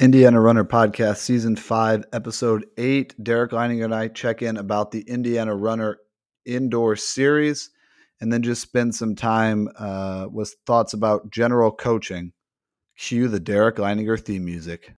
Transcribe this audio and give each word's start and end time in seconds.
Indiana 0.00 0.40
Runner 0.40 0.64
Podcast, 0.64 1.18
Season 1.18 1.54
5, 1.54 2.06
Episode 2.14 2.64
8. 2.78 3.22
Derek 3.22 3.50
Leininger 3.50 3.84
and 3.84 3.94
I 3.94 4.08
check 4.08 4.40
in 4.40 4.56
about 4.56 4.92
the 4.92 5.02
Indiana 5.02 5.54
Runner 5.54 5.98
Indoor 6.46 6.96
Series 6.96 7.68
and 8.18 8.32
then 8.32 8.40
just 8.40 8.62
spend 8.62 8.94
some 8.94 9.14
time 9.14 9.68
uh, 9.78 10.26
with 10.32 10.56
thoughts 10.64 10.94
about 10.94 11.30
general 11.30 11.70
coaching. 11.70 12.32
Cue 12.96 13.28
the 13.28 13.38
Derek 13.38 13.76
Leininger 13.76 14.18
theme 14.18 14.46
music. 14.46 14.94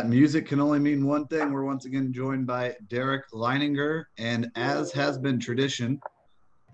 That 0.00 0.08
music 0.08 0.46
can 0.46 0.60
only 0.60 0.78
mean 0.78 1.04
one 1.04 1.26
thing. 1.26 1.52
We're 1.52 1.66
once 1.66 1.84
again 1.84 2.10
joined 2.10 2.46
by 2.46 2.74
Derek 2.88 3.30
Leininger. 3.32 4.04
And 4.16 4.50
as 4.56 4.90
has 4.92 5.18
been 5.18 5.38
tradition, 5.38 6.00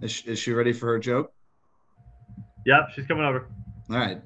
is 0.01 0.13
she, 0.13 0.31
is 0.31 0.39
she 0.39 0.53
ready 0.53 0.73
for 0.73 0.87
her 0.87 1.01
joke? 1.01 1.33
Yep, 2.67 2.91
she's 2.95 3.05
coming 3.07 3.25
over. 3.25 3.49
All 3.91 3.97
right. 3.97 4.23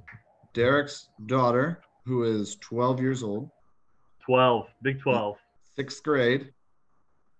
Derek's 0.52 1.08
daughter, 1.24 1.80
who 2.04 2.24
is 2.24 2.56
12 2.56 3.00
years 3.00 3.22
old, 3.22 3.48
12, 4.26 4.66
big 4.82 5.00
12. 5.00 5.38
sixth 5.76 6.02
grade, 6.02 6.52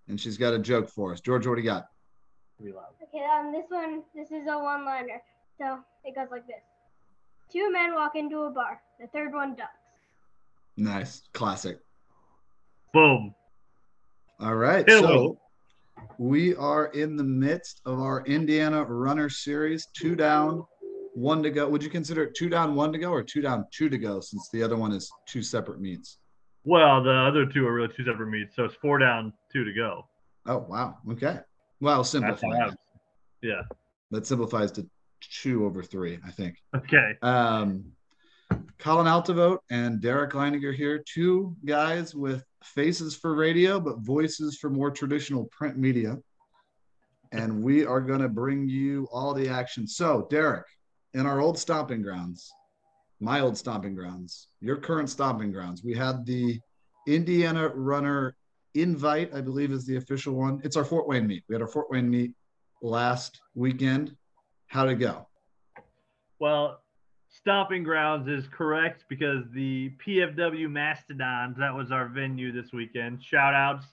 and 0.08 0.18
she's 0.18 0.38
got 0.38 0.54
a 0.54 0.58
joke 0.58 0.88
for 0.88 1.12
us. 1.12 1.20
George, 1.20 1.46
what 1.46 1.56
do 1.56 1.60
you 1.60 1.68
got? 1.68 1.88
Be 2.58 2.72
loud. 2.72 2.94
Okay, 3.02 3.22
um, 3.38 3.52
this 3.52 3.66
one, 3.68 4.02
this 4.14 4.28
is 4.30 4.48
a 4.48 4.58
one-liner. 4.58 5.20
So 5.58 5.80
it 6.04 6.14
goes 6.14 6.28
like 6.30 6.46
this: 6.46 6.62
Two 7.52 7.70
men 7.70 7.94
walk 7.94 8.12
into 8.14 8.44
a 8.44 8.50
bar. 8.50 8.80
The 8.98 9.08
third 9.08 9.34
one 9.34 9.56
ducks. 9.56 9.79
Nice. 10.84 11.22
Classic. 11.34 11.78
Boom. 12.94 13.34
All 14.40 14.54
right. 14.54 14.88
So 14.88 15.36
we 16.18 16.56
are 16.56 16.86
in 16.86 17.16
the 17.16 17.22
midst 17.22 17.82
of 17.84 18.00
our 18.00 18.24
Indiana 18.24 18.82
Runner 18.84 19.28
Series. 19.28 19.86
Two 19.94 20.16
down, 20.16 20.64
one 21.14 21.42
to 21.42 21.50
go. 21.50 21.68
Would 21.68 21.82
you 21.82 21.90
consider 21.90 22.22
it 22.24 22.34
two 22.34 22.48
down, 22.48 22.74
one 22.74 22.92
to 22.92 22.98
go, 22.98 23.12
or 23.12 23.22
two 23.22 23.42
down, 23.42 23.66
two 23.70 23.90
to 23.90 23.98
go, 23.98 24.20
since 24.20 24.48
the 24.54 24.62
other 24.62 24.76
one 24.76 24.92
is 24.92 25.12
two 25.28 25.42
separate 25.42 25.80
meets? 25.82 26.16
Well, 26.64 27.02
the 27.02 27.12
other 27.12 27.44
two 27.44 27.66
are 27.66 27.74
really 27.74 27.92
two 27.94 28.04
separate 28.04 28.30
meets, 28.30 28.56
so 28.56 28.64
it's 28.64 28.74
four 28.76 28.98
down, 28.98 29.34
two 29.52 29.64
to 29.64 29.72
go. 29.74 30.08
Oh, 30.46 30.64
wow. 30.66 30.96
Okay. 31.12 31.40
Well, 31.80 32.04
simplify. 32.04 32.48
that- 32.56 32.78
Yeah. 33.42 33.62
That 34.12 34.26
simplifies 34.26 34.72
to 34.72 34.88
two 35.20 35.66
over 35.66 35.82
three, 35.82 36.18
I 36.26 36.30
think. 36.30 36.56
Okay. 36.74 37.12
Um, 37.20 37.84
Colin 38.78 39.06
Altevogt 39.06 39.58
and 39.70 40.00
Derek 40.00 40.32
Leininger 40.32 40.74
here, 40.74 41.02
two 41.06 41.54
guys 41.64 42.14
with 42.14 42.44
faces 42.64 43.14
for 43.14 43.34
radio, 43.34 43.78
but 43.78 43.98
voices 43.98 44.58
for 44.58 44.70
more 44.70 44.90
traditional 44.90 45.44
print 45.46 45.76
media. 45.76 46.16
And 47.32 47.62
we 47.62 47.84
are 47.84 48.00
going 48.00 48.20
to 48.20 48.28
bring 48.28 48.68
you 48.68 49.06
all 49.12 49.34
the 49.34 49.48
action. 49.48 49.86
So, 49.86 50.26
Derek, 50.30 50.66
in 51.14 51.26
our 51.26 51.40
old 51.40 51.58
stomping 51.58 52.02
grounds, 52.02 52.50
my 53.20 53.40
old 53.40 53.56
stomping 53.56 53.94
grounds, 53.94 54.48
your 54.60 54.76
current 54.76 55.10
stomping 55.10 55.52
grounds, 55.52 55.84
we 55.84 55.94
had 55.94 56.24
the 56.24 56.58
Indiana 57.06 57.68
Runner 57.68 58.34
Invite, 58.74 59.34
I 59.34 59.40
believe 59.40 59.72
is 59.72 59.84
the 59.84 59.96
official 59.96 60.34
one. 60.34 60.60
It's 60.64 60.76
our 60.76 60.84
Fort 60.84 61.08
Wayne 61.08 61.26
meet. 61.26 61.42
We 61.48 61.54
had 61.54 61.62
our 61.62 61.68
Fort 61.68 61.90
Wayne 61.90 62.08
meet 62.08 62.32
last 62.82 63.40
weekend. 63.54 64.16
How'd 64.68 64.90
it 64.90 64.94
go? 64.94 65.26
Well, 66.38 66.80
Stomping 67.42 67.82
Grounds 67.82 68.28
is 68.28 68.46
correct 68.48 69.04
because 69.08 69.44
the 69.54 69.92
PFW 70.06 70.70
Mastodons, 70.70 71.56
that 71.58 71.74
was 71.74 71.90
our 71.90 72.06
venue 72.06 72.52
this 72.52 72.72
weekend. 72.72 73.22
Shout 73.22 73.54
outs. 73.54 73.86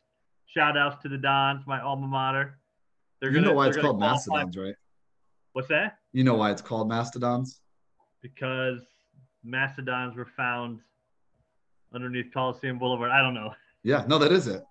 Shout 0.48 0.78
outs 0.78 1.02
to 1.04 1.10
the 1.10 1.18
Dons, 1.18 1.64
my 1.66 1.82
alma 1.82 2.08
mater. 2.08 2.58
They're 3.22 3.32
you 3.32 3.42
know 3.42 3.54
why 3.54 3.68
it's 3.68 3.78
called 3.78 4.00
Mastodons, 4.00 4.58
right? 4.58 4.76
What's 5.54 5.70
that? 5.70 5.98
You 6.12 6.24
know 6.24 6.36
why 6.36 6.52
it's 6.52 6.62
called 6.62 6.90
Mastodons? 6.90 7.62
Because 8.22 8.82
Mastodons 9.44 10.16
were 10.16 10.28
found 10.36 10.80
underneath 11.94 12.34
Coliseum 12.34 12.78
Boulevard. 12.78 13.12
I 13.12 13.22
don't 13.22 13.34
know. 13.34 13.54
Yeah, 13.84 14.04
no, 14.08 14.18
that 14.18 14.32
is 14.32 14.48
it. 14.48 14.64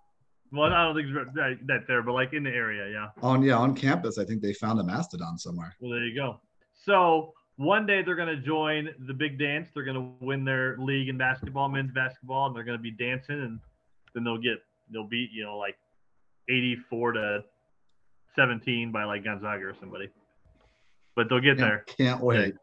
Well, 0.53 0.73
I 0.73 0.85
don't 0.85 0.95
think 0.95 1.09
it's 1.09 1.35
that, 1.35 1.59
that 1.67 1.87
there, 1.89 2.03
but 2.03 2.13
like 2.13 2.35
in 2.35 2.45
the 2.45 2.51
area, 2.51 2.91
yeah. 2.91 3.09
On 3.23 3.43
yeah, 3.43 3.57
on 3.57 3.75
campus, 3.75 4.19
I 4.19 4.25
think 4.25 4.43
they 4.43 4.53
found 4.53 4.79
a 4.79 4.85
mastodon 4.85 5.39
somewhere. 5.39 5.75
Well, 5.81 5.93
there 5.93 6.05
you 6.05 6.15
go. 6.15 6.41
So 6.85 7.33
one 7.57 7.87
day 7.87 8.03
they're 8.03 8.17
going 8.17 8.35
to 8.35 8.43
join 8.43 8.91
the 9.07 9.15
big 9.15 9.39
dance. 9.39 9.69
They're 9.75 9.85
going 9.85 9.97
to 9.97 10.25
win 10.25 10.45
their 10.45 10.77
league 10.79 11.09
in 11.09 11.17
basketball, 11.17 11.69
men's 11.69 11.93
basketball, 11.93 12.47
and 12.47 12.57
they're 12.57 12.65
going 12.65 12.79
to 12.79 12.83
be 12.83 12.91
dancing, 12.91 13.41
and 13.41 13.61
then 14.15 14.25
they'll 14.25 14.39
get 14.39 14.59
they'll 14.93 15.07
beat 15.09 15.31
you 15.33 15.45
know 15.45 15.57
like 15.57 15.77
eighty-four 16.49 17.13
to 17.13 17.45
seventeen 18.35 18.93
by 18.93 19.05
like 19.05 19.25
Gonzaga 19.25 19.65
or 19.65 19.75
somebody. 19.81 20.09
But 21.15 21.29
they'll 21.31 21.41
get 21.41 21.57
there 21.57 21.85
Can't 21.87 22.21
wait. 22.21 22.55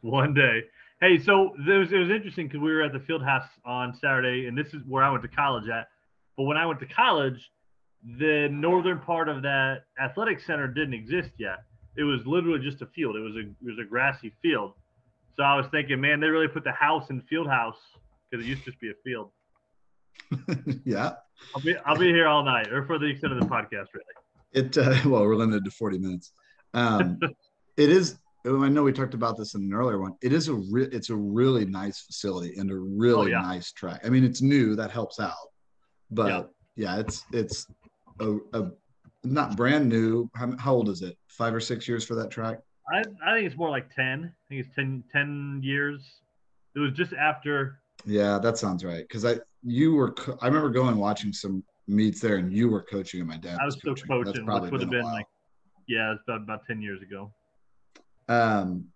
one 0.00 0.34
day. 0.34 0.64
Hey, 1.00 1.18
so 1.18 1.54
there 1.66 1.78
was, 1.78 1.92
it 1.92 1.98
was 1.98 2.10
interesting 2.10 2.48
because 2.48 2.60
we 2.60 2.72
were 2.72 2.82
at 2.82 2.92
the 2.92 3.00
field 3.00 3.22
house 3.22 3.46
on 3.64 3.94
Saturday, 4.00 4.46
and 4.46 4.56
this 4.58 4.68
is 4.68 4.82
where 4.88 5.04
I 5.04 5.10
went 5.10 5.22
to 5.22 5.28
college 5.28 5.68
at. 5.68 5.88
But 6.36 6.44
when 6.44 6.56
I 6.56 6.66
went 6.66 6.80
to 6.80 6.86
college, 6.86 7.50
the 8.18 8.48
northern 8.50 8.98
part 8.98 9.28
of 9.28 9.42
that 9.42 9.82
athletic 10.02 10.40
center 10.40 10.66
didn't 10.66 10.94
exist 10.94 11.30
yet. 11.38 11.58
It 11.96 12.02
was 12.04 12.20
literally 12.26 12.58
just 12.58 12.82
a 12.82 12.86
field. 12.86 13.16
It 13.16 13.20
was 13.20 13.34
a 13.36 13.40
it 13.40 13.54
was 13.62 13.78
a 13.80 13.84
grassy 13.84 14.32
field. 14.42 14.72
So 15.36 15.42
I 15.42 15.56
was 15.56 15.66
thinking, 15.70 16.00
man, 16.00 16.20
they 16.20 16.28
really 16.28 16.48
put 16.48 16.64
the 16.64 16.72
house 16.72 17.10
in 17.10 17.20
field 17.22 17.46
house 17.48 17.76
because 18.30 18.44
it 18.44 18.48
used 18.48 18.64
to 18.64 18.70
just 18.70 18.80
be 18.80 18.90
a 18.90 18.94
field. 19.04 19.30
yeah. 20.84 21.12
I'll 21.54 21.62
be 21.62 21.76
I'll 21.84 21.96
be 21.96 22.06
here 22.08 22.26
all 22.26 22.42
night, 22.44 22.72
or 22.72 22.84
for 22.86 22.98
the 22.98 23.06
extent 23.06 23.32
of 23.32 23.40
the 23.40 23.46
podcast, 23.46 23.88
really. 23.92 24.14
It 24.52 24.76
uh, 24.78 24.96
well, 25.08 25.22
we're 25.22 25.36
limited 25.36 25.64
to 25.64 25.70
40 25.70 25.98
minutes. 25.98 26.32
Um, 26.74 27.18
it 27.76 27.90
is 27.90 28.18
I 28.46 28.68
know 28.68 28.84
we 28.84 28.92
talked 28.92 29.14
about 29.14 29.36
this 29.36 29.54
in 29.54 29.62
an 29.62 29.74
earlier 29.74 29.98
one. 30.00 30.14
It 30.22 30.32
is 30.32 30.48
a 30.48 30.54
re- 30.54 30.88
it's 30.92 31.10
a 31.10 31.16
really 31.16 31.64
nice 31.64 32.00
facility 32.00 32.56
and 32.56 32.70
a 32.70 32.76
really 32.76 33.34
Oh, 33.34 33.38
yeah. 33.38 33.40
nice 33.40 33.72
track. 33.72 34.00
I 34.04 34.08
mean, 34.08 34.24
it's 34.24 34.40
new, 34.40 34.76
that 34.76 34.90
helps 34.90 35.18
out. 35.18 35.34
But 36.10 36.28
Yeah. 36.28 36.42
yeah, 36.76 37.00
it's 37.00 37.24
it's 37.32 37.66
a, 38.20 38.36
a 38.52 38.70
not 39.32 39.56
brand 39.56 39.88
new. 39.88 40.30
How, 40.34 40.56
how 40.58 40.74
old 40.74 40.88
is 40.88 41.02
it? 41.02 41.16
Five 41.28 41.54
or 41.54 41.60
six 41.60 41.86
years 41.88 42.04
for 42.04 42.14
that 42.16 42.30
track? 42.30 42.58
I, 42.92 43.00
I 43.24 43.34
think 43.34 43.46
it's 43.46 43.56
more 43.56 43.70
like 43.70 43.92
10. 43.94 44.24
I 44.24 44.48
think 44.48 44.66
it's 44.66 44.74
10, 44.74 45.04
10 45.12 45.60
years. 45.62 46.00
It 46.74 46.78
was 46.78 46.92
just 46.92 47.12
after 47.12 47.80
Yeah, 48.04 48.38
that 48.38 48.58
sounds 48.58 48.84
right. 48.84 49.02
Because 49.02 49.24
I 49.24 49.38
you 49.62 49.94
were 49.94 50.12
co- 50.12 50.38
I 50.40 50.46
remember 50.46 50.70
going 50.70 50.96
watching 50.96 51.32
some 51.32 51.64
meets 51.88 52.20
there, 52.20 52.36
and 52.36 52.52
you 52.52 52.68
were 52.68 52.82
coaching, 52.82 53.20
and 53.20 53.28
my 53.28 53.38
dad 53.38 53.58
I 53.60 53.64
was 53.64 53.76
still 53.76 53.94
That's 53.94 54.06
coaching, 54.06 54.44
probably 54.44 54.70
which 54.70 54.72
would 54.72 54.80
have 54.82 54.90
been 54.90 54.98
a 54.98 55.02
been 55.02 55.04
while. 55.06 55.14
like, 55.14 55.26
yeah, 55.88 56.12
it's 56.12 56.22
about, 56.28 56.42
about 56.42 56.60
10 56.66 56.82
years 56.82 57.00
ago. 57.02 57.32
um 58.28 58.86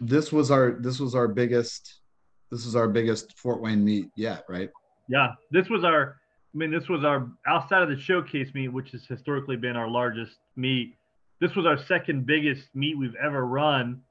this 0.00 0.32
was 0.32 0.50
our 0.50 0.72
this 0.80 0.98
was 1.00 1.14
our 1.14 1.28
biggest 1.28 2.00
this 2.50 2.64
was 2.64 2.74
our 2.76 2.88
biggest 2.88 3.38
Fort 3.38 3.60
Wayne 3.60 3.84
meet 3.84 4.06
yet, 4.16 4.44
right? 4.48 4.70
Yeah, 5.08 5.32
this 5.50 5.68
was 5.68 5.84
our. 5.84 6.19
I 6.52 6.58
mean, 6.58 6.72
this 6.72 6.88
was 6.88 7.04
our 7.04 7.28
outside 7.46 7.82
of 7.82 7.88
the 7.88 7.98
showcase 7.98 8.48
meet, 8.54 8.68
which 8.68 8.90
has 8.90 9.04
historically 9.06 9.56
been 9.56 9.76
our 9.76 9.88
largest 9.88 10.36
meet. 10.56 10.96
This 11.40 11.54
was 11.54 11.64
our 11.64 11.78
second 11.86 12.26
biggest 12.26 12.62
meet 12.74 12.98
we've 12.98 13.14
ever 13.14 13.46
run, 13.46 14.02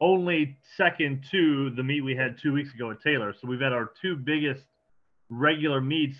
only 0.00 0.56
second 0.76 1.24
to 1.30 1.70
the 1.70 1.82
meet 1.82 2.02
we 2.02 2.14
had 2.14 2.36
two 2.42 2.52
weeks 2.52 2.72
ago 2.74 2.90
at 2.90 3.00
Taylor. 3.00 3.34
So 3.40 3.48
we've 3.48 3.60
had 3.60 3.72
our 3.72 3.90
two 4.02 4.14
biggest 4.16 4.62
regular 5.30 5.80
meets, 5.80 6.18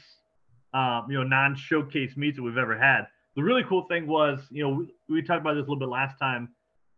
um, 0.72 1.06
you 1.10 1.19
know, 1.19 1.25
non-showcase 1.25 2.16
meets 2.16 2.37
that 2.37 2.43
we've 2.43 2.56
ever 2.56 2.78
had. 2.78 3.03
The 3.37 3.43
really 3.43 3.62
cool 3.69 3.86
thing 3.89 4.07
was, 4.07 4.41
you 4.51 4.63
know, 4.65 4.71
we, 4.71 4.95
we 5.09 5.22
talked 5.22 5.42
about 5.42 5.54
this 5.54 5.66
a 5.66 5.71
little 5.71 5.77
bit 5.77 5.89
last 5.89 6.19
time, 6.19 6.48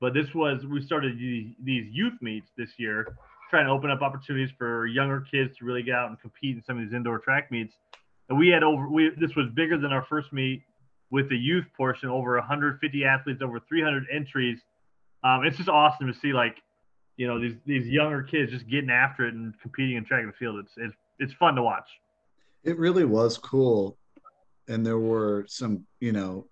but 0.01 0.15
this 0.15 0.33
was 0.35 0.65
we 0.65 0.81
started 0.85 1.19
these, 1.19 1.53
these 1.63 1.87
youth 1.91 2.15
meets 2.21 2.49
this 2.57 2.71
year, 2.79 3.17
trying 3.51 3.67
to 3.67 3.73
open 3.73 3.91
up 3.91 4.03
opportunities 4.03 4.55
for 4.57 4.87
younger 4.87 5.25
kids 5.31 5.57
to 5.59 5.65
really 5.65 5.83
get 5.83 5.95
out 5.95 6.11
and 6.11 6.21
compete 6.21 6.57
in 6.57 6.63
some 6.65 6.79
of 6.79 6.85
these 6.85 6.95
indoor 6.95 7.19
track 7.19 7.51
meets. 7.51 7.75
And 8.29 8.39
we 8.39 8.49
had 8.49 8.63
over 8.63 8.89
we 8.89 9.11
this 9.19 9.35
was 9.37 9.47
bigger 9.55 9.79
than 9.79 9.93
our 9.93 10.05
first 10.05 10.33
meet 10.33 10.63
with 11.11 11.29
the 11.29 11.37
youth 11.37 11.67
portion, 11.77 12.09
over 12.09 12.37
150 12.37 13.05
athletes, 13.05 13.41
over 13.43 13.61
300 13.61 14.07
entries. 14.13 14.59
Um, 15.23 15.45
it's 15.45 15.57
just 15.57 15.69
awesome 15.69 16.07
to 16.07 16.15
see 16.15 16.33
like, 16.33 16.57
you 17.17 17.27
know, 17.27 17.41
these 17.41 17.55
these 17.65 17.87
younger 17.87 18.23
kids 18.23 18.51
just 18.51 18.69
getting 18.69 18.91
after 18.91 19.27
it 19.27 19.35
and 19.35 19.55
competing 19.61 19.97
in 19.97 20.05
track 20.05 20.25
and 20.25 20.35
field. 20.35 20.59
It's 20.59 20.73
it's 20.77 20.97
it's 21.19 21.33
fun 21.35 21.55
to 21.55 21.63
watch. 21.63 21.89
It 22.65 22.79
really 22.79 23.05
was 23.05 23.39
cool. 23.39 23.97
And 24.69 24.85
there 24.85 24.99
were 24.99 25.45
some, 25.49 25.87
you 26.01 26.11
know, 26.11 26.49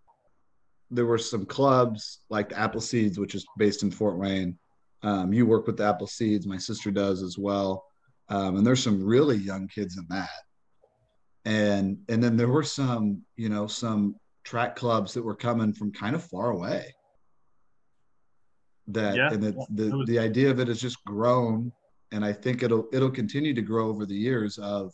there 0.91 1.07
were 1.07 1.19
some 1.19 1.45
clubs 1.45 2.21
like 2.31 2.51
the 2.51 2.59
Apple 2.59 2.81
Seeds, 2.81 3.19
which 3.19 3.35
is 3.35 3.45
based 3.59 3.83
in 3.83 3.91
Fort 3.91 4.17
Wayne. 4.17 4.57
Um, 5.03 5.33
you 5.33 5.45
work 5.45 5.67
with 5.67 5.77
the 5.77 5.85
Apple 5.85 6.07
Seeds, 6.07 6.47
my 6.47 6.57
sister 6.57 6.91
does 6.93 7.23
as 7.23 7.37
well. 7.37 7.85
Um, 8.29 8.57
and 8.57 8.67
there's 8.67 8.83
some 8.83 9.05
really 9.05 9.37
young 9.37 9.69
kids 9.69 9.99
in 9.99 10.07
that. 10.09 10.31
And 11.45 11.99
and 12.09 12.23
then 12.23 12.37
there 12.37 12.49
were 12.49 12.63
some, 12.63 13.23
you 13.37 13.49
know, 13.49 13.67
some 13.67 14.17
track 14.45 14.77
clubs 14.77 15.15
that 15.15 15.23
were 15.23 15.35
coming 15.35 15.73
from 15.73 15.93
kind 15.93 16.15
of 16.15 16.25
far 16.25 16.51
away. 16.51 16.95
That 18.89 19.17
Yeah, 19.17 19.33
and 19.33 19.43
that 19.43 19.55
yeah, 19.57 19.65
the 19.71 19.97
was- 19.97 20.07
the 20.07 20.19
idea 20.19 20.51
of 20.51 20.61
it 20.61 20.69
has 20.69 20.81
just 20.81 21.03
grown, 21.05 21.73
and 22.13 22.25
I 22.25 22.33
think 22.33 22.63
it'll 22.63 22.89
it'll 22.93 23.11
continue 23.11 23.55
to 23.55 23.63
grow 23.63 23.89
over 23.89 24.07
the 24.07 24.17
years. 24.17 24.59
Of, 24.59 24.93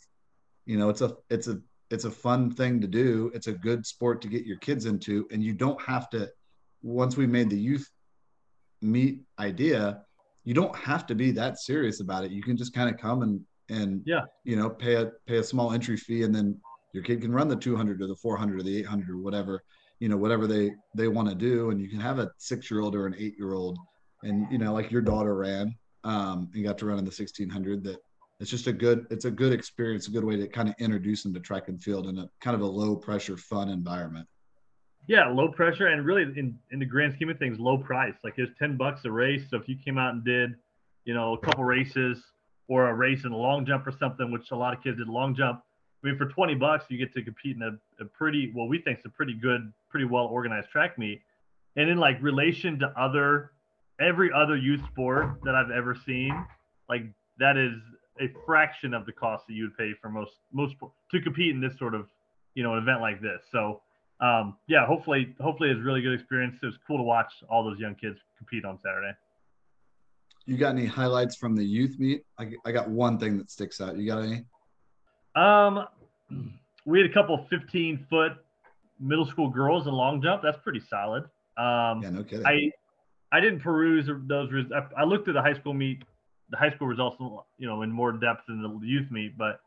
you 0.65 0.77
know, 0.77 0.89
it's 0.89 1.01
a 1.01 1.15
it's 1.29 1.47
a 1.47 1.61
it's 1.89 2.05
a 2.05 2.11
fun 2.11 2.51
thing 2.51 2.79
to 2.81 2.87
do. 2.87 3.31
It's 3.33 3.47
a 3.47 3.53
good 3.53 3.85
sport 3.85 4.21
to 4.21 4.29
get 4.29 4.45
your 4.45 4.57
kids 4.57 4.85
into, 4.85 5.27
and 5.31 5.43
you 5.43 5.53
don't 5.53 5.81
have 5.81 6.09
to. 6.11 6.29
Once 6.81 7.15
we 7.17 7.27
made 7.27 7.49
the 7.49 7.59
youth 7.59 7.87
meet 8.81 9.21
idea, 9.39 10.01
you 10.43 10.53
don't 10.53 10.75
have 10.75 11.05
to 11.07 11.15
be 11.15 11.31
that 11.31 11.59
serious 11.59 11.99
about 11.99 12.23
it. 12.23 12.31
You 12.31 12.41
can 12.41 12.57
just 12.57 12.73
kind 12.73 12.89
of 12.89 12.99
come 12.99 13.21
and 13.21 13.41
and 13.71 14.01
Yeah. 14.05 14.25
you 14.43 14.55
know 14.55 14.69
pay 14.69 14.95
a 14.95 15.11
pay 15.27 15.37
a 15.37 15.43
small 15.43 15.71
entry 15.71 15.97
fee, 15.97 16.23
and 16.23 16.33
then 16.35 16.59
your 16.93 17.03
kid 17.03 17.21
can 17.21 17.31
run 17.31 17.47
the 17.47 17.55
200 17.55 18.01
or 18.01 18.07
the 18.07 18.15
400 18.15 18.59
or 18.59 18.63
the 18.63 18.77
800 18.77 19.09
or 19.09 19.17
whatever 19.17 19.63
you 20.01 20.09
know 20.09 20.17
whatever 20.17 20.47
they 20.47 20.71
they 20.95 21.07
want 21.07 21.29
to 21.29 21.35
do, 21.35 21.69
and 21.69 21.79
you 21.79 21.87
can 21.87 21.99
have 21.99 22.19
a 22.19 22.29
six 22.37 22.69
year 22.69 22.81
old 22.81 22.95
or 22.95 23.05
an 23.05 23.15
eight 23.17 23.35
year 23.37 23.53
old, 23.53 23.77
and 24.23 24.51
you 24.51 24.57
know 24.57 24.73
like 24.73 24.91
your 24.91 25.01
daughter 25.01 25.35
ran 25.35 25.73
um, 26.03 26.49
and 26.53 26.63
got 26.65 26.77
to 26.79 26.87
run 26.87 26.97
in 26.97 27.05
the 27.05 27.09
1600. 27.09 27.83
That 27.83 27.99
it's 28.39 28.49
just 28.49 28.65
a 28.65 28.73
good 28.73 29.05
it's 29.11 29.25
a 29.25 29.31
good 29.31 29.53
experience, 29.53 30.07
a 30.07 30.11
good 30.11 30.23
way 30.25 30.35
to 30.37 30.47
kind 30.47 30.67
of 30.67 30.75
introduce 30.79 31.21
them 31.21 31.35
to 31.35 31.39
track 31.39 31.67
and 31.67 31.81
field 31.81 32.07
in 32.07 32.17
a 32.17 32.27
kind 32.41 32.55
of 32.55 32.61
a 32.61 32.65
low 32.65 32.95
pressure, 32.95 33.37
fun 33.37 33.69
environment. 33.69 34.27
Yeah, 35.07 35.27
low 35.27 35.49
pressure 35.49 35.87
and 35.87 36.03
really 36.03 36.23
in, 36.23 36.57
in 36.71 36.79
the 36.79 36.85
grand 36.85 37.13
scheme 37.13 37.29
of 37.29 37.37
things, 37.37 37.59
low 37.59 37.77
price. 37.77 38.15
Like 38.23 38.33
it's 38.37 38.57
ten 38.57 38.77
bucks 38.77 39.01
a 39.05 39.11
race. 39.11 39.43
So 39.51 39.57
if 39.57 39.69
you 39.69 39.75
came 39.85 39.99
out 39.99 40.15
and 40.15 40.25
did, 40.25 40.55
you 41.05 41.13
know, 41.13 41.33
a 41.33 41.37
couple 41.37 41.63
races 41.63 42.23
or 42.67 42.89
a 42.89 42.93
race 42.93 43.23
in 43.25 43.31
a 43.31 43.37
long 43.37 43.65
jump 43.65 43.85
or 43.85 43.91
something, 43.91 44.31
which 44.31 44.51
a 44.51 44.55
lot 44.55 44.75
of 44.75 44.83
kids 44.83 44.97
did 44.97 45.07
long 45.07 45.35
jump. 45.35 45.63
I 46.03 46.07
mean, 46.07 46.17
for 46.17 46.25
twenty 46.25 46.55
bucks, 46.55 46.85
you 46.89 46.97
get 46.97 47.13
to 47.13 47.23
compete 47.23 47.55
in 47.55 47.61
a, 47.61 48.03
a 48.03 48.05
pretty 48.05 48.51
well, 48.55 48.67
we 48.67 48.79
think 48.79 48.97
it's 48.97 49.05
a 49.05 49.09
pretty 49.09 49.33
good, 49.33 49.71
pretty 49.89 50.05
well 50.05 50.25
organized 50.25 50.69
track 50.69 50.97
meet. 50.97 51.21
And 51.75 51.89
in 51.89 51.97
like 51.97 52.21
relation 52.21 52.79
to 52.79 52.87
other 52.99 53.51
every 53.99 54.31
other 54.33 54.57
youth 54.57 54.81
sport 54.91 55.41
that 55.43 55.55
I've 55.55 55.71
ever 55.71 55.95
seen, 56.05 56.45
like 56.89 57.03
that 57.39 57.57
is 57.57 57.73
a 58.19 58.31
fraction 58.45 58.93
of 58.93 59.05
the 59.05 59.11
cost 59.11 59.47
that 59.47 59.53
you 59.53 59.63
would 59.63 59.77
pay 59.77 59.93
for 60.01 60.09
most 60.09 60.31
most 60.51 60.75
to 61.11 61.21
compete 61.21 61.53
in 61.53 61.61
this 61.61 61.77
sort 61.77 61.93
of 61.93 62.07
you 62.55 62.63
know 62.63 62.73
an 62.73 62.79
event 62.79 63.01
like 63.01 63.21
this. 63.21 63.41
So 63.51 63.81
um, 64.21 64.55
yeah, 64.67 64.85
hopefully, 64.85 65.35
hopefully 65.41 65.69
it's 65.71 65.79
a 65.79 65.83
really 65.83 66.01
good 66.01 66.13
experience. 66.13 66.55
It 66.61 66.65
was 66.65 66.77
cool 66.85 66.97
to 66.97 67.03
watch 67.03 67.31
all 67.49 67.63
those 67.63 67.79
young 67.79 67.95
kids 67.95 68.19
compete 68.37 68.63
on 68.63 68.77
Saturday. 68.83 69.13
You 70.45 70.57
got 70.57 70.69
any 70.75 70.85
highlights 70.85 71.35
from 71.35 71.55
the 71.55 71.63
youth 71.63 71.99
meet? 71.99 72.23
I, 72.39 72.51
I 72.65 72.71
got 72.71 72.89
one 72.89 73.17
thing 73.17 73.37
that 73.37 73.51
sticks 73.51 73.79
out. 73.79 73.97
You 73.97 74.07
got 74.07 74.23
any? 74.23 74.43
Um, 75.35 75.85
we 76.85 77.01
had 77.01 77.09
a 77.09 77.13
couple 77.13 77.45
15 77.49 78.05
foot 78.09 78.33
middle 78.99 79.25
school 79.25 79.49
girls 79.49 79.87
in 79.87 79.93
long 79.93 80.21
jump. 80.21 80.41
That's 80.43 80.57
pretty 80.63 80.81
solid. 80.89 81.23
Um, 81.57 82.01
Yeah, 82.01 82.09
no 82.11 82.23
kidding. 82.23 82.45
I 82.45 82.71
I 83.31 83.39
didn't 83.39 83.61
peruse 83.61 84.09
those. 84.27 84.51
res- 84.51 84.71
I, 84.73 85.01
I 85.01 85.03
looked 85.05 85.27
at 85.29 85.33
the 85.35 85.41
high 85.41 85.53
school 85.53 85.73
meet, 85.73 86.03
the 86.49 86.57
high 86.57 86.71
school 86.71 86.87
results, 86.87 87.15
you 87.57 87.67
know, 87.67 87.81
in 87.83 87.91
more 87.91 88.11
depth 88.11 88.41
than 88.47 88.61
the 88.61 88.79
youth 88.85 89.09
meet. 89.09 89.37
But 89.37 89.61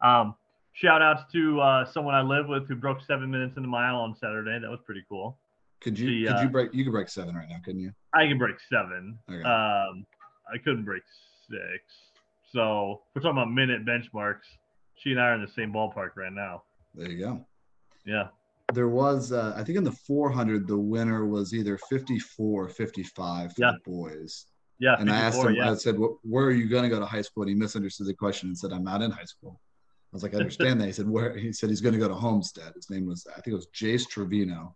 um, 0.00 0.34
shout 0.72 1.02
outs 1.02 1.30
to 1.32 1.60
uh, 1.60 1.84
someone 1.84 2.14
I 2.14 2.22
live 2.22 2.48
with 2.48 2.66
who 2.66 2.76
broke 2.76 3.02
seven 3.06 3.30
minutes 3.30 3.56
in 3.56 3.62
the 3.62 3.68
mile 3.68 3.96
on 3.96 4.14
Saturday. 4.18 4.58
That 4.58 4.70
was 4.70 4.80
pretty 4.86 5.04
cool. 5.08 5.36
could 5.80 5.98
you 5.98 6.28
could 6.28 6.36
uh, 6.36 6.40
you 6.42 6.48
break 6.48 6.72
you 6.72 6.84
could 6.84 6.92
break 6.92 7.08
seven 7.08 7.34
right 7.34 7.48
now, 7.48 7.56
couldn't 7.64 7.82
you? 7.82 7.92
I 8.14 8.26
can 8.26 8.38
break 8.38 8.56
seven. 8.70 9.18
Okay. 9.30 9.42
Um, 9.42 10.06
I 10.52 10.58
couldn't 10.58 10.84
break 10.84 11.02
six. 11.48 11.82
So 12.52 13.02
we're 13.14 13.22
talking 13.22 13.38
about 13.38 13.50
minute 13.52 13.84
benchmarks. 13.86 14.46
She 14.96 15.12
and 15.12 15.20
I 15.20 15.24
are 15.28 15.34
in 15.34 15.40
the 15.42 15.48
same 15.48 15.72
ballpark 15.72 16.10
right 16.16 16.32
now. 16.32 16.62
There 16.94 17.08
you 17.10 17.18
go. 17.18 17.46
Yeah. 18.04 18.28
There 18.74 18.88
was 18.88 19.32
uh, 19.32 19.54
I 19.56 19.64
think 19.64 19.78
in 19.78 19.84
the 19.84 19.92
400 19.92 20.66
the 20.66 20.76
winner 20.78 21.26
was 21.26 21.54
either 21.54 21.78
54 21.88 22.64
or 22.64 22.68
55 22.68 23.52
for 23.54 23.60
Yeah. 23.60 23.72
the 23.72 23.90
boys. 23.90 24.46
Yeah. 24.78 24.96
And 24.98 25.10
I 25.10 25.16
asked 25.16 25.42
him, 25.42 25.54
yeah. 25.54 25.70
I 25.70 25.74
said, 25.74 25.96
"Where 26.22 26.46
are 26.46 26.52
you 26.52 26.68
going 26.68 26.84
to 26.84 26.88
go 26.88 26.98
to 26.98 27.04
high 27.06 27.20
school?" 27.22 27.42
And 27.42 27.50
he 27.50 27.54
misunderstood 27.54 28.06
the 28.06 28.14
question 28.14 28.48
and 28.48 28.56
said, 28.56 28.72
"I'm 28.72 28.84
not 28.84 29.02
in 29.02 29.10
high 29.10 29.24
school." 29.24 29.60
I 30.12 30.16
was 30.16 30.22
like, 30.22 30.34
"I 30.34 30.38
understand 30.44 30.80
that." 30.80 30.86
He 30.86 30.92
said, 30.92 31.06
"Where?" 31.08 31.36
He 31.36 31.52
said 31.52 31.68
he's 31.68 31.82
going 31.82 31.92
to 31.92 31.98
go 31.98 32.08
to 32.08 32.14
Homestead. 32.14 32.72
His 32.74 32.88
name 32.88 33.06
was, 33.06 33.26
I 33.30 33.40
think 33.42 33.48
it 33.48 33.54
was 33.54 33.68
Jace 33.74 34.08
Trevino, 34.08 34.74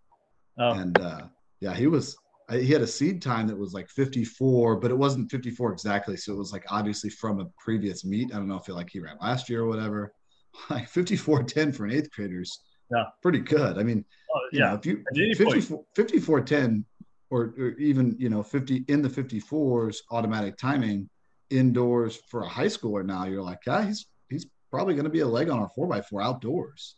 Oh, 0.59 0.73
and 0.73 0.99
uh, 1.01 1.23
yeah, 1.61 1.75
he 1.75 1.87
was. 1.87 2.17
I- 2.49 2.59
He 2.59 2.73
had 2.73 2.83
a 2.83 2.87
seed 2.87 3.23
time 3.23 3.47
that 3.49 3.57
was 3.59 3.73
like 3.73 3.89
54, 3.89 4.77
but 4.77 4.91
it 4.91 4.97
wasn't 4.97 5.31
54 5.31 5.73
exactly. 5.73 6.17
So 6.17 6.33
it 6.33 6.39
was 6.39 6.53
like 6.53 6.65
obviously 6.71 7.11
from 7.11 7.41
a 7.41 7.47
previous 7.59 8.05
meet. 8.05 8.33
I 8.33 8.37
don't 8.37 8.49
know 8.49 8.57
if 8.59 8.69
it 8.69 8.75
like 8.75 8.91
he 8.91 9.01
ran 9.01 9.17
last 9.21 9.49
year 9.49 9.63
or 9.63 9.69
whatever. 9.69 10.13
Like 10.71 10.89
54.10 10.89 11.75
for 11.75 11.85
an 11.85 11.91
eighth 11.91 12.13
graders. 12.13 12.61
Yeah. 12.93 13.07
Pretty 13.23 13.41
good. 13.41 13.77
I 13.77 13.83
mean, 13.83 14.05
oh, 14.33 14.41
yeah. 14.53 14.69
know, 14.69 14.75
if 14.75 14.87
you 14.87 15.03
At 15.11 15.19
any 15.19 15.35
point. 15.35 15.55
54, 15.65 15.85
5410 15.97 16.85
or, 17.31 17.55
or 17.59 17.69
even 17.79 18.15
you 18.21 18.29
know 18.29 18.43
50 18.45 18.85
in 18.87 19.03
the 19.03 19.09
54s 19.09 19.97
automatic 20.13 20.57
timing 20.57 21.09
indoors 21.51 22.21
for 22.31 22.43
a 22.45 22.49
high 22.49 22.67
schooler 22.67 23.05
now 23.05 23.25
you're 23.25 23.43
like 23.43 23.59
yeah 23.67 23.85
he's 23.85 24.07
he's 24.29 24.47
probably 24.71 24.95
going 24.95 25.05
to 25.05 25.11
be 25.11 25.21
a 25.21 25.27
leg 25.27 25.49
on 25.51 25.59
our 25.59 25.71
4x4 25.77 26.23
outdoors 26.23 26.97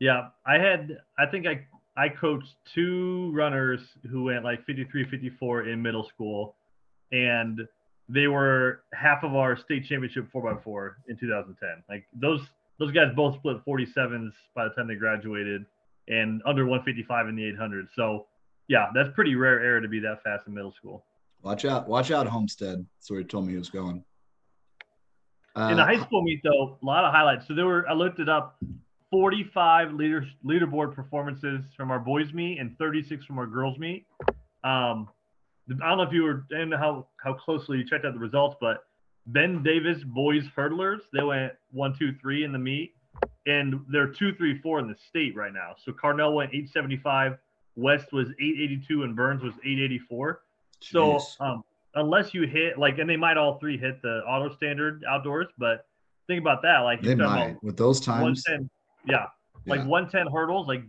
Yeah. 0.00 0.28
I 0.46 0.58
had, 0.58 0.98
I 1.18 1.26
think 1.26 1.46
I, 1.46 1.66
I 1.96 2.08
coached 2.08 2.54
two 2.74 3.32
runners 3.34 3.80
who 4.10 4.24
went 4.24 4.44
like 4.44 4.64
53, 4.66 5.04
54 5.08 5.68
in 5.68 5.80
middle 5.80 6.04
school. 6.04 6.56
And 7.12 7.60
they 8.08 8.26
were 8.26 8.82
half 8.92 9.24
of 9.24 9.34
our 9.34 9.56
state 9.56 9.86
championship 9.86 10.28
4x4 10.32 10.94
in 11.08 11.16
2010. 11.16 11.82
Like 11.88 12.04
those, 12.14 12.40
those 12.78 12.92
guys 12.92 13.12
both 13.14 13.36
split 13.36 13.64
47s 13.66 14.30
by 14.54 14.64
the 14.64 14.70
time 14.70 14.88
they 14.88 14.94
graduated 14.94 15.64
and 16.08 16.42
under 16.46 16.66
155 16.66 17.28
in 17.28 17.36
the 17.36 17.44
800. 17.44 17.88
So, 17.96 18.26
yeah, 18.68 18.86
that's 18.94 19.08
pretty 19.14 19.34
rare 19.34 19.60
air 19.60 19.80
to 19.80 19.88
be 19.88 20.00
that 20.00 20.22
fast 20.22 20.46
in 20.46 20.54
middle 20.54 20.72
school. 20.72 21.04
watch 21.42 21.64
out 21.64 21.88
watch 21.88 22.10
out 22.10 22.26
homestead 22.26 22.84
that's 22.98 23.10
where 23.10 23.20
he 23.20 23.26
told 23.26 23.46
me 23.46 23.52
he 23.52 23.58
was 23.58 23.70
going 23.70 24.02
uh, 25.54 25.68
in 25.70 25.76
the 25.76 25.84
high 25.84 26.00
school 26.00 26.22
meet 26.22 26.40
though 26.42 26.78
a 26.82 26.84
lot 26.84 27.04
of 27.04 27.12
highlights 27.12 27.46
so 27.46 27.54
there 27.54 27.66
were 27.66 27.88
i 27.88 27.92
looked 27.92 28.18
it 28.18 28.28
up 28.28 28.58
45 29.10 29.92
leader 29.92 30.26
leaderboard 30.44 30.94
performances 30.94 31.62
from 31.76 31.90
our 31.90 31.98
boys 31.98 32.32
meet 32.32 32.58
and 32.58 32.76
36 32.78 33.24
from 33.24 33.38
our 33.38 33.46
girls 33.46 33.78
meet. 33.78 34.06
Um 34.64 35.08
i 35.82 35.88
don't 35.88 35.98
know 35.98 36.04
if 36.04 36.12
you 36.12 36.22
were 36.22 36.44
and 36.50 36.72
how 36.72 37.08
how 37.16 37.32
closely 37.32 37.78
you 37.78 37.84
checked 37.84 38.04
out 38.04 38.12
the 38.12 38.20
results 38.20 38.56
but 38.60 38.84
ben 39.26 39.60
davis 39.64 40.04
boys 40.04 40.44
hurdlers 40.56 41.00
they 41.12 41.24
went 41.24 41.52
one 41.72 41.92
two 41.98 42.14
three 42.22 42.44
in 42.44 42.52
the 42.52 42.58
meet 42.58 42.94
and 43.46 43.80
they're 43.88 44.06
two 44.06 44.32
three 44.32 44.60
four 44.60 44.78
in 44.78 44.86
the 44.86 44.94
state 45.08 45.34
right 45.34 45.52
now. 45.52 45.74
So 45.84 45.90
carnell 45.90 46.34
went 46.34 46.50
875 46.50 47.38
west 47.74 48.12
was 48.12 48.28
882 48.40 49.02
and 49.02 49.16
burns 49.16 49.42
was 49.42 49.54
884 49.54 50.40
so 50.80 51.20
um, 51.40 51.64
unless 51.94 52.34
you 52.34 52.46
hit 52.46 52.78
like, 52.78 52.98
and 52.98 53.08
they 53.08 53.16
might 53.16 53.36
all 53.36 53.58
three 53.58 53.78
hit 53.78 54.00
the 54.02 54.22
auto 54.28 54.54
standard 54.54 55.04
outdoors, 55.08 55.46
but 55.58 55.86
think 56.26 56.40
about 56.40 56.62
that. 56.62 56.80
Like 56.80 57.02
they 57.02 57.14
might 57.14 57.62
with 57.62 57.76
those 57.76 58.00
times. 58.00 58.44
110, 58.46 58.70
yeah, 59.06 59.26
like 59.66 59.80
yeah. 59.80 59.86
110 59.86 60.32
hurdles. 60.32 60.68
Like 60.68 60.82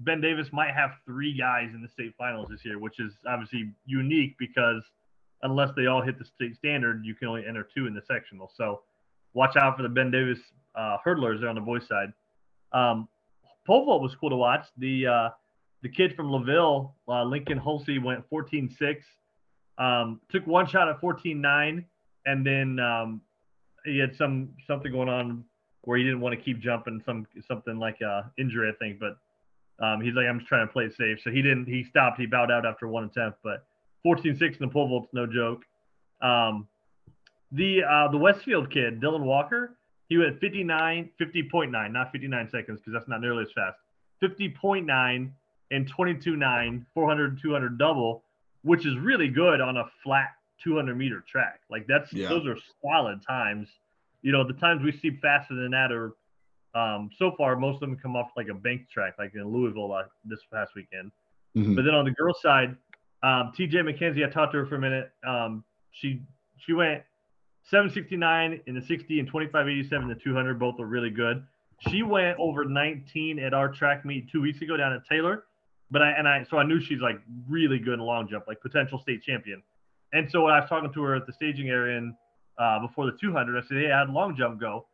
Ben 0.00 0.20
Davis 0.20 0.48
might 0.52 0.74
have 0.74 0.90
three 1.06 1.36
guys 1.36 1.70
in 1.74 1.82
the 1.82 1.88
state 1.88 2.14
finals 2.18 2.48
this 2.50 2.64
year, 2.64 2.78
which 2.78 2.98
is 3.00 3.12
obviously 3.26 3.72
unique 3.86 4.34
because 4.38 4.82
unless 5.42 5.70
they 5.76 5.86
all 5.86 6.02
hit 6.02 6.18
the 6.18 6.24
state 6.24 6.56
standard, 6.56 7.04
you 7.04 7.14
can 7.14 7.28
only 7.28 7.44
enter 7.46 7.66
two 7.74 7.86
in 7.86 7.94
the 7.94 8.02
sectional. 8.06 8.50
So 8.56 8.82
watch 9.34 9.56
out 9.56 9.76
for 9.76 9.82
the 9.82 9.88
Ben 9.88 10.10
Davis 10.10 10.38
uh, 10.74 10.96
hurdlers 11.04 11.40
there 11.40 11.48
on 11.48 11.54
the 11.54 11.60
boys 11.60 11.86
side. 11.88 12.12
Um, 12.72 13.08
pole 13.66 13.84
vault 13.84 14.02
was 14.02 14.14
cool 14.14 14.30
to 14.30 14.36
watch. 14.36 14.66
The 14.78 15.06
uh, 15.06 15.28
the 15.82 15.88
kid 15.88 16.14
from 16.14 16.28
Laville, 16.28 16.92
uh, 17.08 17.24
Lincoln 17.24 17.58
Hulsey, 17.58 18.02
went 18.02 18.24
14-6. 18.30 18.98
Um, 19.78 20.20
took 20.30 20.46
one 20.46 20.66
shot 20.66 20.88
at 20.88 21.00
14-9, 21.00 21.84
and 22.24 22.46
then 22.46 22.78
um, 22.78 23.20
he 23.84 23.98
had 23.98 24.14
some 24.16 24.50
something 24.66 24.92
going 24.92 25.08
on 25.08 25.44
where 25.84 25.98
he 25.98 26.04
didn't 26.04 26.20
want 26.20 26.36
to 26.38 26.40
keep 26.42 26.60
jumping, 26.60 27.02
some 27.04 27.26
something 27.46 27.78
like 27.78 28.00
uh, 28.02 28.22
injury, 28.38 28.70
I 28.70 28.76
think. 28.82 28.98
But 29.00 29.16
um, 29.84 30.00
he's 30.00 30.14
like, 30.14 30.26
I'm 30.26 30.38
just 30.38 30.48
trying 30.48 30.66
to 30.66 30.72
play 30.72 30.84
it 30.84 30.94
safe. 30.96 31.18
So 31.22 31.30
he 31.30 31.42
didn't. 31.42 31.66
He 31.66 31.84
stopped. 31.84 32.18
He 32.20 32.26
bowed 32.26 32.50
out 32.50 32.64
after 32.66 32.86
one 32.88 33.04
attempt. 33.04 33.38
But 33.42 33.64
14-6 34.06 34.40
in 34.42 34.56
the 34.60 34.68
pole 34.68 34.88
vault's 34.88 35.08
no 35.12 35.26
joke. 35.26 35.62
Um, 36.20 36.68
the 37.50 37.82
uh, 37.84 38.08
the 38.08 38.18
Westfield 38.18 38.70
kid, 38.70 39.00
Dylan 39.00 39.22
Walker, 39.24 39.76
he 40.08 40.18
went 40.18 40.38
59, 40.40 41.10
50.9, 41.20 41.92
not 41.92 42.12
59 42.12 42.48
seconds 42.50 42.80
because 42.80 42.92
that's 42.92 43.08
not 43.08 43.20
nearly 43.20 43.42
as 43.42 43.50
fast. 43.52 43.76
50.9 44.22 45.30
and 45.70 45.92
22.9, 45.92 46.84
400, 46.94 47.40
200 47.42 47.78
double, 47.78 48.22
which 48.62 48.86
is 48.86 48.96
really 48.98 49.28
good 49.28 49.60
on 49.60 49.76
a 49.78 49.84
flat 50.04 50.28
200 50.62 50.96
meter 50.96 51.24
track. 51.28 51.60
Like 51.70 51.86
that's 51.86 52.12
Yeah. 52.12 52.28
those 52.28 52.46
are 52.46 52.56
solid 52.82 53.20
times. 53.26 53.68
You 54.22 54.32
know, 54.32 54.46
the 54.46 54.54
times 54.54 54.82
we 54.82 54.92
see 54.92 55.18
faster 55.20 55.54
than 55.54 55.70
that 55.72 55.92
are 55.92 56.14
um, 56.74 57.10
so 57.18 57.32
far 57.36 57.56
most 57.56 57.76
of 57.76 57.80
them 57.80 57.98
come 58.00 58.16
off 58.16 58.30
like 58.36 58.48
a 58.48 58.54
bank 58.54 58.88
track, 58.90 59.14
like 59.18 59.32
in 59.34 59.44
Louisville 59.44 59.92
uh, 59.92 60.04
this 60.24 60.40
past 60.52 60.72
weekend. 60.74 61.12
Mhm. 61.56 61.76
But 61.76 61.84
then 61.84 61.94
on 61.94 62.04
the 62.04 62.12
girls' 62.12 62.40
side, 62.40 62.76
um, 63.22 63.52
TJ 63.56 63.82
McKenzie, 63.82 64.26
I 64.26 64.30
talked 64.30 64.52
to 64.52 64.58
her 64.58 64.66
for 64.66 64.76
a 64.76 64.80
minute. 64.80 65.12
Um, 65.26 65.64
she 65.90 66.22
she 66.56 66.72
went 66.72 67.02
769 67.64 68.60
in 68.66 68.74
the 68.74 68.80
60 68.80 69.18
and 69.18 69.28
2587 69.28 70.02
in 70.02 70.08
the 70.08 70.14
200. 70.22 70.58
Both 70.58 70.80
are 70.80 70.86
really 70.86 71.10
good. 71.10 71.44
She 71.90 72.02
went 72.02 72.38
over 72.38 72.64
19 72.64 73.38
at 73.38 73.54
our 73.54 73.68
track 73.68 74.04
meet 74.04 74.30
two 74.30 74.40
weeks 74.40 74.62
ago 74.62 74.76
down 74.76 74.92
at 74.92 75.04
Taylor. 75.06 75.44
But 75.90 76.02
I 76.02 76.12
and 76.12 76.26
I 76.26 76.44
so 76.48 76.56
I 76.56 76.64
knew 76.64 76.80
she's 76.80 77.00
like 77.00 77.20
really 77.48 77.78
good 77.78 77.94
in 77.94 78.00
long 78.00 78.26
jump, 78.28 78.46
like 78.48 78.60
potential 78.60 78.98
state 78.98 79.22
champion. 79.22 79.62
And 80.14 80.30
so 80.30 80.44
when 80.44 80.54
I 80.54 80.60
was 80.60 80.68
talking 80.68 80.92
to 80.92 81.02
her 81.02 81.14
at 81.14 81.26
the 81.26 81.32
staging 81.32 81.68
area 81.68 81.98
and 81.98 82.14
uh, 82.58 82.80
before 82.80 83.06
the 83.06 83.16
200, 83.20 83.56
I 83.56 83.66
said, 83.66 83.78
"Hey, 83.78 83.90
I 83.90 84.00
had 84.00 84.10
long 84.10 84.36
jump 84.36 84.60
go," 84.60 84.86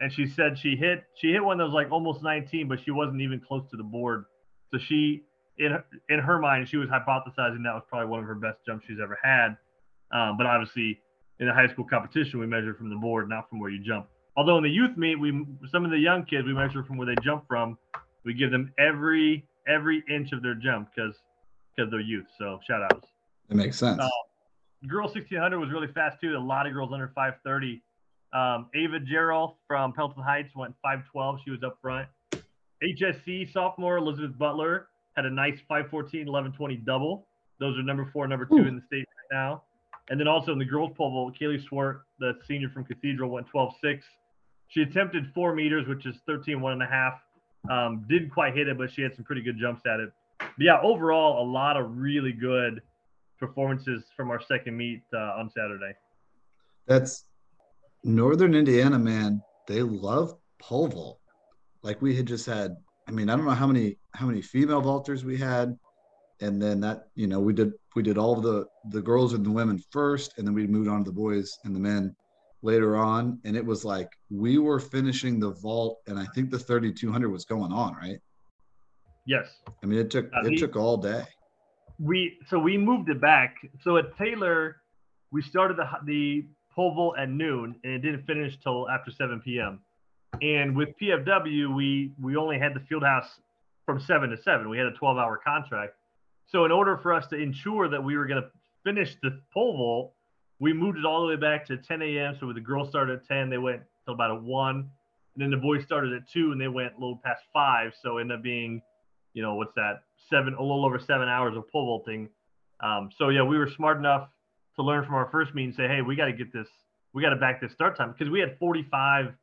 and 0.00 0.12
she 0.12 0.26
said 0.26 0.58
she 0.58 0.76
hit 0.76 1.04
she 1.14 1.32
hit 1.32 1.44
one 1.44 1.58
that 1.58 1.64
was 1.64 1.74
like 1.74 1.90
almost 1.90 2.22
19, 2.22 2.68
but 2.68 2.80
she 2.82 2.90
wasn't 2.90 3.20
even 3.20 3.40
close 3.40 3.68
to 3.70 3.76
the 3.76 3.82
board. 3.82 4.24
So 4.72 4.78
she 4.78 5.24
in 5.58 5.76
in 6.08 6.18
her 6.18 6.38
mind, 6.38 6.68
she 6.68 6.76
was 6.76 6.88
hypothesizing 6.88 7.62
that 7.64 7.74
was 7.74 7.82
probably 7.88 8.08
one 8.08 8.20
of 8.20 8.26
her 8.26 8.34
best 8.34 8.58
jumps 8.66 8.86
she's 8.86 8.98
ever 9.02 9.18
had. 9.22 9.56
Um, 10.12 10.36
but 10.36 10.46
obviously, 10.46 11.00
in 11.38 11.48
a 11.48 11.54
high 11.54 11.68
school 11.68 11.84
competition, 11.84 12.40
we 12.40 12.46
measure 12.46 12.74
from 12.74 12.88
the 12.88 12.96
board, 12.96 13.28
not 13.28 13.48
from 13.48 13.60
where 13.60 13.70
you 13.70 13.82
jump. 13.82 14.06
Although 14.36 14.56
in 14.56 14.64
the 14.64 14.70
youth 14.70 14.96
meet, 14.96 15.16
we 15.16 15.46
some 15.70 15.84
of 15.84 15.90
the 15.90 15.98
young 15.98 16.24
kids 16.24 16.46
we 16.46 16.54
measure 16.54 16.82
from 16.82 16.96
where 16.96 17.06
they 17.06 17.20
jump 17.22 17.44
from. 17.46 17.76
We 18.24 18.34
give 18.34 18.50
them 18.50 18.72
every 18.78 19.46
every 19.68 20.02
inch 20.08 20.32
of 20.32 20.42
their 20.42 20.54
jump 20.54 20.90
because 20.94 21.14
because 21.74 21.90
they're 21.90 22.00
youth. 22.00 22.26
So 22.38 22.58
shout 22.66 22.82
outs. 22.82 23.08
It 23.50 23.56
makes 23.56 23.78
sense. 23.78 24.00
Uh, 24.00 24.08
girl 24.88 25.04
1600 25.04 25.58
was 25.58 25.70
really 25.70 25.88
fast 25.92 26.20
too. 26.20 26.36
A 26.36 26.38
lot 26.38 26.66
of 26.66 26.72
girls 26.72 26.90
under 26.92 27.08
530. 27.14 27.82
Um, 28.32 28.68
Ava 28.74 29.00
Gerald 29.00 29.56
from 29.66 29.92
Pelton 29.92 30.22
Heights 30.22 30.54
went 30.54 30.74
512. 30.82 31.40
She 31.44 31.50
was 31.50 31.62
up 31.64 31.78
front. 31.82 32.08
HSE 32.82 33.52
sophomore 33.52 33.98
Elizabeth 33.98 34.36
Butler 34.38 34.88
had 35.16 35.26
a 35.26 35.30
nice 35.30 35.58
514, 35.68 36.20
1120 36.20 36.76
double. 36.76 37.26
Those 37.58 37.78
are 37.78 37.82
number 37.82 38.08
four, 38.12 38.26
number 38.26 38.46
two 38.46 38.56
Ooh. 38.56 38.68
in 38.68 38.76
the 38.76 38.82
state 38.86 39.06
right 39.06 39.36
now. 39.36 39.62
And 40.08 40.18
then 40.18 40.26
also 40.26 40.52
in 40.52 40.58
the 40.58 40.64
girls 40.64 40.92
pole 40.96 41.10
vault, 41.10 41.36
Kaylee 41.40 41.62
Swart, 41.68 42.02
the 42.18 42.32
senior 42.48 42.70
from 42.70 42.84
Cathedral, 42.84 43.30
went 43.30 43.46
12.6. 43.52 44.00
She 44.68 44.82
attempted 44.82 45.30
four 45.34 45.54
meters, 45.54 45.86
which 45.86 46.06
is 46.06 46.16
13, 46.26 46.60
one 46.60 46.72
and 46.72 46.82
a 46.82 46.86
half. 46.86 47.14
Um, 47.70 48.06
didn't 48.08 48.30
quite 48.30 48.56
hit 48.56 48.68
it, 48.68 48.78
but 48.78 48.90
she 48.90 49.02
had 49.02 49.14
some 49.14 49.24
pretty 49.24 49.42
good 49.42 49.58
jumps 49.58 49.82
at 49.86 50.00
it. 50.00 50.10
But 50.38 50.48
yeah, 50.58 50.80
overall, 50.80 51.42
a 51.42 51.46
lot 51.46 51.76
of 51.76 51.96
really 51.96 52.32
good 52.32 52.80
performances 53.40 54.04
from 54.16 54.30
our 54.30 54.40
second 54.40 54.76
meet 54.76 55.02
uh, 55.12 55.38
on 55.38 55.50
Saturday. 55.50 55.92
That's 56.86 57.24
Northern 58.04 58.54
Indiana, 58.54 58.98
man. 58.98 59.42
They 59.66 59.82
love 59.82 60.36
pole 60.60 60.88
vault. 60.88 61.20
Like 61.82 62.00
we 62.00 62.14
had 62.14 62.26
just 62.26 62.46
had. 62.46 62.76
I 63.08 63.12
mean, 63.12 63.28
I 63.28 63.34
don't 63.34 63.46
know 63.46 63.52
how 63.52 63.66
many 63.66 63.96
how 64.14 64.26
many 64.26 64.42
female 64.42 64.82
vaulters 64.82 65.24
we 65.24 65.36
had, 65.36 65.76
and 66.40 66.62
then 66.62 66.80
that 66.80 67.08
you 67.14 67.26
know 67.26 67.40
we 67.40 67.52
did 67.52 67.72
we 67.96 68.02
did 68.02 68.18
all 68.18 68.40
the 68.40 68.66
the 68.90 69.00
girls 69.00 69.32
and 69.32 69.44
the 69.44 69.50
women 69.50 69.82
first, 69.90 70.38
and 70.38 70.46
then 70.46 70.54
we 70.54 70.66
moved 70.66 70.88
on 70.88 71.04
to 71.04 71.10
the 71.10 71.14
boys 71.14 71.58
and 71.64 71.74
the 71.74 71.80
men 71.80 72.14
later 72.62 72.96
on, 72.96 73.40
and 73.44 73.56
it 73.56 73.64
was 73.64 73.84
like 73.84 74.08
we 74.30 74.58
were 74.58 74.78
finishing 74.78 75.40
the 75.40 75.52
vault, 75.54 75.98
and 76.06 76.18
I 76.18 76.26
think 76.34 76.50
the 76.50 76.58
3200 76.58 77.30
was 77.30 77.46
going 77.46 77.72
on, 77.72 77.94
right? 77.94 78.18
Yes. 79.26 79.60
I 79.82 79.86
mean, 79.86 79.98
it 79.98 80.10
took 80.10 80.28
it 80.32 80.58
took 80.58 80.76
all 80.76 80.98
day 80.98 81.24
we 82.00 82.38
so 82.48 82.58
we 82.58 82.78
moved 82.78 83.08
it 83.10 83.20
back. 83.20 83.56
So 83.82 83.96
at 83.98 84.16
Taylor, 84.16 84.76
we 85.30 85.42
started 85.42 85.76
the 85.76 85.86
the 86.06 86.46
pole 86.74 86.94
vault 86.94 87.18
at 87.18 87.28
noon, 87.28 87.76
and 87.84 87.92
it 87.92 87.98
didn't 87.98 88.26
finish 88.26 88.58
till 88.62 88.88
after 88.88 89.10
7 89.10 89.40
p.m. 89.40 89.80
And 90.40 90.76
with 90.76 90.90
PFW, 91.00 91.74
we 91.74 92.12
we 92.20 92.36
only 92.36 92.58
had 92.58 92.74
the 92.74 92.80
field 92.80 93.02
house 93.02 93.40
from 93.84 94.00
seven 94.00 94.30
to 94.30 94.36
seven. 94.42 94.68
We 94.68 94.78
had 94.78 94.86
a 94.86 94.92
12-hour 94.92 95.40
contract. 95.44 95.94
So 96.46 96.64
in 96.64 96.72
order 96.72 96.96
for 96.96 97.12
us 97.12 97.26
to 97.28 97.36
ensure 97.36 97.88
that 97.88 98.02
we 98.02 98.16
were 98.16 98.26
going 98.26 98.42
to 98.42 98.48
finish 98.84 99.16
the 99.22 99.40
pole 99.52 99.76
vault, 99.76 100.12
we 100.60 100.72
moved 100.72 100.98
it 100.98 101.04
all 101.04 101.22
the 101.22 101.28
way 101.28 101.36
back 101.36 101.66
to 101.66 101.76
10 101.76 102.02
a.m. 102.02 102.36
So 102.38 102.46
with 102.46 102.56
the 102.56 102.62
girls 102.62 102.88
started 102.88 103.18
at 103.18 103.26
10, 103.26 103.50
they 103.50 103.58
went 103.58 103.82
till 104.04 104.14
about 104.14 104.30
a 104.30 104.34
one, 104.34 104.90
and 105.34 105.42
then 105.42 105.50
the 105.50 105.56
boys 105.56 105.82
started 105.84 106.12
at 106.12 106.28
two, 106.28 106.52
and 106.52 106.60
they 106.60 106.68
went 106.68 106.92
a 106.96 107.00
little 107.00 107.20
past 107.24 107.42
five. 107.52 107.92
So 108.00 108.18
ended 108.18 108.38
up 108.38 108.42
being, 108.42 108.80
you 109.34 109.42
know, 109.42 109.54
what's 109.54 109.74
that? 109.74 110.02
seven, 110.30 110.54
a 110.54 110.62
little 110.62 110.84
over 110.84 110.98
seven 110.98 111.28
hours 111.28 111.56
of 111.56 111.68
pole 111.70 111.86
vaulting. 111.86 112.28
Um, 112.82 113.10
so 113.16 113.28
yeah, 113.28 113.42
we 113.42 113.58
were 113.58 113.68
smart 113.68 113.98
enough 113.98 114.28
to 114.76 114.82
learn 114.82 115.04
from 115.04 115.14
our 115.14 115.28
first 115.30 115.54
meet 115.54 115.64
and 115.64 115.74
say, 115.74 115.88
hey, 115.88 116.00
we 116.00 116.16
got 116.16 116.26
to 116.26 116.32
get 116.32 116.52
this, 116.52 116.68
we 117.12 117.22
got 117.22 117.30
to 117.30 117.36
back 117.36 117.60
this 117.60 117.72
start 117.72 117.96
time 117.96 118.12
because 118.12 118.30
we 118.30 118.40
had 118.40 118.56
45 118.58 119.34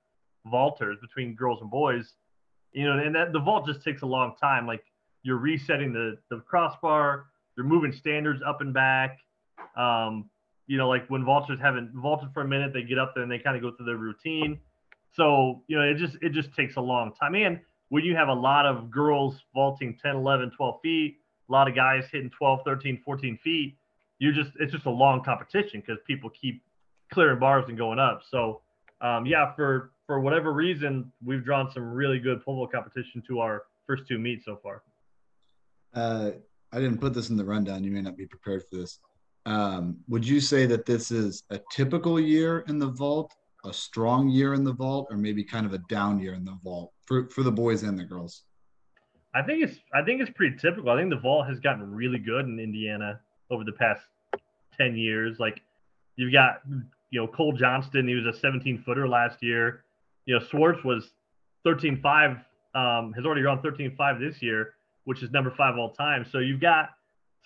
vaulters 0.51 0.99
between 1.01 1.35
girls 1.35 1.59
and 1.61 1.69
boys, 1.69 2.13
you 2.71 2.85
know, 2.85 2.97
and 2.97 3.13
that 3.15 3.33
the 3.33 3.39
vault 3.39 3.67
just 3.67 3.83
takes 3.83 4.01
a 4.01 4.05
long 4.05 4.33
time. 4.41 4.65
Like 4.65 4.83
you're 5.23 5.37
resetting 5.37 5.93
the 5.93 6.17
the 6.29 6.41
crossbar, 6.47 7.25
you're 7.55 7.65
moving 7.65 7.91
standards 7.91 8.41
up 8.45 8.61
and 8.61 8.73
back. 8.73 9.19
Um, 9.75 10.29
you 10.67 10.77
know, 10.77 10.87
like 10.87 11.07
when 11.07 11.23
vaulters 11.23 11.59
haven't 11.59 11.91
vaulted 11.93 12.29
for 12.33 12.41
a 12.41 12.47
minute, 12.47 12.73
they 12.73 12.83
get 12.83 12.97
up 12.97 13.13
there 13.13 13.23
and 13.23 13.31
they 13.31 13.39
kind 13.39 13.55
of 13.55 13.61
go 13.61 13.75
through 13.75 13.85
their 13.85 13.97
routine. 13.97 14.59
So, 15.13 15.63
you 15.67 15.77
know, 15.77 15.83
it 15.83 15.97
just 15.97 16.17
it 16.21 16.31
just 16.31 16.53
takes 16.53 16.75
a 16.75 16.81
long 16.81 17.13
time. 17.13 17.35
And 17.35 17.59
when 17.89 18.03
you 18.03 18.15
have 18.15 18.27
a 18.27 18.33
lot 18.33 18.65
of 18.65 18.91
girls 18.91 19.35
vaulting 19.53 19.97
10, 20.01 20.15
11, 20.15 20.51
12 20.55 20.81
feet, 20.81 21.17
a 21.47 21.51
lot 21.51 21.67
of 21.67 21.75
guys 21.75 22.03
hitting 22.11 22.29
12, 22.29 22.59
13, 22.65 23.01
14 23.03 23.39
feet, 23.43 23.77
You're 24.19 24.33
just 24.33 24.51
it's 24.59 24.71
just 24.71 24.85
a 24.85 24.91
long 24.91 25.23
competition 25.23 25.81
because 25.85 25.97
people 26.05 26.29
keep 26.29 26.61
clearing 27.13 27.39
bars 27.39 27.65
and 27.69 27.77
going 27.77 27.99
up. 27.99 28.21
So 28.29 28.61
um, 29.01 29.25
yeah, 29.25 29.53
for 29.55 29.91
for 30.05 30.19
whatever 30.19 30.53
reason, 30.53 31.11
we've 31.23 31.43
drawn 31.43 31.71
some 31.71 31.83
really 31.83 32.19
good 32.19 32.43
pole 32.43 32.55
vault 32.55 32.71
competition 32.71 33.23
to 33.27 33.39
our 33.39 33.63
first 33.85 34.07
two 34.07 34.17
meets 34.17 34.45
so 34.45 34.59
far. 34.61 34.83
Uh, 35.93 36.31
I 36.71 36.79
didn't 36.79 36.99
put 36.99 37.13
this 37.13 37.29
in 37.29 37.37
the 37.37 37.45
rundown. 37.45 37.83
You 37.83 37.91
may 37.91 38.01
not 38.01 38.17
be 38.17 38.25
prepared 38.25 38.63
for 38.69 38.77
this. 38.77 38.99
Um, 39.45 39.97
would 40.09 40.27
you 40.27 40.41
say 40.41 40.65
that 40.65 40.85
this 40.85 41.11
is 41.11 41.43
a 41.49 41.59
typical 41.71 42.19
year 42.19 42.65
in 42.67 42.79
the 42.79 42.87
vault, 42.87 43.33
a 43.63 43.73
strong 43.73 44.27
year 44.27 44.53
in 44.53 44.65
the 44.65 44.73
vault, 44.73 45.07
or 45.09 45.15
maybe 45.15 45.43
kind 45.43 45.65
of 45.65 45.73
a 45.73 45.77
down 45.89 46.19
year 46.19 46.33
in 46.33 46.43
the 46.43 46.57
vault? 46.63 46.91
For 47.07 47.27
for 47.29 47.41
the 47.41 47.51
boys 47.51 47.83
and 47.83 47.97
the 47.97 48.03
girls? 48.03 48.43
I 49.33 49.41
think 49.41 49.63
it's 49.63 49.79
I 49.93 50.03
think 50.03 50.21
it's 50.21 50.31
pretty 50.31 50.57
typical. 50.57 50.89
I 50.91 50.97
think 50.97 51.09
the 51.09 51.19
vault 51.19 51.47
has 51.47 51.59
gotten 51.59 51.91
really 51.91 52.19
good 52.19 52.45
in 52.45 52.59
Indiana 52.59 53.19
over 53.49 53.63
the 53.63 53.71
past 53.71 54.01
ten 54.77 54.95
years. 54.95 55.39
Like 55.39 55.61
you've 56.15 56.33
got 56.33 56.61
you 57.09 57.21
know 57.21 57.27
Cole 57.27 57.53
Johnston, 57.53 58.07
he 58.07 58.15
was 58.15 58.25
a 58.25 58.37
17 58.37 58.83
footer 58.85 59.07
last 59.07 59.41
year. 59.41 59.83
You 60.25 60.37
know 60.37 60.45
Swartz 60.45 60.83
was 60.83 61.11
13.5, 61.65 62.43
um, 62.75 63.13
has 63.13 63.25
already 63.25 63.43
gone 63.43 63.61
13.5 63.61 64.19
this 64.19 64.41
year, 64.41 64.73
which 65.05 65.23
is 65.23 65.31
number 65.31 65.51
five 65.51 65.77
all 65.77 65.91
time. 65.91 66.25
So 66.29 66.39
you've 66.39 66.61
got 66.61 66.89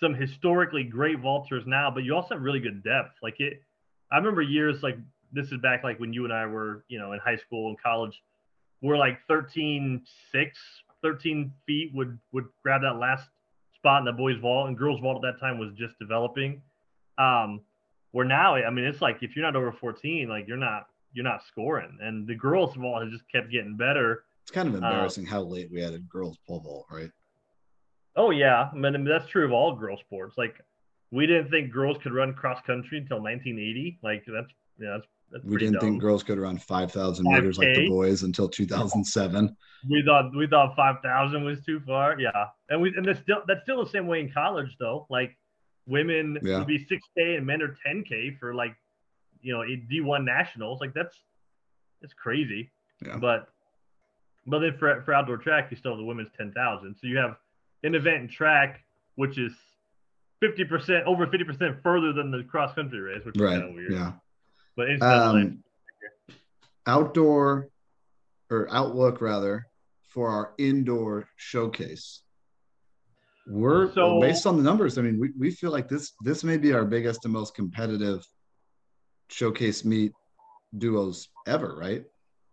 some 0.00 0.14
historically 0.14 0.84
great 0.84 1.18
vaulters 1.18 1.66
now, 1.66 1.90
but 1.90 2.04
you 2.04 2.14
also 2.14 2.34
have 2.34 2.42
really 2.42 2.60
good 2.60 2.82
depth. 2.82 3.16
Like 3.22 3.38
it, 3.38 3.62
I 4.10 4.16
remember 4.16 4.42
years 4.42 4.82
like 4.82 4.98
this 5.32 5.46
is 5.52 5.60
back 5.60 5.84
like 5.84 5.98
when 6.00 6.12
you 6.12 6.24
and 6.24 6.32
I 6.32 6.46
were 6.46 6.84
you 6.88 6.98
know 6.98 7.12
in 7.12 7.20
high 7.20 7.36
school 7.36 7.68
and 7.68 7.80
college 7.80 8.20
we're 8.82 8.98
like 8.98 9.18
13 9.28 10.02
6 10.32 10.58
13 11.02 11.52
feet 11.66 11.90
would 11.94 12.18
would 12.32 12.44
grab 12.62 12.82
that 12.82 12.98
last 12.98 13.28
spot 13.76 14.00
in 14.00 14.04
the 14.04 14.12
boys 14.12 14.36
vault 14.40 14.68
and 14.68 14.76
girls 14.76 15.00
vault 15.00 15.24
at 15.24 15.34
that 15.34 15.40
time 15.40 15.58
was 15.58 15.72
just 15.76 15.98
developing. 15.98 16.60
Um 17.18 17.60
where 18.10 18.26
now 18.26 18.54
i 18.54 18.68
mean 18.68 18.84
it's 18.84 19.00
like 19.00 19.22
if 19.22 19.34
you're 19.34 19.44
not 19.44 19.56
over 19.56 19.72
14 19.72 20.28
like 20.28 20.46
you're 20.46 20.58
not 20.58 20.86
you're 21.14 21.24
not 21.24 21.42
scoring. 21.44 21.98
And 22.00 22.26
the 22.26 22.34
girls 22.34 22.74
vault 22.74 23.02
has 23.02 23.12
just 23.12 23.24
kept 23.30 23.50
getting 23.50 23.76
better. 23.76 24.24
It's 24.42 24.50
kind 24.50 24.68
of 24.68 24.74
embarrassing 24.74 25.26
um, 25.26 25.30
how 25.30 25.42
late 25.42 25.70
we 25.70 25.82
added 25.84 26.08
girls 26.08 26.38
pole 26.46 26.60
vault 26.60 26.86
right? 26.90 27.10
Oh 28.16 28.30
yeah. 28.30 28.68
I 28.72 28.76
mean, 28.76 29.04
that's 29.04 29.28
true 29.28 29.44
of 29.44 29.52
all 29.52 29.74
girl 29.74 29.96
sports. 29.98 30.36
Like 30.36 30.56
we 31.12 31.26
didn't 31.26 31.50
think 31.50 31.70
girls 31.72 31.98
could 32.02 32.12
run 32.12 32.32
cross 32.32 32.60
country 32.66 32.98
until 32.98 33.18
1980 33.18 33.98
like 34.02 34.24
that's 34.26 34.48
yeah 34.78 34.96
that's 34.96 35.06
that's 35.32 35.44
we 35.44 35.56
didn't 35.56 35.80
think 35.80 36.00
girls 36.00 36.22
could 36.22 36.38
run 36.38 36.58
5,000 36.58 37.24
meters 37.26 37.58
like 37.58 37.74
the 37.74 37.88
boys 37.88 38.22
until 38.22 38.48
2007. 38.48 39.56
We 39.88 40.02
thought 40.04 40.36
we 40.36 40.46
thought 40.46 40.76
5,000 40.76 41.44
was 41.44 41.64
too 41.64 41.80
far. 41.86 42.18
Yeah, 42.18 42.30
and 42.68 42.80
we 42.80 42.94
and 42.96 43.04
that's 43.04 43.20
still 43.20 43.42
that's 43.48 43.62
still 43.62 43.84
the 43.84 43.90
same 43.90 44.06
way 44.06 44.20
in 44.20 44.30
college 44.30 44.76
though. 44.78 45.06
Like 45.10 45.36
women 45.86 46.38
yeah. 46.42 46.58
would 46.58 46.68
be 46.68 46.78
6K 46.78 47.36
and 47.36 47.46
men 47.46 47.62
are 47.62 47.76
10K 47.86 48.38
for 48.38 48.54
like 48.54 48.76
you 49.40 49.52
know 49.52 49.60
D1 49.60 50.24
nationals. 50.24 50.80
Like 50.80 50.94
that's 50.94 51.16
it's 52.02 52.14
crazy. 52.14 52.70
Yeah. 53.04 53.16
But 53.16 53.48
but 54.46 54.60
then 54.60 54.76
for 54.78 55.02
for 55.02 55.14
outdoor 55.14 55.38
track, 55.38 55.68
you 55.70 55.76
still 55.76 55.92
have 55.92 55.98
the 55.98 56.04
women's 56.04 56.30
10,000. 56.36 56.94
So 57.00 57.06
you 57.06 57.16
have 57.16 57.36
an 57.82 57.94
event 57.94 58.22
in 58.22 58.28
track 58.28 58.80
which 59.16 59.38
is 59.38 59.52
50% 60.42 61.04
over 61.04 61.26
50% 61.26 61.82
further 61.82 62.12
than 62.12 62.30
the 62.30 62.42
cross 62.44 62.74
country 62.74 63.00
race, 63.00 63.24
which 63.24 63.36
right. 63.38 63.54
is 63.54 63.58
kind 63.60 63.70
of 63.70 63.74
weird. 63.74 63.92
Yeah. 63.92 64.12
But 64.76 64.90
it's 64.90 65.02
um, 65.02 65.62
outdoor 66.86 67.68
or 68.50 68.68
outlook 68.70 69.20
rather 69.20 69.66
for 70.08 70.28
our 70.28 70.52
indoor 70.58 71.28
showcase. 71.36 72.22
We're 73.46 73.92
so, 73.92 74.20
based 74.20 74.46
on 74.46 74.56
the 74.56 74.62
numbers. 74.62 74.98
I 74.98 75.02
mean, 75.02 75.18
we, 75.18 75.30
we 75.38 75.50
feel 75.50 75.72
like 75.72 75.88
this 75.88 76.12
this 76.22 76.44
may 76.44 76.56
be 76.56 76.72
our 76.72 76.84
biggest 76.84 77.24
and 77.24 77.32
most 77.32 77.54
competitive 77.54 78.24
showcase 79.30 79.84
meet 79.84 80.12
duos 80.78 81.28
ever, 81.46 81.76
right? 81.76 82.04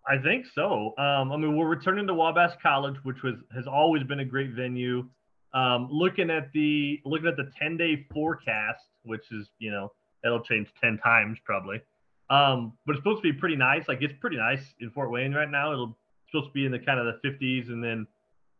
I 0.07 0.17
think 0.17 0.47
so. 0.47 0.93
Um, 0.97 1.31
I 1.31 1.37
mean, 1.37 1.55
we're 1.55 1.67
returning 1.67 2.07
to 2.07 2.13
Wabash 2.13 2.55
College, 2.61 2.95
which 3.03 3.21
was 3.21 3.35
has 3.53 3.67
always 3.67 4.03
been 4.03 4.21
a 4.21 4.25
great 4.25 4.51
venue. 4.51 5.07
Um, 5.53 5.87
looking 5.91 6.31
at 6.31 6.51
the 6.53 6.99
looking 7.05 7.27
at 7.27 7.37
the 7.37 7.51
ten 7.59 7.77
day 7.77 8.07
forecast, 8.11 8.83
which 9.03 9.31
is 9.31 9.49
you 9.59 9.71
know 9.71 9.91
it'll 10.25 10.41
change 10.41 10.69
ten 10.81 10.97
times 10.97 11.37
probably. 11.45 11.81
Um, 12.29 12.73
but 12.85 12.93
it's 12.93 12.99
supposed 12.99 13.23
to 13.23 13.33
be 13.33 13.37
pretty 13.37 13.55
nice. 13.55 13.87
Like 13.87 14.01
it's 14.01 14.13
pretty 14.19 14.37
nice 14.37 14.61
in 14.79 14.91
Fort 14.91 15.11
Wayne 15.11 15.33
right 15.33 15.49
now. 15.49 15.71
It'll 15.73 15.97
supposed 16.31 16.49
to 16.49 16.53
be 16.53 16.65
in 16.65 16.71
the 16.71 16.79
kind 16.79 16.99
of 16.99 17.07
the 17.07 17.27
50s, 17.27 17.69
and 17.69 17.83
then 17.83 18.07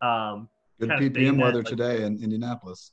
um, 0.01 0.49
Good 0.79 0.89
PPM 0.89 1.37
that, 1.37 1.43
weather 1.43 1.57
like- 1.59 1.65
today 1.67 2.03
in 2.03 2.21
Indianapolis. 2.21 2.91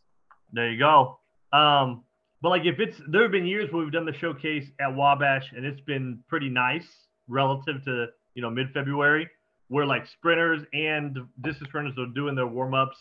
there 0.53 0.71
you 0.71 0.79
go. 0.79 1.19
Um, 1.53 2.03
but 2.43 2.51
like 2.51 2.65
if 2.65 2.79
it's 2.79 3.01
there 3.09 3.23
have 3.23 3.33
been 3.33 3.47
years 3.47 3.73
where 3.73 3.83
we've 3.83 3.93
done 3.93 4.05
the 4.05 4.13
showcase 4.13 4.71
at 4.81 4.95
Wabash 4.95 5.53
and 5.57 5.65
it's 5.65 5.81
been 5.81 6.23
pretty 6.29 6.49
nice 6.49 6.87
relative 7.29 7.83
to 7.85 8.07
you 8.35 8.43
know 8.43 8.51
mid 8.51 8.71
February, 8.73 9.29
where 9.69 9.87
like 9.87 10.07
sprinters 10.07 10.63
and 10.73 11.17
distance 11.43 11.73
runners 11.73 11.95
are 11.99 12.07
doing 12.15 12.35
their 12.35 12.47
warm 12.47 12.75
ups 12.75 12.99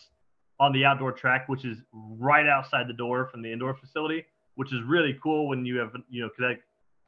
on 0.58 0.72
the 0.72 0.84
outdoor 0.84 1.12
track, 1.12 1.48
which 1.48 1.64
is 1.64 1.76
right 1.92 2.46
outside 2.46 2.88
the 2.88 2.94
door 2.94 3.28
from 3.30 3.42
the 3.42 3.52
indoor 3.52 3.74
facility, 3.74 4.24
which 4.54 4.72
is 4.72 4.80
really 4.86 5.18
cool 5.22 5.48
when 5.48 5.66
you 5.66 5.76
have 5.76 5.90
you 6.08 6.22
know 6.22 6.30
because 6.36 6.56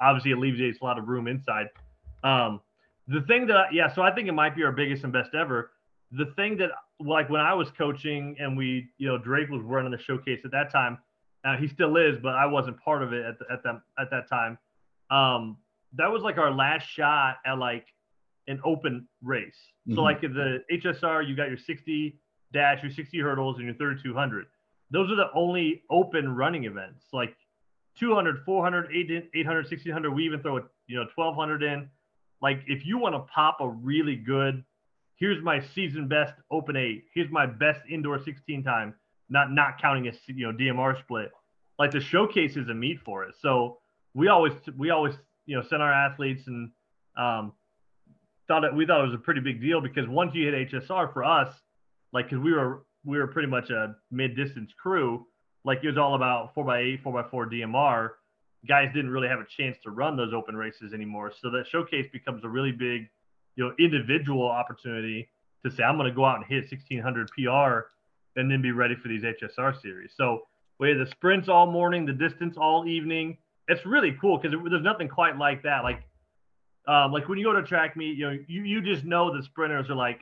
obviously 0.01 0.33
alleviates 0.33 0.81
a 0.81 0.85
lot 0.85 0.99
of 0.99 1.09
room 1.09 1.27
inside. 1.29 1.67
Um, 2.25 2.61
the 3.07 3.23
thing 3.23 3.47
that 3.47 3.57
I, 3.57 3.67
yeah, 3.73 3.93
so 3.93 4.03
I 4.03 4.13
think 4.15 4.29
it 4.29 4.33
might 4.33 4.55
be 4.57 4.63
our 4.65 4.73
biggest 4.73 5.05
and 5.05 5.13
best 5.13 5.35
ever. 5.35 5.71
The 6.13 6.27
thing 6.37 6.57
that 6.59 6.71
like 7.01 7.29
when 7.31 7.41
I 7.41 7.55
was 7.55 7.71
coaching 7.71 8.37
and 8.39 8.57
we 8.57 8.89
you 8.99 9.07
know 9.09 9.19
Drake 9.19 9.49
was 9.51 9.63
running 9.63 9.91
the 9.93 9.99
showcase 9.99 10.41
at 10.45 10.51
that 10.53 10.71
time. 10.71 10.99
Uh, 11.45 11.57
he 11.57 11.69
still 11.69 11.97
is, 11.97 12.19
but 12.21 12.35
I 12.35 12.47
wasn't 12.47 12.81
part 12.81 13.03
of 13.03 13.13
it 13.13 13.25
at 13.25 13.39
the, 13.39 13.45
at 13.53 13.63
that 13.63 13.81
at 13.99 14.11
that 14.11 14.29
time. 14.29 14.59
Um, 15.11 15.57
that 15.95 16.11
was 16.11 16.23
like 16.23 16.37
our 16.37 16.51
last 16.51 16.85
shot 16.89 17.37
at 17.47 17.59
like 17.59 17.87
an 18.49 18.61
open 18.65 19.07
race. 19.23 19.57
So 19.89 19.97
Mhm. 20.01 20.03
like 20.03 20.21
the 20.21 20.65
HSR, 20.71 21.23
you 21.27 21.37
got 21.37 21.49
your 21.49 21.57
60 21.57 22.19
dash, 22.53 22.83
your 22.83 22.91
60 22.91 23.19
hurdles, 23.21 23.57
and 23.57 23.67
your 23.67 23.75
3200. 23.75 24.47
Those 24.91 25.11
are 25.11 25.15
the 25.17 25.31
only 25.33 25.83
open 25.91 26.35
running 26.35 26.65
events. 26.65 27.07
Like 27.13 27.37
200, 27.99 28.45
400, 28.45 28.91
800, 28.95 29.29
800 29.35 29.57
1600. 29.65 30.11
We 30.11 30.25
even 30.25 30.41
throw 30.41 30.59
a 30.59 30.63
you 30.87 30.97
know 30.97 31.07
1200 31.15 31.63
in. 31.63 31.89
Like 32.41 32.63
if 32.67 32.87
you 32.87 32.99
want 32.99 33.15
to 33.15 33.21
pop 33.33 33.59
a 33.61 33.69
really 33.69 34.17
good, 34.17 34.65
here's 35.17 35.43
my 35.43 35.61
season 35.75 36.09
best 36.09 36.35
open 36.51 36.77
eight. 36.77 37.05
Here's 37.15 37.31
my 37.31 37.47
best 37.47 37.81
indoor 37.91 38.23
16 38.23 38.63
time. 38.63 38.95
Not 39.29 39.53
not 39.53 39.81
counting 39.81 40.09
a 40.09 40.13
you 40.27 40.47
know 40.47 40.57
DMR 40.57 40.99
split. 41.01 41.31
Like 41.79 41.91
the 41.91 42.01
showcase 42.01 42.57
is 42.57 42.69
a 42.69 42.75
meet 42.75 43.01
for 43.05 43.25
it. 43.25 43.35
So 43.41 43.79
we 44.15 44.29
always 44.29 44.53
we 44.77 44.91
always 44.91 45.15
you 45.47 45.57
know 45.57 45.63
send 45.69 45.83
our 45.83 45.93
athletes 45.93 46.47
and 46.47 46.71
um, 47.17 47.53
thought 48.47 48.65
it 48.65 48.75
we 48.75 48.87
thought 48.87 49.01
it 49.01 49.07
was 49.07 49.15
a 49.15 49.19
pretty 49.19 49.41
big 49.41 49.61
deal 49.61 49.81
because 49.81 50.09
once 50.09 50.35
you 50.35 50.51
hit 50.51 50.71
HSR 50.71 51.13
for 51.13 51.25
us, 51.25 51.55
like 52.13 52.27
because 52.27 52.43
we 52.43 52.53
were 52.53 52.85
we 53.05 53.19
were 53.19 53.27
pretty 53.27 53.49
much 53.49 53.71
a 53.71 53.95
mid 54.11 54.37
distance 54.37 54.71
crew. 54.81 55.27
Like 55.69 55.85
it 55.85 55.89
was 55.89 55.99
all 55.99 56.15
about 56.15 56.55
four 56.55 56.75
x 56.75 56.81
eight, 56.83 57.03
four 57.03 57.21
x 57.21 57.29
four 57.31 57.47
DMR. 57.47 58.13
Guys 58.67 58.89
didn't 58.95 59.11
really 59.11 59.29
have 59.29 59.39
a 59.39 59.45
chance 59.45 59.77
to 59.85 59.91
run 59.91 60.17
those 60.17 60.33
open 60.33 60.57
races 60.57 60.95
anymore. 60.95 61.31
So 61.43 61.51
that 61.51 61.67
showcase 61.69 62.07
becomes 62.11 62.43
a 62.43 62.49
really 62.49 62.73
big, 62.73 63.11
you 63.55 63.65
know, 63.65 63.75
individual 63.79 64.49
opportunity 64.49 65.29
to 65.67 65.71
say 65.71 65.83
I'm 65.83 65.99
going 65.99 66.09
to 66.09 66.17
go 66.17 66.25
out 66.25 66.37
and 66.37 66.47
hit 66.47 66.71
1600 66.71 67.29
PR 67.33 67.91
and 68.41 68.51
then 68.51 68.63
be 68.63 68.73
ready 68.73 68.95
for 68.97 69.09
these 69.09 69.23
HSR 69.23 69.79
series. 69.83 70.13
So 70.17 70.47
we 70.81 70.89
had 70.89 70.99
the 70.99 71.11
sprints 71.11 71.51
all 71.51 71.71
morning, 71.71 72.07
the 72.07 72.15
distance 72.15 72.57
all 72.57 72.87
evening. 72.87 73.37
It's 73.69 73.85
really 73.85 74.17
cool 74.19 74.39
because 74.39 74.57
there's 74.71 74.83
nothing 74.83 75.09
quite 75.09 75.37
like 75.37 75.65
that. 75.65 75.85
Like, 75.85 76.03
um, 76.87 77.13
like 77.13 77.29
when 77.29 77.37
you 77.37 77.45
go 77.45 77.53
to 77.53 77.63
track 77.63 77.95
meet, 77.95 78.17
you 78.17 78.31
know, 78.31 78.39
you, 78.49 78.63
you 78.63 78.81
just 78.81 79.05
know 79.05 79.37
the 79.37 79.43
sprinters 79.43 79.91
are 79.91 79.95
like, 79.95 80.21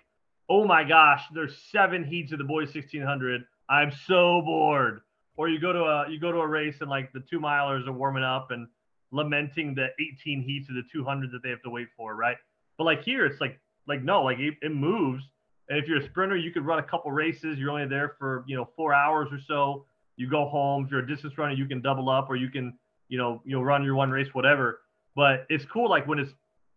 oh 0.51 0.67
my 0.67 0.83
gosh, 0.83 1.23
there's 1.33 1.57
seven 1.71 2.03
heats 2.03 2.33
of 2.33 2.39
the 2.39 2.45
boys 2.45 2.75
1600. 2.75 3.45
I'm 3.71 3.93
so 4.09 4.43
bored. 4.45 5.03
Or 5.37 5.49
you 5.49 5.61
go 5.61 5.73
to 5.73 5.81
a 5.81 6.11
you 6.11 6.19
go 6.19 6.33
to 6.33 6.39
a 6.39 6.47
race 6.47 6.77
and 6.81 6.89
like 6.89 7.13
the 7.13 7.23
two 7.31 7.41
milers 7.41 7.87
are 7.87 7.93
warming 7.93 8.25
up 8.25 8.51
and 8.51 8.67
lamenting 9.13 9.75
the 9.75 9.89
18 10.21 10.43
heats 10.43 10.69
of 10.69 10.75
the 10.75 10.83
200 10.93 11.31
that 11.31 11.43
they 11.43 11.51
have 11.51 11.63
to 11.63 11.71
wait 11.71 11.89
for, 11.97 12.15
right? 12.15 12.37
But 12.79 12.85
like 12.85 13.03
here, 13.03 13.27
it's 13.27 13.41
like 13.41 13.61
like 13.87 14.03
no, 14.03 14.23
like 14.23 14.39
it, 14.39 14.55
it 14.63 14.75
moves. 14.75 15.23
And 15.69 15.79
if 15.79 15.89
you're 15.89 16.01
a 16.01 16.07
sprinter, 16.09 16.37
you 16.37 16.53
could 16.53 16.65
run 16.65 16.79
a 16.79 16.83
couple 16.83 17.11
races. 17.11 17.59
You're 17.59 17.71
only 17.71 17.87
there 17.87 18.15
for 18.19 18.45
you 18.47 18.57
know 18.57 18.69
four 18.77 18.95
hours 18.95 19.29
or 19.31 19.39
so. 19.47 19.87
You 20.17 20.31
go 20.31 20.49
home. 20.49 20.85
If 20.85 20.91
you're 20.91 21.01
a 21.01 21.07
distance 21.07 21.37
runner, 21.37 21.55
you 21.55 21.67
can 21.67 21.83
double 21.83 22.09
up, 22.09 22.31
or 22.31 22.37
you 22.37 22.49
can 22.49 22.79
you 23.09 23.19
know 23.19 23.43
you'll 23.45 23.65
run 23.65 23.85
your 23.85 23.95
one 23.95 24.11
race, 24.11 24.29
whatever. 24.33 24.81
But 25.15 25.47
it's 25.49 25.65
cool 25.73 25.89
like 25.89 26.07
when 26.07 26.19
it's 26.19 26.33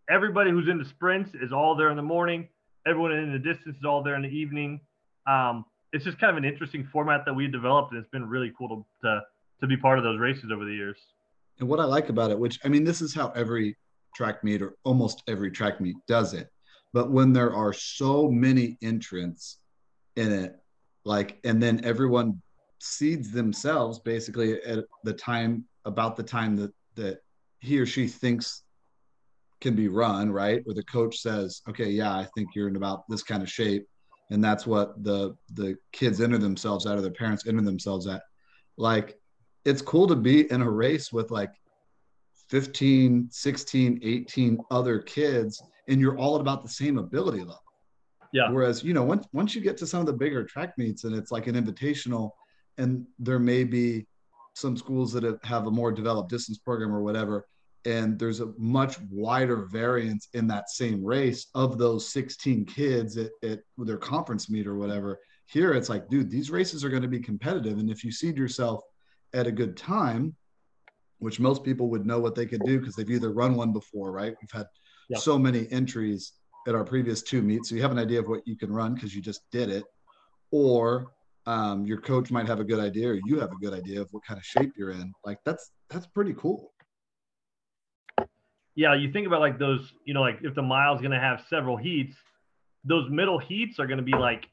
everybody 0.09 0.51
who's 0.51 0.67
into 0.67 0.85
sprints 0.85 1.31
is 1.41 1.51
all 1.51 1.75
there 1.75 1.89
in 1.89 1.97
the 1.97 2.03
morning. 2.03 2.47
Everyone 2.87 3.11
in 3.11 3.31
the 3.31 3.39
distance 3.39 3.75
is 3.77 3.85
all 3.85 4.01
there 4.01 4.15
in 4.15 4.21
the 4.21 4.29
evening. 4.29 4.79
Um, 5.27 5.65
it's 5.93 6.05
just 6.05 6.19
kind 6.19 6.31
of 6.31 6.37
an 6.37 6.45
interesting 6.45 6.87
format 6.91 7.25
that 7.25 7.33
we 7.33 7.47
developed, 7.47 7.91
and 7.91 7.99
it's 7.99 8.09
been 8.11 8.27
really 8.27 8.51
cool 8.57 8.69
to, 8.69 9.07
to 9.07 9.21
to 9.61 9.67
be 9.67 9.75
part 9.75 9.97
of 9.97 10.03
those 10.03 10.19
races 10.19 10.45
over 10.53 10.63
the 10.63 10.73
years. 10.73 10.97
And 11.59 11.67
what 11.67 11.79
I 11.79 11.83
like 11.83 12.09
about 12.09 12.31
it, 12.31 12.39
which 12.39 12.59
I 12.63 12.69
mean, 12.69 12.83
this 12.83 13.01
is 13.01 13.13
how 13.13 13.29
every 13.35 13.77
track 14.15 14.43
meet 14.43 14.61
or 14.61 14.75
almost 14.83 15.23
every 15.27 15.51
track 15.51 15.81
meet 15.81 15.95
does 16.07 16.33
it. 16.33 16.49
But 16.93 17.11
when 17.11 17.33
there 17.33 17.53
are 17.53 17.73
so 17.73 18.29
many 18.29 18.77
entrants 18.81 19.59
in 20.15 20.31
it, 20.31 20.55
like, 21.05 21.39
and 21.43 21.61
then 21.61 21.83
everyone 21.83 22.41
seeds 22.79 23.31
themselves 23.31 23.99
basically 23.99 24.61
at 24.63 24.85
the 25.03 25.13
time 25.13 25.65
about 25.85 26.15
the 26.15 26.23
time 26.23 26.55
that 26.55 26.71
that 26.95 27.19
he 27.59 27.79
or 27.79 27.85
she 27.85 28.07
thinks 28.07 28.63
can 29.59 29.75
be 29.75 29.89
run, 29.89 30.31
right? 30.31 30.61
Where 30.65 30.75
the 30.75 30.83
coach 30.83 31.17
says, 31.17 31.61
okay, 31.67 31.89
yeah, 31.89 32.15
I 32.15 32.25
think 32.35 32.49
you're 32.55 32.69
in 32.69 32.77
about 32.77 33.03
this 33.09 33.23
kind 33.23 33.43
of 33.43 33.49
shape. 33.49 33.85
And 34.29 34.43
that's 34.43 34.67
what 34.67 35.03
the 35.03 35.35
the 35.53 35.77
kids 35.91 36.21
enter 36.21 36.37
themselves 36.37 36.85
at 36.85 36.97
or 36.97 37.01
their 37.01 37.11
parents 37.11 37.47
enter 37.47 37.61
themselves 37.61 38.07
at. 38.07 38.21
Like 38.77 39.19
it's 39.65 39.81
cool 39.81 40.07
to 40.07 40.15
be 40.15 40.49
in 40.51 40.61
a 40.61 40.69
race 40.69 41.11
with 41.11 41.31
like 41.31 41.51
15, 42.49 43.27
16, 43.29 43.99
18 44.01 44.59
other 44.71 44.99
kids, 44.99 45.61
and 45.87 45.99
you're 45.99 46.17
all 46.17 46.35
at 46.35 46.41
about 46.41 46.63
the 46.63 46.69
same 46.69 46.97
ability 46.97 47.39
level. 47.39 47.61
Yeah. 48.31 48.51
Whereas, 48.51 48.83
you 48.83 48.93
know, 48.93 49.03
once 49.03 49.27
once 49.33 49.55
you 49.55 49.61
get 49.61 49.77
to 49.77 49.87
some 49.87 50.01
of 50.01 50.05
the 50.05 50.13
bigger 50.13 50.43
track 50.43 50.77
meets 50.77 51.03
and 51.03 51.15
it's 51.15 51.31
like 51.31 51.47
an 51.47 51.55
invitational, 51.55 52.31
and 52.77 53.05
there 53.17 53.39
may 53.39 53.63
be 53.63 54.07
some 54.53 54.77
schools 54.77 55.11
that 55.13 55.23
have- 55.23 55.41
have 55.43 55.67
a 55.67 55.71
more 55.71 55.91
developed 55.91 56.29
distance 56.29 56.57
program 56.57 56.93
or 56.93 57.01
whatever, 57.01 57.47
and 57.85 58.19
there's 58.19 58.41
a 58.41 58.51
much 58.57 58.99
wider 59.09 59.67
variance 59.71 60.27
in 60.33 60.47
that 60.47 60.69
same 60.69 61.03
race 61.03 61.47
of 61.55 61.77
those 61.77 62.09
16 62.09 62.65
kids 62.65 63.17
at, 63.17 63.31
at 63.43 63.59
their 63.77 63.97
conference 63.97 64.49
meet 64.49 64.67
or 64.67 64.75
whatever. 64.75 65.19
Here 65.47 65.73
it's 65.73 65.89
like, 65.89 66.09
dude, 66.09 66.29
these 66.29 66.51
races 66.51 66.83
are 66.83 66.89
going 66.89 67.01
to 67.01 67.07
be 67.07 67.19
competitive. 67.19 67.79
And 67.79 67.89
if 67.89 68.03
you 68.03 68.11
seed 68.11 68.37
yourself 68.37 68.81
at 69.33 69.47
a 69.47 69.51
good 69.51 69.77
time, 69.77 70.35
which 71.19 71.39
most 71.39 71.63
people 71.63 71.89
would 71.89 72.05
know 72.05 72.19
what 72.19 72.35
they 72.35 72.45
could 72.45 72.63
do 72.63 72.79
because 72.79 72.95
they've 72.95 73.09
either 73.09 73.31
run 73.31 73.55
one 73.55 73.73
before, 73.73 74.11
right? 74.11 74.35
We've 74.41 74.51
had 74.51 74.67
Yep. 75.09 75.21
so 75.21 75.39
many 75.39 75.67
entries 75.71 76.33
at 76.67 76.75
our 76.75 76.83
previous 76.83 77.23
two 77.23 77.41
meets. 77.41 77.69
So 77.69 77.75
you 77.75 77.81
have 77.81 77.91
an 77.91 77.97
idea 77.97 78.19
of 78.19 78.27
what 78.27 78.47
you 78.47 78.55
can 78.55 78.71
run 78.71 78.93
because 78.93 79.15
you 79.15 79.21
just 79.21 79.41
did 79.51 79.69
it. 79.69 79.83
Or 80.51 81.11
um, 81.47 81.85
your 81.85 81.99
coach 81.99 82.29
might 82.29 82.45
have 82.45 82.59
a 82.59 82.63
good 82.63 82.79
idea, 82.79 83.09
or 83.09 83.19
you 83.25 83.39
have 83.39 83.51
a 83.51 83.55
good 83.55 83.73
idea 83.73 84.01
of 84.01 84.07
what 84.11 84.23
kind 84.23 84.37
of 84.37 84.45
shape 84.45 84.73
you're 84.77 84.91
in. 84.91 85.11
Like 85.25 85.39
that's 85.45 85.71
that's 85.89 86.05
pretty 86.05 86.33
cool. 86.35 86.71
Yeah, 88.79 88.95
you 88.95 89.11
think 89.11 89.27
about 89.27 89.41
like 89.41 89.59
those, 89.59 89.91
you 90.05 90.13
know, 90.13 90.21
like 90.21 90.39
if 90.41 90.55
the 90.55 90.61
mile's 90.61 91.01
going 91.01 91.11
to 91.11 91.19
have 91.19 91.41
several 91.49 91.75
heats, 91.75 92.15
those 92.85 93.09
middle 93.09 93.37
heats 93.37 93.77
are 93.77 93.85
going 93.85 93.97
to 93.97 94.03
be 94.03 94.13
like 94.13 94.47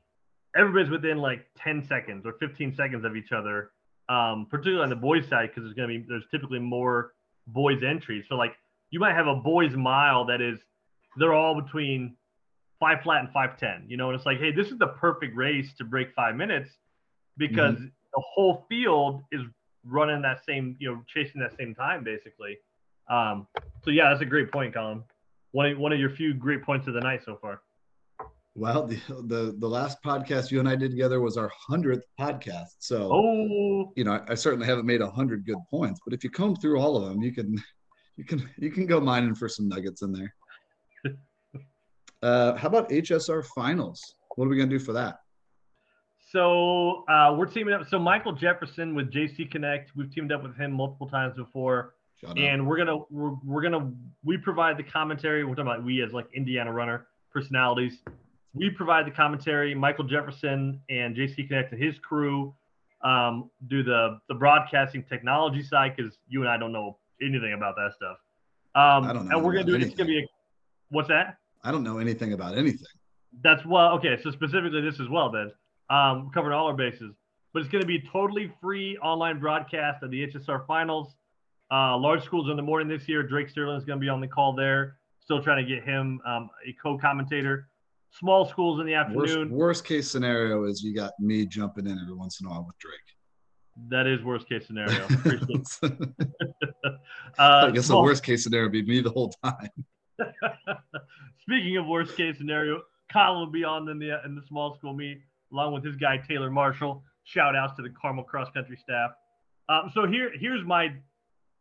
everybody's 0.56 0.90
within 0.90 1.18
like 1.18 1.46
10 1.62 1.86
seconds 1.86 2.26
or 2.26 2.32
15 2.40 2.74
seconds 2.74 3.04
of 3.04 3.14
each 3.14 3.30
other, 3.30 3.70
um, 4.08 4.48
particularly 4.50 4.82
on 4.82 4.90
the 4.90 4.96
boys' 4.96 5.28
side, 5.28 5.50
because 5.50 5.62
there's 5.62 5.74
going 5.74 5.88
to 5.88 6.00
be, 6.00 6.04
there's 6.08 6.24
typically 6.32 6.58
more 6.58 7.12
boys' 7.46 7.84
entries. 7.86 8.24
So, 8.28 8.34
like, 8.34 8.56
you 8.90 8.98
might 8.98 9.14
have 9.14 9.28
a 9.28 9.36
boys' 9.36 9.76
mile 9.76 10.24
that 10.24 10.40
is, 10.40 10.58
they're 11.16 11.32
all 11.32 11.60
between 11.60 12.16
five 12.80 13.02
flat 13.04 13.20
and 13.20 13.28
510, 13.28 13.88
you 13.88 13.96
know, 13.96 14.08
and 14.08 14.16
it's 14.16 14.26
like, 14.26 14.40
hey, 14.40 14.50
this 14.50 14.72
is 14.72 14.78
the 14.78 14.88
perfect 14.88 15.36
race 15.36 15.72
to 15.78 15.84
break 15.84 16.08
five 16.16 16.34
minutes 16.34 16.70
because 17.36 17.76
the 17.78 18.22
whole 18.34 18.66
field 18.68 19.22
is 19.30 19.42
running 19.84 20.20
that 20.22 20.44
same, 20.44 20.74
you 20.80 20.92
know, 20.92 21.00
chasing 21.06 21.40
that 21.40 21.56
same 21.56 21.76
time 21.76 22.02
basically. 22.02 22.58
Um, 23.08 23.46
so 23.84 23.90
yeah, 23.90 24.10
that's 24.10 24.22
a 24.22 24.26
great 24.26 24.50
point, 24.50 24.74
Colin. 24.74 25.02
One 25.52 25.66
of, 25.66 25.78
one 25.78 25.92
of 25.92 25.98
your 25.98 26.10
few 26.10 26.34
great 26.34 26.62
points 26.62 26.86
of 26.86 26.94
the 26.94 27.00
night 27.00 27.22
so 27.24 27.38
far. 27.40 27.62
Well, 28.54 28.86
the, 28.86 28.96
the 29.26 29.54
the 29.58 29.68
last 29.68 30.02
podcast 30.02 30.50
you 30.50 30.60
and 30.60 30.68
I 30.68 30.76
did 30.76 30.90
together 30.90 31.20
was 31.20 31.36
our 31.36 31.50
hundredth 31.68 32.06
podcast. 32.18 32.76
So 32.78 33.10
Oh, 33.12 33.92
you 33.96 34.04
know, 34.04 34.12
I, 34.12 34.32
I 34.32 34.34
certainly 34.34 34.66
haven't 34.66 34.86
made 34.86 35.02
a 35.02 35.10
hundred 35.10 35.44
good 35.44 35.58
points, 35.70 36.00
but 36.04 36.14
if 36.14 36.24
you 36.24 36.30
comb 36.30 36.56
through 36.56 36.80
all 36.80 36.96
of 36.96 37.08
them, 37.08 37.22
you 37.22 37.32
can 37.32 37.62
you 38.16 38.24
can 38.24 38.48
you 38.56 38.70
can 38.70 38.86
go 38.86 39.00
mining 39.00 39.34
for 39.34 39.48
some 39.48 39.68
nuggets 39.68 40.02
in 40.02 40.12
there. 40.12 40.34
uh, 42.22 42.56
how 42.56 42.68
about 42.68 42.88
HSR 42.88 43.44
finals? 43.54 44.02
What 44.36 44.46
are 44.46 44.48
we 44.48 44.56
gonna 44.56 44.70
do 44.70 44.78
for 44.78 44.94
that? 44.94 45.18
so 46.36 47.04
uh, 47.08 47.34
we're 47.36 47.46
teaming 47.46 47.72
up. 47.72 47.88
So 47.88 47.98
Michael 47.98 48.32
Jefferson 48.32 48.94
with 48.94 49.10
JC 49.10 49.50
Connect, 49.50 49.92
we've 49.96 50.12
teamed 50.12 50.32
up 50.32 50.42
with 50.42 50.56
him 50.56 50.72
multiple 50.72 51.08
times 51.08 51.34
before, 51.36 51.94
Shout 52.20 52.30
out. 52.30 52.38
and 52.38 52.66
we're 52.66 52.78
gonna 52.78 52.98
we're, 53.10 53.34
we're 53.44 53.62
gonna 53.62 53.90
we 54.24 54.38
provide 54.38 54.76
the 54.76 54.82
commentary. 54.82 55.44
We're 55.44 55.54
talking 55.54 55.70
about 55.70 55.84
we 55.84 56.02
as 56.02 56.12
like 56.12 56.26
Indiana 56.34 56.72
runner 56.72 57.06
personalities. 57.32 57.98
We 58.54 58.70
provide 58.70 59.06
the 59.06 59.10
commentary. 59.10 59.74
Michael 59.74 60.04
Jefferson 60.04 60.80
and 60.88 61.14
JC 61.14 61.46
Connect 61.46 61.72
and 61.72 61.82
his 61.82 61.98
crew 61.98 62.54
um, 63.02 63.50
do 63.68 63.82
the 63.82 64.18
the 64.28 64.34
broadcasting 64.34 65.04
technology 65.04 65.62
side 65.62 65.94
because 65.96 66.18
you 66.28 66.40
and 66.40 66.50
I 66.50 66.56
don't 66.56 66.72
know 66.72 66.96
anything 67.20 67.52
about 67.52 67.76
that 67.76 67.92
stuff. 67.94 68.16
Um, 68.74 69.08
I 69.08 69.12
don't 69.12 69.28
know 69.28 69.36
and 69.36 69.44
we're 69.44 69.52
gonna 69.52 69.64
do 69.64 69.74
about 69.74 69.86
it's 69.86 69.94
gonna 69.94 70.08
be 70.08 70.20
a, 70.20 70.26
what's 70.90 71.08
that? 71.08 71.36
I 71.62 71.70
don't 71.70 71.82
know 71.82 71.98
anything 71.98 72.32
about 72.32 72.56
anything. 72.56 72.86
That's 73.42 73.64
well, 73.66 73.92
okay. 73.96 74.18
So 74.22 74.30
specifically 74.30 74.80
this 74.80 75.00
as 75.00 75.08
well, 75.08 75.30
then, 75.30 75.50
um, 75.90 76.30
covering 76.32 76.54
all 76.54 76.68
our 76.68 76.74
bases. 76.74 77.14
But 77.52 77.62
it's 77.62 77.70
going 77.70 77.82
to 77.82 77.88
be 77.88 78.02
totally 78.12 78.52
free 78.60 78.98
online 78.98 79.40
broadcast 79.40 80.02
of 80.02 80.10
the 80.10 80.26
HSR 80.26 80.66
finals. 80.66 81.14
Uh, 81.70 81.96
large 81.96 82.22
schools 82.24 82.48
in 82.48 82.56
the 82.56 82.62
morning 82.62 82.88
this 82.88 83.08
year. 83.08 83.22
Drake 83.22 83.48
Sterling 83.48 83.76
is 83.76 83.84
going 83.84 83.98
to 83.98 84.04
be 84.04 84.08
on 84.08 84.20
the 84.20 84.28
call 84.28 84.52
there. 84.52 84.96
Still 85.20 85.42
trying 85.42 85.64
to 85.64 85.74
get 85.74 85.84
him 85.84 86.20
um, 86.24 86.48
a 86.66 86.72
co-commentator. 86.80 87.68
Small 88.12 88.46
schools 88.46 88.80
in 88.80 88.86
the 88.86 88.94
afternoon. 88.94 89.50
Worst, 89.50 89.50
worst 89.50 89.84
case 89.84 90.10
scenario 90.10 90.64
is 90.64 90.82
you 90.82 90.94
got 90.94 91.12
me 91.18 91.44
jumping 91.44 91.86
in 91.86 91.98
every 91.98 92.14
once 92.14 92.40
in 92.40 92.46
a 92.46 92.50
while 92.50 92.64
with 92.64 92.78
Drake. 92.78 93.00
That 93.88 94.06
is 94.06 94.22
worst 94.22 94.48
case 94.48 94.66
scenario. 94.66 95.06
uh, 95.82 96.98
I 97.38 97.70
guess 97.72 97.86
small, 97.86 98.02
the 98.02 98.06
worst 98.06 98.22
case 98.22 98.44
scenario 98.44 98.66
would 98.66 98.72
be 98.72 98.82
me 98.82 99.00
the 99.00 99.10
whole 99.10 99.34
time. 99.44 99.70
Speaking 101.42 101.76
of 101.76 101.86
worst 101.86 102.16
case 102.16 102.38
scenario, 102.38 102.80
Kyle 103.12 103.34
will 103.34 103.50
be 103.50 103.64
on 103.64 103.88
in 103.88 103.98
the 103.98 104.20
in 104.24 104.34
the 104.34 104.42
small 104.48 104.76
school 104.76 104.94
meet 104.94 105.20
along 105.52 105.74
with 105.74 105.84
his 105.84 105.96
guy 105.96 106.16
Taylor 106.16 106.50
Marshall. 106.50 107.04
Shout 107.24 107.54
outs 107.54 107.74
to 107.76 107.82
the 107.82 107.90
Carmel 107.90 108.24
cross 108.24 108.48
country 108.54 108.78
staff. 108.82 109.10
Um, 109.68 109.90
so 109.92 110.06
here 110.06 110.30
here's 110.38 110.64
my 110.64 110.94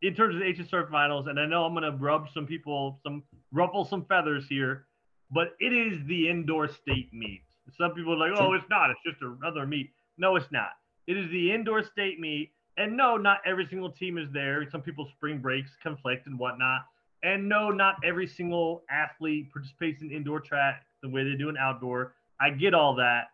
in 0.02 0.14
terms 0.14 0.36
of 0.36 0.42
the 0.42 0.46
HSR 0.46 0.90
finals, 0.90 1.28
and 1.28 1.40
I 1.40 1.46
know 1.46 1.66
I'm 1.66 1.74
gonna 1.74 1.96
rub 1.96 2.28
some 2.34 2.46
people 2.46 3.00
some 3.04 3.24
ruffle 3.52 3.86
some 3.86 4.06
feathers 4.06 4.46
here, 4.50 4.88
but 5.32 5.54
it 5.60 5.74
is 5.74 6.06
the 6.08 6.30
indoor 6.30 6.68
state 6.68 7.14
meet. 7.14 7.42
Some 7.78 7.92
people 7.92 8.14
are 8.14 8.30
like, 8.30 8.40
oh, 8.40 8.54
it's 8.54 8.70
not. 8.70 8.92
It's 8.92 9.00
just 9.06 9.22
another 9.22 9.66
meet. 9.66 9.92
No, 10.18 10.36
it's 10.36 10.52
not. 10.52 10.70
It 11.08 11.18
is 11.18 11.30
the 11.32 11.52
indoor 11.52 11.84
state 11.84 12.20
meet. 12.20 12.52
And 12.78 12.96
no, 12.98 13.18
not 13.18 13.40
every 13.46 13.66
single 13.68 13.92
team 13.92 14.18
is 14.18 14.30
there. 14.32 14.70
Some 14.70 14.82
people's 14.82 15.10
spring 15.16 15.40
breaks 15.40 15.72
conflict 15.82 16.28
and 16.28 16.38
whatnot. 16.38 16.82
And 17.24 17.50
no, 17.50 17.72
not 17.72 17.96
every 18.04 18.28
single 18.28 18.84
athlete 18.90 19.52
participates 19.52 20.02
in 20.02 20.12
indoor 20.12 20.40
track 20.40 20.84
the 21.02 21.10
way 21.10 21.24
they 21.24 21.36
do 21.36 21.50
in 21.50 21.58
outdoor. 21.58 22.14
I 22.40 22.52
get 22.52 22.74
all 22.74 22.96
that. 22.96 23.28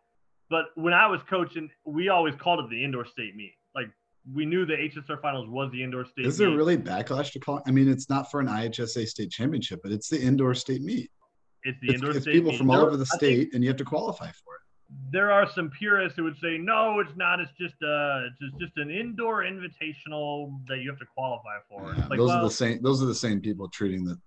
But 0.50 0.66
when 0.76 0.94
I 0.94 1.08
was 1.08 1.22
coaching, 1.30 1.70
we 1.86 2.10
always 2.10 2.36
called 2.36 2.60
it 2.60 2.70
the 2.70 2.84
indoor 2.84 3.06
state 3.06 3.36
meet. 3.36 3.56
We 4.32 4.46
knew 4.46 4.66
the 4.66 4.74
HSR 4.74 5.22
finals 5.22 5.50
was 5.50 5.72
the 5.72 5.84
indoor 5.84 6.06
state. 6.06 6.26
Is 6.26 6.38
there 6.38 6.50
really 6.50 6.78
backlash 6.78 7.32
to 7.32 7.40
call? 7.40 7.62
I 7.66 7.72
mean, 7.72 7.90
it's 7.90 8.10
not 8.10 8.30
for 8.30 8.40
an 8.40 8.48
IHSA 8.48 9.08
state 9.08 9.32
championship, 9.32 9.80
but 9.82 9.92
it's 9.92 10.10
the 10.10 10.22
indoor 10.22 10.54
state 10.54 10.82
meet. 10.82 11.10
It's 11.64 11.80
the 11.82 11.96
indoor 11.96 12.12
it's 12.12 12.22
state. 12.22 12.34
people 12.34 12.52
meet. 12.52 12.58
from 12.58 12.70
all 12.70 12.86
over 12.86 12.98
the 12.98 13.06
state, 13.06 13.54
and 13.54 13.64
you 13.64 13.70
have 13.70 13.78
to 13.78 13.86
qualify 13.86 14.28
for 14.28 14.56
it 14.56 14.62
there 15.12 15.32
are 15.32 15.50
some 15.50 15.70
purists 15.70 16.18
who 16.18 16.24
would 16.24 16.38
say 16.42 16.58
no 16.58 17.00
it's 17.00 17.16
not 17.16 17.40
it's 17.40 17.52
just 17.60 17.76
uh 17.84 18.22
it's 18.42 18.58
just 18.60 18.74
an 18.78 18.90
indoor 18.90 19.44
invitational 19.44 20.60
that 20.68 20.80
you 20.80 20.90
have 20.90 21.00
to 21.00 21.06
qualify 21.16 21.58
for 21.70 21.94
yeah, 21.96 22.08
like, 22.08 22.18
those 22.18 22.30
well, 22.30 22.40
are 22.40 22.44
the 22.44 22.52
same 22.52 22.82
those 22.82 23.02
are 23.02 23.06
the 23.06 23.16
same 23.16 23.40
people 23.40 23.70
treating 23.70 24.04
the 24.04 24.18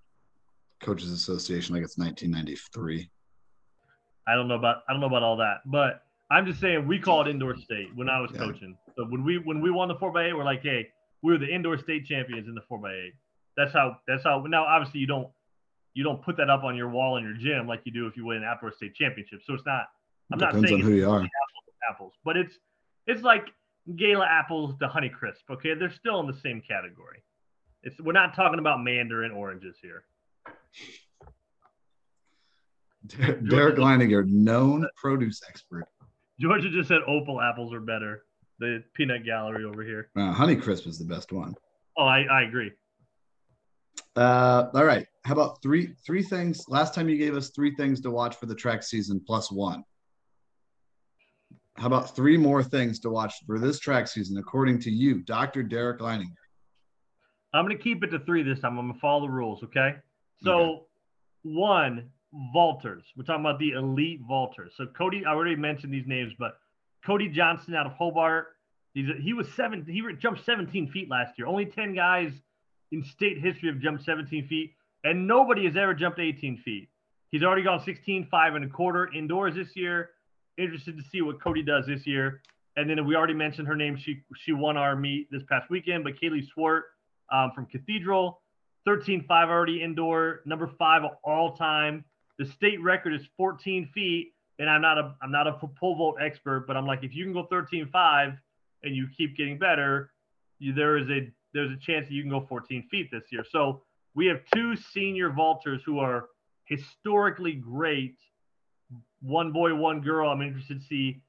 coaches 0.81 1.11
association 1.13 1.75
like 1.75 1.85
it's 1.85 1.99
1993 1.99 3.11
i 4.27 4.35
don't 4.35 4.49
know 4.49 4.57
about 4.57 4.79
i 4.89 4.93
don't 4.93 5.01
know 5.01 5.07
about 5.07 5.23
all 5.23 5.37
that 5.37 5.59
but 5.67 6.03
i'm 6.35 6.47
just 6.47 6.61
saying 6.61 6.87
we 6.87 6.99
call 6.99 7.23
it 7.23 7.29
indoor 7.29 7.57
state 7.57 7.89
when 7.95 8.09
i 8.09 8.21
was 8.21 8.31
yeah. 8.33 8.39
coaching 8.39 8.77
so 8.97 9.05
when 9.09 9.25
we 9.25 9.39
when 9.39 9.61
we 9.61 9.71
won 9.71 9.89
the 9.89 9.95
4x8 9.95 10.37
we're 10.37 10.45
like 10.45 10.63
hey 10.63 10.89
we 11.23 11.35
are 11.35 11.39
the 11.39 11.49
indoor 11.49 11.79
state 11.79 12.05
champions 12.05 12.49
in 12.49 12.55
the 12.55 12.63
4x8 12.71 13.11
that's 13.57 13.73
how 13.73 13.97
that's 14.07 14.25
how 14.25 14.45
now 14.49 14.65
obviously 14.65 15.01
you 15.01 15.07
don't 15.07 15.29
you 15.95 16.03
don't 16.03 16.23
put 16.23 16.37
that 16.37 16.51
up 16.51 16.65
on 16.65 16.77
your 16.77 16.89
wall 16.89 17.17
in 17.17 17.25
your 17.25 17.35
gym 17.35 17.67
like 17.67 17.81
you 17.85 17.93
do 17.93 18.07
if 18.07 18.17
you 18.17 18.27
win 18.27 18.39
an 18.39 18.45
outdoor 18.45 18.73
state 18.73 18.95
championship 18.95 19.41
so 19.47 19.55
it's 19.55 19.67
not 19.67 19.87
I'm 20.33 20.39
Depends 20.39 20.63
not 20.63 20.69
saying 20.69 20.83
on 20.83 20.89
who 20.91 20.97
you 20.97 21.11
are. 21.11 21.19
Apples, 21.19 21.31
apples, 21.91 22.13
but 22.25 22.37
it's 22.37 22.59
it's 23.07 23.23
like 23.23 23.49
Gala 23.97 24.27
apples 24.27 24.75
to 24.81 24.89
Honey 24.89 25.11
Crisp. 25.11 25.43
Okay, 25.51 25.75
they're 25.75 25.93
still 25.93 26.21
in 26.21 26.27
the 26.27 26.39
same 26.41 26.63
category. 26.67 27.23
It's 27.83 28.01
we're 28.01 28.13
not 28.13 28.35
talking 28.35 28.59
about 28.59 28.83
mandarin 28.83 29.33
oranges 29.33 29.77
here. 29.83 30.05
Derek 33.49 33.77
Leininger, 33.77 34.27
known 34.27 34.89
produce 34.97 35.43
expert. 35.47 35.87
Georgia 36.41 36.71
just 36.71 36.89
said 36.89 37.01
opal 37.07 37.41
apples 37.41 37.73
are 37.73 37.81
better. 37.81 38.25
The 38.59 38.83
peanut 38.95 39.25
gallery 39.25 39.65
over 39.65 39.83
here. 39.83 40.11
Uh, 40.17 40.33
Honey 40.33 40.57
Crisp 40.57 40.87
is 40.87 40.99
the 40.99 41.05
best 41.05 41.33
one. 41.33 41.55
Oh, 41.97 42.05
I, 42.05 42.23
I 42.23 42.43
agree. 42.43 42.73
Uh, 44.17 44.67
all 44.75 44.85
right. 44.85 45.07
How 45.25 45.33
about 45.33 45.63
three 45.63 45.95
three 46.07 46.23
things? 46.23 46.65
Last 46.69 46.95
time 46.95 47.09
you 47.09 47.17
gave 47.17 47.37
us 47.37 47.51
three 47.51 47.75
things 47.75 48.01
to 48.03 48.11
watch 48.11 48.37
for 48.37 48.47
the 48.47 48.55
track 48.55 48.83
season 48.83 49.21
plus 49.25 49.51
one. 49.51 49.85
How 51.77 51.87
about 51.87 52.15
three 52.15 52.37
more 52.37 52.63
things 52.63 53.01
to 53.01 53.11
watch 53.11 53.35
for 53.47 53.59
this 53.59 53.81
track 53.81 54.07
season, 54.07 54.39
according 54.39 54.79
to 54.81 54.91
you, 54.91 55.23
Dr. 55.23 55.65
Derek 55.65 55.99
Leininger? 55.99 56.37
I'm 57.53 57.65
going 57.65 57.77
to 57.77 57.83
keep 57.83 58.05
it 58.05 58.09
to 58.09 58.21
three 58.21 58.43
this 58.43 58.61
time. 58.61 58.79
I'm 58.79 58.87
going 58.87 58.95
to 58.95 59.01
follow 59.01 59.27
the 59.27 59.33
rules, 59.33 59.63
okay? 59.65 59.97
So, 60.43 60.61
okay. 60.61 60.83
one, 61.43 62.11
vaulters. 62.55 63.03
We're 63.17 63.25
talking 63.25 63.45
about 63.45 63.59
the 63.59 63.73
elite 63.73 64.27
vaulters. 64.27 64.71
So, 64.77 64.87
Cody, 64.87 65.25
I 65.25 65.31
already 65.31 65.57
mentioned 65.57 65.93
these 65.93 66.07
names, 66.07 66.33
but 66.39 66.59
Cody 67.05 67.29
Johnson 67.29 67.75
out 67.75 67.87
of 67.87 67.93
Hobart. 67.93 68.49
He's 68.93 69.09
a, 69.09 69.21
he 69.21 69.33
was 69.33 69.49
seven. 69.55 69.85
He 69.89 70.03
jumped 70.19 70.45
17 70.45 70.91
feet 70.91 71.11
last 71.11 71.39
year. 71.39 71.47
Only 71.47 71.67
10 71.67 71.95
guys 71.95 72.33
in 72.93 73.05
state 73.05 73.39
history 73.39 73.69
have 73.69 73.81
jumped 73.81 74.05
17 74.05 74.47
feet, 74.47 74.75
and 75.03 75.27
nobody 75.27 75.65
has 75.65 75.77
ever 75.77 75.95
jumped 75.95 76.21
18 76.21 76.59
feet. 76.59 76.89
He's 77.31 77.43
already 77.43 77.63
gone 77.63 77.83
16, 77.85 78.29
five 78.31 78.55
and 78.55 78.65
a 78.65 78.69
quarter 78.69 79.13
indoors 79.13 79.55
this 79.55 79.75
year 79.75 80.11
interested 80.57 80.97
to 80.97 81.03
see 81.11 81.23
what 81.23 81.43
Cody 81.43 81.63
does 81.63 81.87
this 81.87 82.07
year. 82.07 82.41
And 82.77 82.89
then 82.91 83.05
we 83.07 83.15
already 83.15 83.35
mentioned 83.35 83.69
her 83.69 83.77
name. 83.77 83.97
She 83.97 84.23
she 84.37 84.53
won 84.53 84.77
our 84.77 84.97
meet 84.97 85.29
this 85.31 85.43
past 85.49 85.71
weekend, 85.71 86.05
but 86.05 86.15
Kaylee 86.21 86.47
Swart 86.53 86.85
um, 87.33 87.53
from 87.55 87.67
Cathedral, 87.67 88.41
13-5 88.87 89.31
already 89.31 89.83
indoor, 89.83 90.41
number 90.45 90.71
five 90.79 91.03
all 91.23 91.57
time. 91.57 92.05
The 92.39 92.47
state 92.47 92.83
record 92.83 93.15
is 93.15 93.23
14 93.37 93.91
feet, 93.95 94.33
and 94.59 94.69
I'm 94.69 94.83
not 94.83 94.99
a 94.99 95.15
I'm 95.23 95.31
not 95.31 95.47
a 95.47 95.53
pole 95.53 95.97
vault 95.97 96.17
expert, 96.21 96.67
but 96.67 96.77
I'm 96.77 96.87
like 96.87 97.03
if 97.03 97.15
you 97.15 97.25
can 97.25 97.33
go 97.33 97.47
13-5 97.51 98.37
and 98.83 98.95
you 98.95 99.09
keep 99.17 99.37
getting 99.37 99.59
better, 99.59 100.11
you, 100.59 100.73
there 100.73 100.97
is 100.99 101.09
a 101.09 101.31
there's 101.53 101.71
a 101.71 101.77
chance 101.77 102.09
that 102.09 102.15
you 102.15 102.23
can 102.23 102.31
go 102.31 102.45
14 102.49 102.89
feet 102.91 103.09
this 103.13 103.23
year. 103.31 103.45
So 103.51 103.83
we 104.15 104.27
have 104.27 104.41
two 104.53 104.77
senior 104.77 105.31
vaulters 105.31 105.81
who 105.85 105.99
are 105.99 106.27
historically 106.67 107.53
great 107.53 108.17
one 109.23 109.53
boy, 109.53 109.75
one 109.75 110.01
girl. 110.01 110.29
I'm 110.29 110.43
interested 110.43 110.81
to 110.81 110.87
see 110.87 111.23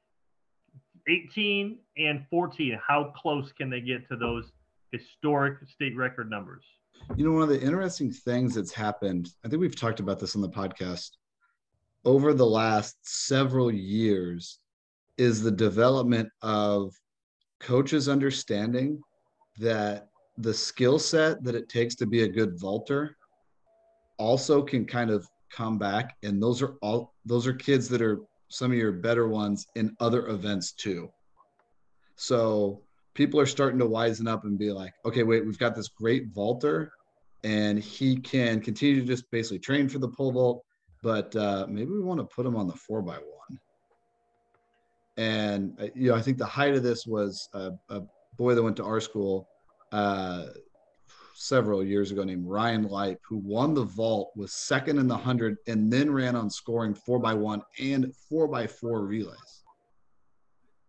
18 1.08 1.78
and 1.98 2.26
14. 2.30 2.80
How 2.86 3.14
close 3.16 3.52
can 3.52 3.70
they 3.70 3.82
get 3.82 4.08
to 4.10 4.16
those 4.16 4.52
historic 4.92 5.58
state 5.68 5.96
record 5.96 6.30
numbers? 6.30 6.64
You 7.16 7.26
know, 7.26 7.32
one 7.32 7.44
of 7.44 7.50
the 7.50 7.62
interesting 7.62 8.12
things 8.12 8.56
that's 8.56 8.74
happened, 8.74 9.30
I 9.44 9.48
think 9.48 9.62
we've 9.62 9.76
talked 9.76 10.00
about 10.00 10.20
this 10.20 10.36
on 10.36 10.42
the 10.42 10.50
podcast 10.50 11.12
over 12.04 12.34
the 12.34 12.46
last 12.46 12.98
several 13.04 13.72
years, 13.72 14.60
is 15.18 15.42
the 15.42 15.52
development 15.52 16.30
of 16.42 16.94
coaches 17.60 18.10
understanding 18.10 19.00
that 19.60 20.08
the 20.38 20.54
skill 20.54 21.00
set 21.00 21.44
that 21.44 21.56
it 21.56 21.70
takes 21.70 21.96
to 21.96 22.06
be 22.06 22.24
a 22.24 22.28
good 22.28 22.60
vaulter 22.60 23.16
also 24.18 24.62
can 24.62 24.86
kind 24.86 25.10
of 25.10 25.26
come 25.52 25.78
back. 25.78 26.16
And 26.24 26.42
those 26.42 26.62
are 26.62 26.76
all 26.82 27.14
those 27.26 27.48
are 27.48 27.54
kids 27.54 27.88
that 27.90 28.02
are 28.02 28.20
some 28.50 28.72
of 28.72 28.78
your 28.78 28.92
better 28.92 29.28
ones 29.28 29.66
in 29.76 29.96
other 30.00 30.28
events 30.28 30.74
too. 30.74 31.10
So 32.18 32.82
people 33.16 33.40
are 33.40 33.46
starting 33.46 33.80
to 33.80 33.86
wisen 33.86 34.28
up 34.28 34.44
and 34.44 34.60
be 34.60 34.72
like 34.72 34.94
okay 35.06 35.24
wait 35.24 35.46
we've 35.46 35.58
got 35.58 35.76
this 35.76 35.88
great 35.88 36.28
vaulter 36.28 36.92
and 37.44 37.80
he 37.80 38.16
can 38.18 38.60
continue 38.62 39.00
to 39.02 39.08
just 39.08 39.30
basically 39.32 39.60
train 39.60 39.90
for 39.90 39.98
the 39.98 40.10
pole 40.10 40.32
vault 40.32 40.64
but 41.02 41.36
uh, 41.36 41.66
maybe 41.70 41.92
we 41.92 42.02
want 42.02 42.20
to 42.20 42.36
put 42.36 42.46
him 42.46 42.56
on 42.56 42.68
the 42.68 42.74
four 42.74 43.02
by 43.02 43.16
one 43.16 43.60
and 45.18 45.74
uh, 45.82 45.88
you 45.96 46.10
know 46.10 46.16
i 46.16 46.22
think 46.22 46.38
the 46.38 46.46
height 46.46 46.76
of 46.76 46.84
this 46.84 47.08
was 47.08 47.50
a, 47.54 47.72
a 47.90 48.02
boy 48.38 48.54
that 48.54 48.62
went 48.62 48.76
to 48.76 48.84
our 48.84 49.00
school 49.00 49.48
uh, 49.92 50.48
several 51.36 51.84
years 51.84 52.12
ago 52.12 52.24
named 52.24 52.48
Ryan 52.48 52.84
Lipe, 52.84 53.20
who 53.28 53.38
won 53.38 53.74
the 53.74 53.84
vault, 53.84 54.32
was 54.36 54.54
second 54.54 54.98
in 54.98 55.08
the 55.08 55.16
100, 55.16 55.58
and 55.68 55.92
then 55.92 56.12
ran 56.12 56.36
on 56.36 56.50
scoring 56.50 56.94
four 56.94 57.20
by 57.20 57.34
one 57.34 57.62
and 57.80 58.14
four 58.30 58.48
by 58.48 58.66
four 58.66 59.06
relays. 59.06 59.65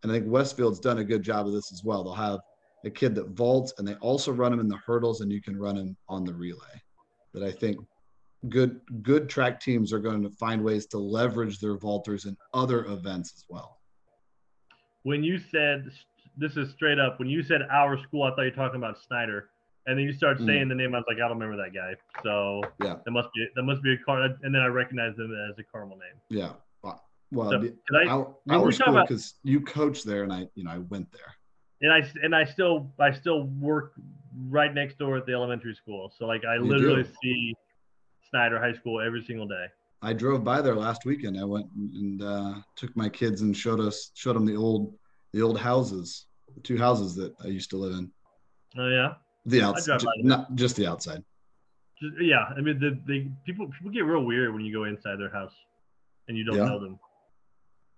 And 0.03 0.13
I 0.13 0.17
think 0.17 0.31
Westfield's 0.31 0.81
done 0.81 0.99
a 0.99 1.05
good 1.05 1.23
job 1.23 1.47
of 1.47 1.53
this 1.53 1.73
as 1.73 1.83
well. 1.85 2.05
They'll 2.05 2.15
have 2.15 2.41
a 2.85 2.91
kid 2.91 3.15
that 3.17 3.31
vaults, 3.31 3.75
and 3.79 3.87
they 3.87 3.95
also 3.95 4.33
run 4.33 4.53
him 4.53 4.61
in 4.61 4.69
the 4.69 4.79
hurdles, 4.87 5.21
and 5.21 5.33
you 5.33 5.43
can 5.43 5.59
run 5.59 5.77
him 5.77 5.97
on 6.09 6.25
the 6.25 6.35
relay. 6.35 6.83
That 7.35 7.43
I 7.43 7.51
think 7.51 7.79
good 8.49 8.81
good 9.03 9.29
track 9.29 9.61
teams 9.61 9.93
are 9.93 9.99
going 9.99 10.23
to 10.23 10.31
find 10.31 10.63
ways 10.63 10.87
to 10.87 10.99
leverage 10.99 11.59
their 11.59 11.77
vaulters 11.77 12.27
in 12.27 12.37
other 12.55 12.85
events 12.87 13.33
as 13.37 13.45
well. 13.49 13.79
When 15.03 15.23
you 15.23 15.39
said 15.39 15.91
this 16.37 16.57
is 16.57 16.71
straight 16.73 16.99
up, 16.99 17.19
when 17.19 17.29
you 17.29 17.43
said 17.43 17.63
our 17.71 17.99
school, 18.03 18.23
I 18.25 18.31
thought 18.31 18.43
you 18.43 18.51
were 18.51 18.57
talking 18.57 18.77
about 18.77 18.99
Snider 19.03 19.51
and 19.87 19.99
then 19.99 20.05
you 20.05 20.13
start 20.13 20.39
saying 20.39 20.67
mm. 20.67 20.69
the 20.69 20.75
name. 20.75 20.95
I 20.95 20.99
was 20.99 21.05
like, 21.09 21.17
I 21.17 21.29
don't 21.29 21.39
remember 21.39 21.57
that 21.63 21.73
guy. 21.73 21.95
So 22.25 22.61
yeah, 22.83 22.97
that 23.05 23.11
must 23.11 23.29
be 23.35 23.47
that 23.55 23.63
must 23.63 23.83
be 23.83 23.95
a 23.95 23.99
car. 23.99 24.23
And 24.25 24.55
then 24.55 24.63
I 24.63 24.67
recognized 24.67 25.19
him 25.19 25.33
as 25.51 25.59
a 25.59 25.63
Carmel 25.63 25.97
name. 25.97 26.21
Yeah. 26.29 26.53
Well, 27.33 27.51
so, 27.51 27.59
the, 27.59 27.77
I, 27.93 28.07
our, 28.07 28.37
our 28.51 28.73
school 28.73 29.01
because 29.03 29.35
you 29.43 29.61
coach 29.61 30.05
there, 30.05 30.23
and 30.23 30.33
I, 30.33 30.47
you 30.55 30.65
know, 30.65 30.71
I 30.71 30.79
went 30.79 31.11
there. 31.12 31.35
And 31.83 31.93
I 31.93 32.11
and 32.23 32.35
I 32.35 32.45
still 32.45 32.91
I 32.99 33.12
still 33.12 33.45
work 33.61 33.93
right 34.49 34.73
next 34.73 34.99
door 34.99 35.19
at 35.19 35.27
the 35.27 35.33
elementary 35.33 35.75
school. 35.75 36.12
So 36.17 36.27
like 36.27 36.43
I 36.45 36.55
you 36.55 36.65
literally 36.65 37.03
do. 37.03 37.11
see 37.23 37.55
Snider 38.31 38.59
High 38.59 38.73
School 38.73 39.01
every 39.01 39.23
single 39.25 39.47
day. 39.47 39.67
I 40.01 40.12
drove 40.12 40.45
by 40.45 40.62
there 40.62 40.75
last 40.75 41.05
weekend. 41.05 41.39
I 41.39 41.45
went 41.45 41.67
and 41.75 42.23
uh, 42.23 42.55
took 42.77 42.97
my 42.97 43.09
kids 43.09 43.43
and 43.43 43.55
showed 43.55 43.81
us 43.81 44.11
showed 44.15 44.37
them 44.37 44.47
the 44.47 44.57
old 44.57 44.95
the 45.33 45.43
old 45.43 45.59
houses, 45.59 46.27
the 46.55 46.61
two 46.61 46.79
houses 46.79 47.15
that 47.17 47.35
I 47.45 47.49
used 47.49 47.71
to 47.71 47.77
live 47.77 47.99
in. 47.99 48.11
Oh 48.79 48.89
yeah. 48.89 49.15
The 49.45 49.62
outside, 49.62 50.01
not 50.23 50.55
just 50.55 50.77
the 50.77 50.87
outside. 50.87 51.23
Just, 52.01 52.15
yeah, 52.21 52.45
I 52.57 52.61
mean, 52.61 52.79
the, 52.79 52.99
the 53.07 53.31
people 53.45 53.69
people 53.69 53.91
get 53.91 54.01
real 54.01 54.25
weird 54.25 54.53
when 54.53 54.65
you 54.65 54.73
go 54.73 54.85
inside 54.85 55.17
their 55.19 55.31
house 55.31 55.55
and 56.29 56.37
you 56.37 56.45
don't 56.45 56.57
Yeah. 56.57 56.65
know 56.65 56.81
them. 56.81 56.99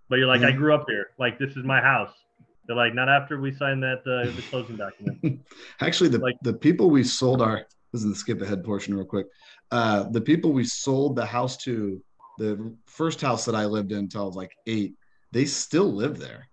But 0.08 0.16
you're 0.16 0.26
like, 0.28 0.40
Yeah. 0.40 0.48
I 0.48 0.52
grew 0.52 0.74
up 0.74 0.84
here. 0.88 1.10
Like 1.18 1.38
this 1.38 1.50
is 1.50 1.64
my 1.64 1.80
house. 1.80 2.14
They're 2.66 2.76
like, 2.76 2.94
not 2.94 3.08
after 3.08 3.40
we 3.40 3.54
signed 3.54 3.82
that 3.82 4.00
uh, 4.00 4.30
the 4.34 4.42
closing 4.50 4.76
document. 4.76 5.40
Actually, 5.80 6.10
the 6.10 6.18
Like- 6.18 6.36
the 6.42 6.52
people 6.52 6.90
we 6.90 7.02
sold 7.04 7.40
our 7.42 7.66
this 7.92 8.02
is 8.04 8.08
the 8.10 8.14
skip 8.14 8.42
ahead 8.42 8.62
portion 8.64 8.94
real 8.94 9.06
quick. 9.06 9.26
Uh, 9.70 10.02
the 10.10 10.20
people 10.20 10.52
we 10.52 10.64
sold 10.64 11.16
the 11.16 11.24
house 11.24 11.56
to, 11.56 12.02
the 12.38 12.74
first 12.86 13.20
house 13.22 13.46
that 13.46 13.54
I 13.54 13.64
lived 13.64 13.92
in 13.92 13.98
until 14.00 14.22
I 14.22 14.26
was 14.26 14.36
like 14.36 14.52
eight, 14.66 14.94
they 15.32 15.46
still 15.46 15.90
live 15.92 16.18
there. 16.18 16.48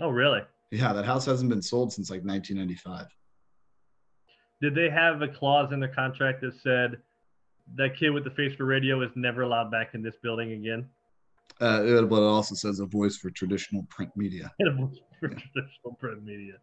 oh, 0.00 0.10
really? 0.10 0.40
Yeah, 0.70 0.92
that 0.92 1.04
house 1.04 1.26
hasn't 1.26 1.50
been 1.50 1.60
sold 1.62 1.92
since 1.92 2.10
like 2.10 2.22
1995. 2.22 3.06
Did 4.60 4.74
they 4.76 4.88
have 4.88 5.20
a 5.22 5.28
clause 5.28 5.72
in 5.72 5.80
the 5.80 5.88
contract 5.88 6.40
that 6.42 6.54
said 6.62 6.98
that 7.74 7.96
kid 7.96 8.10
with 8.10 8.22
the 8.24 8.30
face 8.30 8.54
for 8.54 8.64
radio 8.64 9.02
is 9.02 9.10
never 9.16 9.42
allowed 9.42 9.70
back 9.70 9.94
in 9.94 10.02
this 10.02 10.14
building 10.22 10.52
again? 10.52 10.88
Uh, 11.62 12.02
but 12.02 12.16
it 12.16 12.22
also 12.24 12.54
says 12.54 12.80
a 12.80 12.86
voice 12.86 13.16
for 13.16 13.30
traditional 13.30 13.84
print 13.88 14.10
media. 14.16 14.50
for 15.20 15.28
traditional 15.28 15.94
print 16.00 16.24
media. 16.24 16.54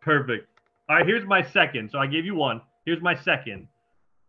Perfect. 0.00 0.48
All 0.88 0.96
right, 0.96 1.06
here's 1.06 1.26
my 1.26 1.42
second. 1.42 1.90
So 1.90 1.98
I 1.98 2.06
gave 2.06 2.24
you 2.24 2.34
one. 2.34 2.60
Here's 2.86 3.02
my 3.02 3.14
second. 3.14 3.68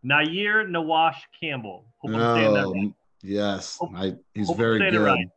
Nair 0.03 0.67
Nawash 0.67 1.15
Campbell. 1.41 1.85
Hope 1.99 2.11
Oh, 2.15 2.73
right. 2.73 2.93
yes, 3.23 3.77
Hope- 3.79 3.91
I, 3.95 4.13
he's 4.33 4.49
very 4.51 4.79
good. 4.79 4.99
right. 4.99 5.27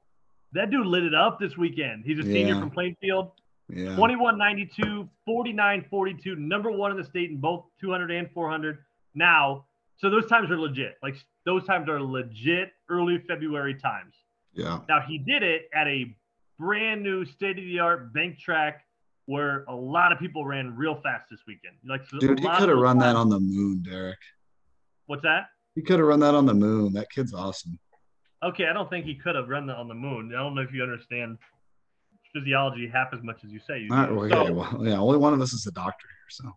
That 0.52 0.70
dude 0.70 0.86
lit 0.86 1.04
it 1.04 1.14
up 1.14 1.38
this 1.40 1.56
weekend. 1.56 2.04
He's 2.04 2.18
a 2.18 2.22
senior 2.22 2.54
Yeah. 2.54 2.60
from 2.60 2.70
Plainfield. 2.70 3.32
Yeah, 3.68 3.96
21 3.96 4.36
92, 4.36 5.08
49 5.24 5.86
42, 5.88 6.36
number 6.36 6.70
one 6.70 6.90
in 6.90 6.96
the 6.98 7.04
state 7.04 7.30
in 7.30 7.38
both 7.40 7.64
200 7.80 8.10
and 8.10 8.30
400. 8.32 8.78
Now, 9.14 9.64
so 9.96 10.10
those 10.10 10.26
times 10.26 10.50
are 10.50 10.58
legit. 10.58 10.96
Like 11.02 11.14
those 11.46 11.64
times 11.64 11.88
are 11.88 12.00
legit 12.02 12.72
early 12.90 13.18
February 13.26 13.74
times. 13.74 14.14
Yeah. 14.54 14.80
Now 14.88 15.00
he 15.06 15.18
did 15.18 15.42
it 15.42 15.68
at 15.74 15.86
a 15.86 16.14
brand 16.58 17.02
new 17.02 17.24
state 17.24 17.58
of 17.58 17.64
the 17.64 17.78
art 17.80 18.12
bank 18.12 18.38
track 18.38 18.84
where 19.26 19.64
a 19.68 19.74
lot 19.74 20.12
of 20.12 20.18
people 20.18 20.44
ran 20.44 20.76
real 20.76 21.00
fast 21.02 21.26
this 21.30 21.40
weekend. 21.46 21.76
Like 21.86 22.04
so 22.06 22.18
Dude, 22.18 22.38
he 22.40 22.46
could 22.48 22.68
have 22.68 22.78
run 22.78 22.98
that 22.98 23.16
on 23.16 23.28
the 23.28 23.40
moon, 23.40 23.82
Derek. 23.82 24.18
What's 25.06 25.22
that? 25.22 25.46
He 25.74 25.82
could 25.82 25.98
have 25.98 26.06
run 26.08 26.20
that 26.20 26.34
on 26.34 26.46
the 26.46 26.54
moon. 26.54 26.92
That 26.92 27.10
kid's 27.10 27.34
awesome. 27.34 27.78
Okay, 28.42 28.66
I 28.66 28.72
don't 28.72 28.90
think 28.90 29.06
he 29.06 29.14
could 29.14 29.34
have 29.34 29.48
run 29.48 29.66
that 29.66 29.76
on 29.76 29.88
the 29.88 29.94
moon. 29.94 30.32
I 30.34 30.38
don't 30.38 30.54
know 30.54 30.60
if 30.60 30.72
you 30.72 30.82
understand 30.82 31.38
physiology 32.34 32.88
half 32.92 33.08
as 33.14 33.22
much 33.22 33.38
as 33.44 33.50
you 33.50 33.60
say 33.66 33.80
you 33.80 33.88
do. 33.88 33.94
All 33.94 34.00
right, 34.00 34.12
well, 34.14 34.28
So- 34.30 34.38
okay, 34.42 34.50
well, 34.52 34.86
yeah, 34.86 34.98
only 34.98 35.18
one 35.18 35.32
of 35.32 35.40
us 35.40 35.52
is 35.52 35.66
a 35.66 35.72
doctor 35.72 36.06
here, 36.08 36.30
so. 36.30 36.52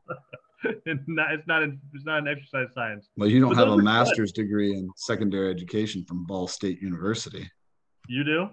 it's 0.86 1.04
not 1.08 1.32
it's 1.34 1.48
not 1.48 1.64
an, 1.64 1.80
it's 1.94 2.04
not 2.06 2.20
an 2.20 2.28
exercise 2.28 2.68
science. 2.74 3.08
Well, 3.16 3.30
you 3.30 3.40
don't 3.40 3.50
But 3.52 3.60
have 3.60 3.68
a 3.70 3.72
are 3.72 3.76
good. 3.78 3.86
master's 3.86 4.32
degree 4.32 4.74
in 4.74 4.90
secondary 4.98 5.50
education 5.52 6.04
from 6.04 6.26
Ball 6.26 6.48
State 6.48 6.82
University. 6.82 7.50
You 8.08 8.24
do? 8.24 8.50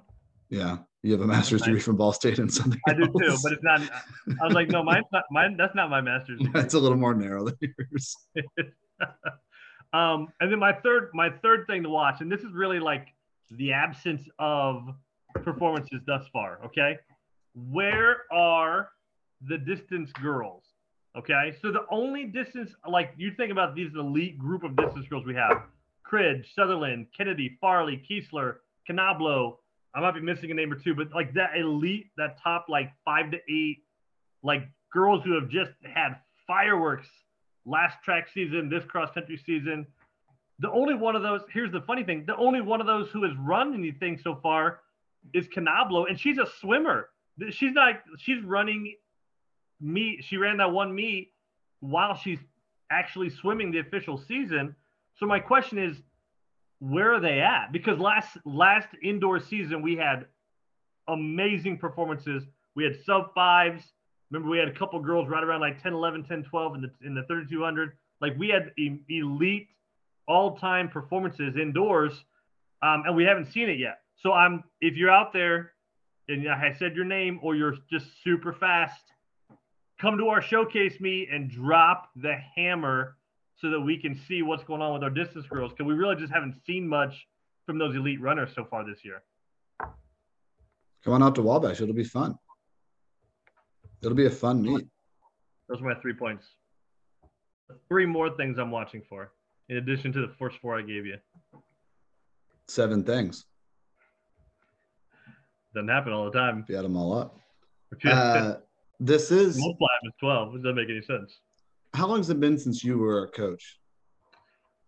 Yeah, 0.51 0.79
you 1.03 1.13
have 1.13 1.21
a 1.21 1.27
master's 1.27 1.63
degree 1.63 1.81
from 1.81 1.97
Ball 1.97 2.13
State 2.13 2.39
and 2.39 2.53
something 2.53 2.81
I 2.87 2.95
do 2.95 3.07
too, 3.07 3.29
else. 3.29 3.43
but 3.43 3.53
it's 3.53 3.63
not. 3.63 3.81
I 4.41 4.45
was 4.45 4.55
like, 4.55 4.69
no, 4.69 4.83
mine's 4.85 5.07
not. 5.13 5.25
Mine. 5.31 5.57
That's 5.57 5.75
not 5.75 5.91
my 5.91 6.01
master's. 6.01 6.39
degree. 6.39 6.53
That's 6.61 6.75
a 6.75 6.79
little 6.79 6.99
more 6.99 7.15
narrow 7.15 7.45
than 7.45 7.57
yours. 7.61 8.17
um, 9.93 10.29
and 10.41 10.53
then 10.53 10.59
my 10.59 10.73
third, 10.73 11.11
my 11.15 11.31
third 11.43 11.67
thing 11.67 11.83
to 11.83 11.89
watch, 11.89 12.21
and 12.21 12.31
this 12.31 12.41
is 12.41 12.53
really 12.53 12.79
like 12.79 13.09
the 13.51 13.73
absence 13.73 14.29
of 14.39 14.89
performances 15.43 16.01
thus 16.07 16.25
far. 16.33 16.61
Okay, 16.67 16.99
where 17.55 18.23
are 18.33 18.91
the 19.47 19.59
distance 19.59 20.11
girls? 20.13 20.63
Okay, 21.17 21.57
so 21.63 21.71
the 21.71 21.87
only 21.91 22.25
distance, 22.25 22.71
like 22.89 23.13
you 23.17 23.33
think 23.37 23.53
about 23.53 23.75
these 23.75 23.93
elite 23.95 24.39
group 24.39 24.65
of 24.65 24.77
distance 24.77 25.07
girls 25.09 25.25
we 25.25 25.35
have: 25.35 25.63
Cridge, 26.03 26.53
Sutherland, 26.55 27.07
Kennedy, 27.17 27.57
Farley, 27.61 28.03
Kiesler, 28.09 28.57
Canablo. 28.87 29.59
I 29.95 30.01
might 30.01 30.15
be 30.15 30.21
missing 30.21 30.51
a 30.51 30.55
name 30.55 30.73
or 30.73 30.77
two, 30.77 30.95
but 30.95 31.13
like 31.15 31.35
that 31.35 31.57
elite, 31.57 32.11
that 32.17 32.43
top 32.43 32.67
like 32.69 32.91
five 33.05 33.31
to 33.31 33.39
eight, 33.49 33.85
like 34.43 34.69
girls 34.93 35.23
who 35.25 35.35
have 35.35 35.49
just 35.49 35.71
had 35.85 36.17
fireworks 36.47 37.09
last 37.65 38.03
track 38.05 38.29
season, 38.33 38.69
this 38.69 38.85
cross 38.85 39.11
country 39.13 39.37
season. 39.37 39.87
The 40.59 40.71
only 40.71 40.95
one 40.95 41.17
of 41.17 41.23
those, 41.23 41.43
here's 41.53 41.73
the 41.73 41.81
funny 41.81 42.05
thing, 42.05 42.25
the 42.27 42.37
only 42.37 42.61
one 42.61 42.81
of 42.81 42.87
those 42.87 43.11
who 43.11 43.23
has 43.25 43.33
run 43.39 43.75
anything 43.75 44.19
so 44.23 44.39
far 44.43 44.81
is 45.33 45.49
Canablo, 45.49 46.07
and 46.07 46.19
she's 46.19 46.39
a 46.39 46.47
swimmer. 46.61 47.09
She's 47.51 47.73
not, 47.73 48.01
she's 48.19 48.43
running 48.45 48.95
meet. 49.81 50.25
She 50.25 50.37
ran 50.37 50.59
that 50.59 50.71
one 50.71 50.95
meet 50.95 51.33
while 51.81 52.15
she's 52.17 52.39
actually 52.91 53.31
swimming 53.31 53.71
the 53.73 53.81
official 53.81 54.17
season. 54.17 54.77
So 55.17 55.27
my 55.27 55.41
question 55.41 55.79
is, 55.79 55.97
where 56.79 57.15
are 57.15 57.21
they 57.21 57.41
at? 57.41 57.73
Because 57.73 57.99
last 57.99 58.37
last 58.45 58.89
indoor 59.03 59.41
season 59.41 59.83
we 59.83 59.97
had 59.97 60.27
amazing 61.09 61.79
performances. 61.79 62.45
We 62.75 62.85
had 62.85 62.97
sub 63.05 63.35
fives. 63.35 63.83
Remember, 64.31 64.51
we 64.51 64.59
had 64.59 64.69
a 64.69 64.73
couple 64.73 65.01
girls 65.01 65.29
right 65.29 65.45
around 65.45 65.61
like 65.61 65.83
10, 65.83 65.93
11, 65.93 66.25
10, 66.25 66.45
12 66.45 66.75
in 66.75 66.81
the, 66.81 66.91
in 67.07 67.15
the 67.15 67.23
3200. 67.25 67.93
Like 68.21 68.33
we 68.39 68.49
had 68.49 68.73
elite 69.09 69.69
all 70.27 70.57
time 70.57 70.89
performances 70.89 71.57
indoors, 71.57 72.13
um, 72.83 73.05
and 73.07 73.15
we 73.15 73.25
haven't 73.25 73.47
seen 73.47 73.69
it 73.69 73.79
yet. 73.79 73.99
So 74.17 74.33
I'm 74.33 74.65
if 74.81 74.97
you're 74.97 75.11
out 75.11 75.33
there 75.33 75.73
and 76.29 76.49
I 76.49 76.75
said 76.79 76.97
your 76.97 77.05
name 77.05 77.39
or 77.43 77.55
you're 77.55 77.77
just 77.91 78.07
super 78.23 78.53
fast, 78.53 79.01
come 80.01 80.17
to 80.19 80.29
our 80.29 80.41
showcase 80.41 81.01
meet 81.01 81.29
and 81.31 81.51
drop 81.51 82.11
the 82.17 82.35
hammer 82.57 83.17
so 83.65 83.71
that 83.71 83.81
we 83.81 83.97
can 83.97 84.15
see 84.29 84.43
what's 84.43 84.63
going 84.63 84.83
on 84.83 84.93
with 84.93 85.03
our 85.03 85.09
distance 85.09 85.47
girls 85.47 85.73
because 85.73 85.87
we 85.87 85.95
really 85.95 86.17
just 86.17 86.31
haven't 86.31 86.55
seen 86.67 86.87
much 86.87 87.27
from 87.65 87.79
those 87.79 87.97
elite 87.97 88.21
runners 88.21 88.51
so 88.55 88.63
far 88.63 88.85
this 88.85 89.03
year. 89.03 89.23
Come 91.03 91.15
on 91.15 91.23
out 91.23 91.35
to 91.37 91.43
Wabash. 91.43 91.81
It'll 91.81 91.95
be 91.95 92.05
fun. 92.05 92.35
It'll 94.03 94.15
be 94.15 94.27
a 94.27 94.31
fun 94.31 94.61
meet. 94.61 94.87
Those 95.71 95.81
are 95.81 95.85
my 95.85 95.95
three 96.03 96.13
points. 96.13 96.45
Three 97.89 98.05
more 98.05 98.37
things 98.37 98.59
I'm 98.59 98.71
watching 98.71 99.01
for, 99.09 99.33
in 99.71 99.79
addition 99.79 100.13
to 100.13 100.21
the 100.21 100.35
first 100.39 100.59
four 100.61 100.79
I 100.79 100.83
gave 100.83 101.07
you. 101.07 101.17
Seven 102.69 103.03
things. 103.03 103.47
Doesn't 105.75 105.89
happen 105.89 106.13
all 106.13 106.27
the 106.27 106.39
time. 106.39 106.61
If 106.65 106.69
you 106.69 106.77
add 106.77 106.85
them 106.85 106.99
all 106.99 107.17
up. 107.17 107.39
Uh, 108.05 108.57
this 108.99 109.31
is 109.31 109.57
multiply 109.57 109.89
them 110.03 110.09
is 110.09 110.15
12. 110.21 110.53
Does 110.55 110.63
that 110.65 110.73
make 110.75 110.91
any 110.91 111.01
sense? 111.01 111.39
How 111.95 112.07
long 112.07 112.19
has 112.19 112.31
it 112.31 112.41
been 112.41 112.59
since 112.59 112.83
you 112.85 112.99
were 112.99 113.25
a 113.25 113.29
coach? 113.31 113.79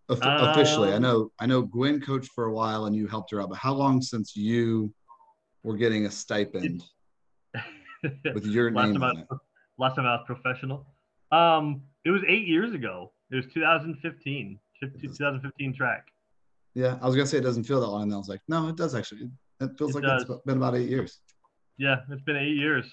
Off- 0.09 0.21
Um, 0.21 0.49
officially, 0.49 0.93
I 0.93 0.99
know 0.99 1.31
I 1.39 1.45
know 1.45 1.61
Gwen 1.61 1.99
coached 2.01 2.31
for 2.33 2.45
a 2.45 2.53
while 2.53 2.85
and 2.85 2.95
you 2.95 3.07
helped 3.07 3.31
her 3.31 3.41
out, 3.41 3.49
but 3.49 3.57
how 3.57 3.73
long 3.73 4.01
since 4.01 4.35
you 4.35 4.93
were 5.63 5.75
getting 5.75 6.05
a 6.05 6.11
stipend 6.11 6.83
with 8.33 8.45
your 8.45 8.71
last 8.71 8.85
name 8.91 9.01
time, 9.01 9.03
I 9.17 9.21
it? 9.33 9.39
last 9.77 9.95
time 9.95 10.05
I 10.05 10.15
was 10.15 10.23
professional. 10.25 10.85
Um, 11.31 11.81
it 12.05 12.11
was 12.11 12.21
eight 12.27 12.47
years 12.47 12.73
ago. 12.73 13.11
It 13.31 13.35
was 13.35 13.45
2015, 13.53 14.59
2015 14.81 15.73
track. 15.75 16.05
Yeah, 16.73 16.97
I 17.01 17.05
was 17.07 17.15
gonna 17.15 17.27
say 17.27 17.39
it 17.39 17.41
doesn't 17.41 17.65
feel 17.65 17.81
that 17.81 17.87
long, 17.87 18.03
and 18.03 18.13
I 18.13 18.17
was 18.17 18.29
like, 18.29 18.41
no, 18.47 18.69
it 18.69 18.77
does 18.77 18.95
actually. 18.95 19.29
It 19.59 19.71
feels 19.77 19.91
It 19.91 19.95
like 19.95 20.03
it's 20.05 20.23
does. 20.25 20.39
been 20.45 20.57
about 20.57 20.75
eight 20.75 20.89
years. 20.89 21.19
Yeah, 21.77 21.97
it's 22.09 22.21
been 22.21 22.37
eight 22.37 22.55
years. 22.55 22.89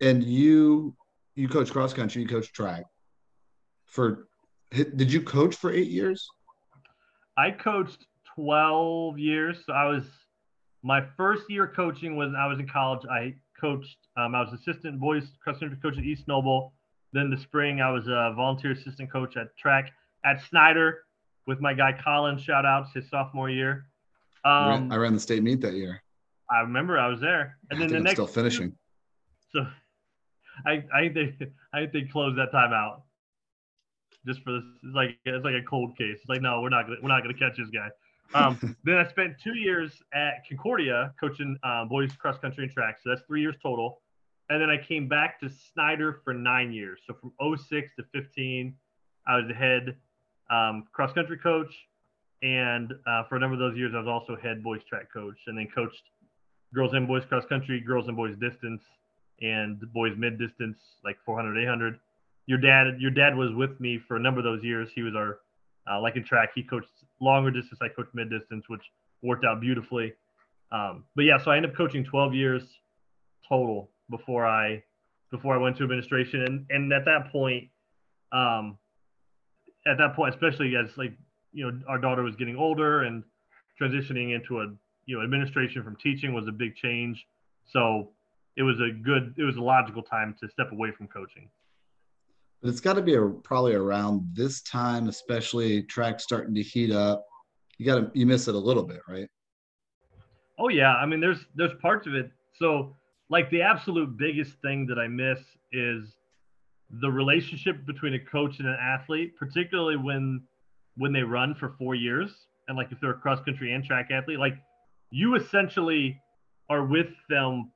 And 0.00 0.24
you 0.24 0.96
you 1.36 1.48
coach 1.48 1.70
cross 1.70 1.92
country, 1.92 2.22
you 2.22 2.28
coach 2.28 2.52
track. 2.52 2.84
For 3.86 4.26
did 4.72 5.12
you 5.12 5.22
coach 5.22 5.54
for 5.54 5.70
eight 5.70 5.88
years? 5.88 6.28
I 7.36 7.50
coached 7.52 8.04
12 8.34 9.18
years. 9.18 9.58
So 9.66 9.72
I 9.72 9.84
was 9.86 10.04
my 10.82 11.04
first 11.16 11.44
year 11.48 11.66
coaching 11.74 12.16
was 12.16 12.32
I 12.36 12.46
was 12.46 12.58
in 12.58 12.66
college. 12.68 13.06
I 13.10 13.34
coached. 13.60 13.96
Um, 14.16 14.34
I 14.34 14.40
was 14.40 14.52
assistant 14.52 14.98
boys 14.98 15.24
cross 15.44 15.58
country 15.60 15.78
coach 15.80 15.98
at 15.98 16.04
East 16.04 16.26
Noble. 16.26 16.72
Then 17.12 17.30
the 17.30 17.36
spring 17.36 17.80
I 17.80 17.90
was 17.90 18.08
a 18.08 18.32
volunteer 18.34 18.72
assistant 18.72 19.10
coach 19.12 19.36
at 19.36 19.56
track 19.56 19.92
at 20.24 20.42
Snider 20.48 21.04
with 21.46 21.60
my 21.60 21.72
guy 21.74 21.92
Colin. 21.92 22.38
Shout 22.38 22.64
outs 22.66 22.92
his 22.92 23.08
sophomore 23.08 23.50
year. 23.50 23.86
I 24.44 24.68
ran- 24.70 24.82
Um, 24.84 24.92
I 24.92 24.96
ran 24.96 25.14
the 25.14 25.20
state 25.20 25.42
meet 25.42 25.60
that 25.60 25.74
year. 25.74 26.02
I 26.50 26.60
remember 26.60 26.98
I 26.98 27.08
was 27.08 27.20
there, 27.20 27.58
and 27.70 27.78
I 27.78 27.80
then 27.80 27.88
think 27.88 27.90
the 27.90 27.96
I'm 27.98 28.02
next 28.04 28.14
still 28.14 28.26
finishing. 28.26 28.76
So 29.52 29.66
I 30.64 30.84
I 30.94 31.08
think 31.08 31.38
they 31.38 31.46
I 31.72 31.80
think 31.80 31.92
they 31.92 32.02
closed 32.02 32.38
that 32.38 32.52
time 32.52 32.72
out. 32.72 33.02
Just 34.26 34.42
for 34.42 34.52
this, 34.52 34.62
it's 34.82 34.94
like 34.94 35.16
it's 35.24 35.44
like 35.44 35.54
a 35.54 35.62
cold 35.62 35.96
case. 35.96 36.18
It's 36.20 36.28
like 36.28 36.42
no, 36.42 36.60
we're 36.60 36.68
not 36.68 36.86
gonna 36.86 36.98
we're 37.02 37.08
not 37.08 37.22
gonna 37.22 37.34
catch 37.34 37.56
this 37.56 37.70
guy. 37.70 37.88
Um, 38.34 38.76
then 38.84 38.96
I 38.96 39.08
spent 39.08 39.36
two 39.42 39.54
years 39.54 40.02
at 40.12 40.44
Concordia 40.48 41.12
coaching 41.20 41.56
um, 41.62 41.88
boys 41.88 42.12
cross 42.12 42.38
country 42.38 42.64
and 42.64 42.72
track. 42.72 42.98
So 43.02 43.10
that's 43.10 43.22
three 43.26 43.40
years 43.40 43.56
total. 43.62 44.00
And 44.48 44.62
then 44.62 44.70
I 44.70 44.76
came 44.76 45.08
back 45.08 45.40
to 45.40 45.50
Snider 45.50 46.20
for 46.24 46.32
nine 46.32 46.72
years. 46.72 47.00
So 47.06 47.14
from 47.14 47.32
06 47.58 47.92
to 47.96 48.04
15, 48.14 48.74
I 49.26 49.36
was 49.36 49.46
the 49.48 49.54
head 49.54 49.96
um, 50.50 50.84
cross 50.92 51.12
country 51.12 51.38
coach. 51.38 51.74
and 52.42 52.92
uh, 53.06 53.24
for 53.24 53.36
a 53.36 53.40
number 53.40 53.54
of 53.54 53.58
those 53.58 53.76
years, 53.76 53.92
I 53.94 53.98
was 53.98 54.06
also 54.06 54.36
head 54.40 54.62
boys 54.62 54.82
track 54.88 55.12
coach, 55.12 55.38
and 55.48 55.58
then 55.58 55.66
coached 55.74 56.02
girls 56.74 56.92
and 56.92 57.08
boys 57.08 57.24
cross 57.24 57.44
country, 57.46 57.80
girls 57.80 58.06
and 58.06 58.16
boys 58.16 58.36
distance, 58.36 58.82
and 59.40 59.80
boys 59.92 60.12
mid 60.16 60.38
distance, 60.38 60.78
like 61.04 61.16
400, 61.24 61.62
800. 61.62 61.98
Your 62.46 62.58
dad, 62.58 63.00
your 63.00 63.10
dad 63.10 63.36
was 63.36 63.50
with 63.54 63.78
me 63.80 63.98
for 64.06 64.16
a 64.16 64.20
number 64.20 64.40
of 64.40 64.44
those 64.44 64.62
years. 64.62 64.88
He 64.94 65.02
was 65.02 65.14
our, 65.14 65.40
uh, 65.90 66.00
like 66.00 66.16
in 66.16 66.24
track, 66.24 66.50
he 66.54 66.62
coached 66.62 66.88
longer 67.20 67.50
distance. 67.50 67.80
I 67.82 67.88
coached 67.88 68.14
mid 68.14 68.30
distance, 68.30 68.64
which 68.68 68.82
worked 69.22 69.44
out 69.44 69.60
beautifully. 69.60 70.12
Um, 70.72 71.04
but 71.14 71.22
yeah, 71.22 71.38
so 71.38 71.50
I 71.50 71.56
ended 71.56 71.72
up 71.72 71.76
coaching 71.76 72.04
12 72.04 72.34
years 72.34 72.62
total 73.48 73.90
before 74.10 74.46
I, 74.46 74.82
before 75.30 75.54
I 75.54 75.58
went 75.58 75.76
to 75.78 75.82
administration, 75.82 76.42
and 76.42 76.66
and 76.70 76.92
at 76.92 77.04
that 77.04 77.32
point, 77.32 77.68
um, 78.32 78.78
at 79.86 79.98
that 79.98 80.14
point, 80.14 80.34
especially 80.34 80.74
as 80.76 80.96
like 80.96 81.12
you 81.52 81.64
know 81.70 81.80
our 81.88 81.98
daughter 81.98 82.22
was 82.22 82.36
getting 82.36 82.56
older 82.56 83.02
and 83.02 83.22
transitioning 83.80 84.34
into 84.34 84.60
a 84.60 84.66
you 85.06 85.16
know 85.16 85.24
administration 85.24 85.82
from 85.82 85.96
teaching 85.96 86.32
was 86.32 86.46
a 86.48 86.52
big 86.52 86.74
change. 86.76 87.26
So 87.66 88.10
it 88.56 88.62
was 88.62 88.80
a 88.80 88.90
good, 88.90 89.34
it 89.36 89.42
was 89.42 89.56
a 89.56 89.62
logical 89.62 90.02
time 90.02 90.34
to 90.40 90.48
step 90.48 90.72
away 90.72 90.90
from 90.90 91.06
coaching. 91.08 91.48
But 92.62 92.70
it's 92.70 92.80
got 92.80 92.94
to 92.94 93.02
be 93.02 93.14
a, 93.14 93.26
probably 93.26 93.74
around 93.74 94.28
this 94.32 94.62
time, 94.62 95.08
especially 95.08 95.82
track 95.82 96.20
starting 96.20 96.54
to 96.54 96.62
heat 96.62 96.90
up. 96.90 97.24
You 97.78 97.86
got 97.86 97.96
to 97.96 98.10
you 98.18 98.26
miss 98.26 98.48
it 98.48 98.54
a 98.54 98.58
little 98.58 98.82
bit, 98.82 99.00
right? 99.06 99.28
Oh 100.58 100.68
yeah, 100.68 100.94
I 100.94 101.04
mean 101.04 101.20
there's 101.20 101.44
there's 101.54 101.74
parts 101.82 102.06
of 102.06 102.14
it. 102.14 102.30
So 102.54 102.96
like 103.28 103.50
the 103.50 103.60
absolute 103.60 104.16
biggest 104.16 104.52
thing 104.62 104.86
that 104.86 104.98
I 104.98 105.06
miss 105.06 105.38
is 105.72 106.16
the 107.00 107.10
relationship 107.10 107.84
between 107.84 108.14
a 108.14 108.18
coach 108.18 108.58
and 108.58 108.68
an 108.68 108.78
athlete, 108.80 109.36
particularly 109.36 109.96
when 109.96 110.42
when 110.96 111.12
they 111.12 111.22
run 111.22 111.54
for 111.54 111.74
four 111.78 111.94
years 111.94 112.30
and 112.68 112.76
like 112.76 112.90
if 112.90 113.00
they're 113.00 113.10
a 113.10 113.18
cross 113.18 113.40
country 113.44 113.74
and 113.74 113.84
track 113.84 114.10
athlete, 114.10 114.38
like 114.38 114.56
you 115.10 115.34
essentially 115.34 116.20
are 116.70 116.84
with 116.84 117.08
them 117.28 117.70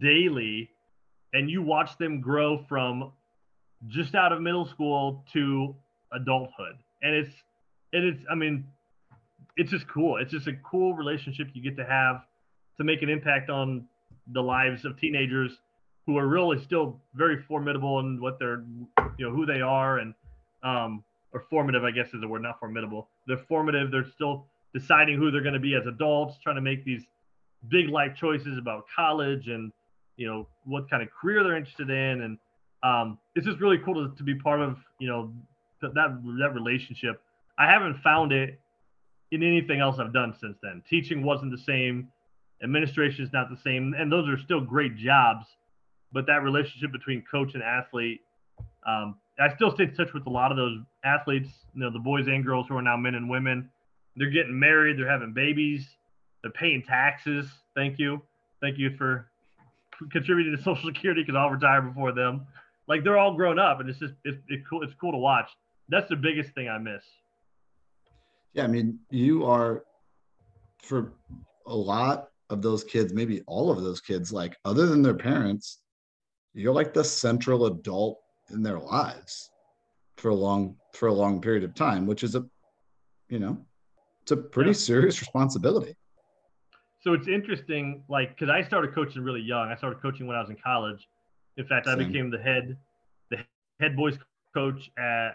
daily 0.00 0.70
and 1.32 1.50
you 1.50 1.62
watch 1.62 1.96
them 1.98 2.20
grow 2.20 2.64
from 2.68 3.12
just 3.88 4.14
out 4.14 4.32
of 4.32 4.40
middle 4.40 4.66
school 4.66 5.24
to 5.32 5.74
adulthood. 6.12 6.76
And 7.02 7.14
it's 7.14 7.34
and 7.92 8.04
it's 8.04 8.24
I 8.30 8.34
mean 8.34 8.64
it's 9.56 9.70
just 9.70 9.88
cool. 9.88 10.16
It's 10.18 10.30
just 10.30 10.46
a 10.46 10.54
cool 10.64 10.94
relationship 10.94 11.48
you 11.52 11.62
get 11.62 11.76
to 11.76 11.84
have 11.84 12.22
to 12.78 12.84
make 12.84 13.02
an 13.02 13.08
impact 13.08 13.50
on 13.50 13.86
the 14.32 14.42
lives 14.42 14.84
of 14.84 14.98
teenagers 14.98 15.58
who 16.06 16.16
are 16.16 16.26
really 16.26 16.62
still 16.62 17.00
very 17.14 17.42
formidable 17.42 18.00
in 18.00 18.20
what 18.20 18.38
they're 18.38 18.62
you 19.18 19.26
know 19.26 19.30
who 19.34 19.46
they 19.46 19.60
are 19.60 19.98
and 19.98 20.14
um 20.62 21.02
or 21.32 21.40
formative 21.50 21.82
I 21.82 21.90
guess 21.90 22.08
is 22.14 22.20
the 22.20 22.28
word 22.28 22.42
not 22.42 22.60
formidable. 22.60 23.08
They're 23.26 23.38
formative. 23.48 23.90
They're 23.90 24.10
still 24.10 24.46
deciding 24.74 25.18
who 25.18 25.30
they're 25.30 25.42
going 25.42 25.54
to 25.54 25.60
be 25.60 25.74
as 25.74 25.86
adults, 25.86 26.38
trying 26.42 26.56
to 26.56 26.62
make 26.62 26.84
these 26.84 27.04
big 27.68 27.88
life 27.88 28.12
choices 28.18 28.58
about 28.58 28.84
college 28.94 29.48
and 29.48 29.72
you 30.16 30.26
know 30.26 30.46
what 30.64 30.88
kind 30.90 31.02
of 31.02 31.08
career 31.10 31.42
they're 31.42 31.56
interested 31.56 31.90
in, 31.90 32.22
and 32.22 32.38
um, 32.82 33.18
it's 33.34 33.46
just 33.46 33.60
really 33.60 33.78
cool 33.84 33.94
to, 33.94 34.14
to 34.16 34.22
be 34.22 34.34
part 34.34 34.60
of 34.60 34.76
you 34.98 35.08
know 35.08 35.32
th- 35.80 35.92
that 35.94 36.22
that 36.38 36.54
relationship. 36.54 37.20
I 37.58 37.70
haven't 37.70 37.98
found 38.02 38.32
it 38.32 38.58
in 39.30 39.42
anything 39.42 39.80
else 39.80 39.96
I've 39.98 40.12
done 40.12 40.34
since 40.40 40.58
then. 40.62 40.82
Teaching 40.88 41.22
wasn't 41.22 41.50
the 41.50 41.62
same, 41.62 42.08
administration 42.62 43.24
is 43.24 43.32
not 43.32 43.48
the 43.50 43.56
same, 43.56 43.94
and 43.98 44.10
those 44.10 44.28
are 44.28 44.38
still 44.38 44.60
great 44.60 44.96
jobs. 44.96 45.46
But 46.12 46.26
that 46.26 46.42
relationship 46.42 46.92
between 46.92 47.24
coach 47.30 47.54
and 47.54 47.62
athlete, 47.62 48.20
um, 48.86 49.16
I 49.40 49.54
still 49.54 49.72
stay 49.74 49.84
in 49.84 49.94
touch 49.94 50.12
with 50.12 50.26
a 50.26 50.30
lot 50.30 50.50
of 50.50 50.58
those 50.58 50.78
athletes. 51.04 51.48
You 51.74 51.80
know, 51.80 51.90
the 51.90 51.98
boys 51.98 52.26
and 52.26 52.44
girls 52.44 52.66
who 52.68 52.76
are 52.76 52.82
now 52.82 52.96
men 52.96 53.14
and 53.14 53.30
women. 53.30 53.70
They're 54.16 54.30
getting 54.30 54.58
married. 54.58 54.98
They're 54.98 55.10
having 55.10 55.32
babies. 55.32 55.86
They're 56.42 56.52
paying 56.52 56.82
taxes. 56.82 57.46
Thank 57.74 57.98
you. 57.98 58.20
Thank 58.60 58.78
you 58.78 58.96
for 58.96 59.30
contributing 60.10 60.56
to 60.56 60.62
Social 60.62 60.88
Security 60.88 61.22
because 61.22 61.36
I'll 61.36 61.50
retire 61.50 61.82
before 61.82 62.12
them. 62.12 62.46
Like 62.88 63.04
they're 63.04 63.18
all 63.18 63.34
grown 63.34 63.58
up, 63.58 63.80
and 63.80 63.88
it's 63.88 63.98
just 63.98 64.14
it's, 64.24 64.38
it's 64.48 64.66
cool. 64.68 64.82
It's 64.82 64.94
cool 65.00 65.12
to 65.12 65.18
watch. 65.18 65.48
That's 65.88 66.08
the 66.08 66.16
biggest 66.16 66.52
thing 66.54 66.68
I 66.68 66.78
miss. 66.78 67.04
Yeah, 68.54 68.64
I 68.64 68.66
mean, 68.66 68.98
you 69.10 69.44
are 69.46 69.84
for 70.78 71.12
a 71.66 71.74
lot 71.74 72.28
of 72.50 72.60
those 72.60 72.84
kids, 72.84 73.14
maybe 73.14 73.42
all 73.46 73.70
of 73.70 73.82
those 73.82 74.00
kids, 74.00 74.32
like 74.32 74.56
other 74.64 74.86
than 74.86 75.00
their 75.00 75.14
parents, 75.14 75.78
you're 76.54 76.74
like 76.74 76.92
the 76.92 77.04
central 77.04 77.66
adult 77.66 78.18
in 78.50 78.62
their 78.62 78.78
lives 78.78 79.50
for 80.16 80.30
a 80.30 80.34
long 80.34 80.76
for 80.92 81.06
a 81.06 81.12
long 81.12 81.40
period 81.40 81.64
of 81.64 81.74
time, 81.74 82.06
which 82.06 82.24
is 82.24 82.34
a 82.34 82.44
you 83.28 83.38
know, 83.38 83.56
it's 84.22 84.32
a 84.32 84.36
pretty 84.36 84.70
yeah. 84.70 84.74
serious 84.74 85.20
responsibility 85.20 85.96
so 87.02 87.14
it's 87.14 87.26
interesting, 87.26 88.04
like, 88.08 88.30
because 88.30 88.48
I 88.48 88.62
started 88.62 88.94
coaching 88.94 89.22
really 89.22 89.40
young. 89.40 89.68
I 89.68 89.76
started 89.76 90.00
coaching 90.00 90.26
when 90.28 90.36
I 90.36 90.40
was 90.40 90.50
in 90.50 90.56
college. 90.56 91.08
In 91.56 91.66
fact, 91.66 91.86
Same. 91.86 91.98
I 91.98 92.04
became 92.04 92.30
the 92.30 92.38
head, 92.38 92.76
the 93.30 93.38
head 93.80 93.96
boys 93.96 94.16
coach 94.54 94.90
at 94.96 95.30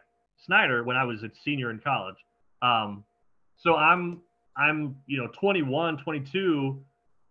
Snider 0.46 0.84
when 0.86 0.96
I 0.96 1.04
was 1.04 1.24
a 1.24 1.30
senior 1.44 1.70
in 1.72 1.80
college. 1.80 2.16
Um, 2.62 3.04
so 3.58 3.76
I'm, 3.76 4.22
I'm, 4.56 4.96
you 5.08 5.18
know, 5.18 5.28
21, 5.38 5.98
22, 5.98 6.82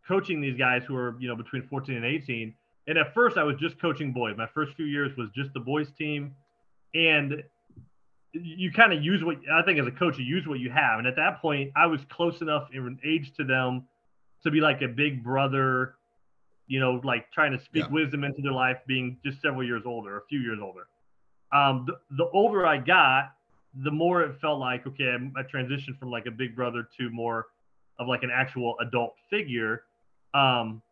coaching 0.07 0.43
these 0.43 0.59
guys 0.59 0.83
who 0.87 0.95
are, 0.97 1.17
you 1.19 1.29
know, 1.29 1.37
between 1.37 1.67
14 1.69 1.97
and 1.97 2.05
18. 2.05 2.55
And 2.89 2.99
at 2.99 3.15
first, 3.15 3.39
I 3.39 3.43
was 3.43 3.57
just 3.57 3.81
coaching 3.81 4.13
boys. 4.13 4.37
My 4.37 4.47
first 4.55 4.75
few 4.77 4.87
years 4.87 5.17
was 5.17 5.31
just 5.35 5.53
the 5.55 5.61
boys 5.61 5.89
team, 5.99 6.35
and 6.95 7.43
you 8.33 8.71
kind 8.71 8.93
of 8.93 9.03
use 9.03 9.25
what 9.25 9.39
I 9.51 9.63
think 9.63 9.79
as 9.79 9.87
a 9.87 9.91
coach, 9.91 10.19
you 10.19 10.25
use 10.25 10.47
what 10.47 10.61
you 10.61 10.71
have. 10.71 10.99
And 10.99 11.09
at 11.09 11.17
that 11.17 11.41
point, 11.41 11.73
I 11.75 11.87
was 11.87 12.03
close 12.11 12.43
enough 12.43 12.69
in 12.73 12.99
age 13.05 13.33
to 13.39 13.45
them 13.45 13.85
to 14.47 14.51
be 14.51 14.61
like 14.61 14.83
a 14.83 14.89
big 14.89 15.23
brother, 15.23 15.95
you 16.67 16.81
know, 16.81 17.01
like 17.05 17.31
trying 17.33 17.53
to 17.57 17.65
speak 17.65 17.85
yeah. 17.85 17.91
wisdom 17.91 18.25
into 18.25 18.43
their 18.43 18.53
life, 18.53 18.79
being 18.87 19.19
just 19.25 19.41
several 19.41 19.65
years 19.65 19.83
older, 19.85 20.19
a 20.19 20.23
few 20.29 20.41
years 20.41 20.59
older. 20.63 20.87
Um, 21.53 21.87
the, 21.87 22.17
the 22.17 22.31
older 22.33 22.67
I 22.67 22.79
got, 22.79 23.33
the 23.85 23.91
more 23.91 24.23
it 24.23 24.41
felt 24.41 24.59
like 24.59 24.87
okay, 24.87 25.09
I, 25.09 25.41
I 25.41 25.43
transitioned 25.43 25.99
from 25.99 26.11
like 26.11 26.27
a 26.27 26.31
big 26.31 26.57
brother 26.57 26.89
to 26.99 27.11
more 27.11 27.47
of 27.99 28.09
like 28.09 28.23
an 28.23 28.31
actual 28.33 28.75
adult 28.81 29.15
figure, 29.31 29.83
um, 30.35 30.83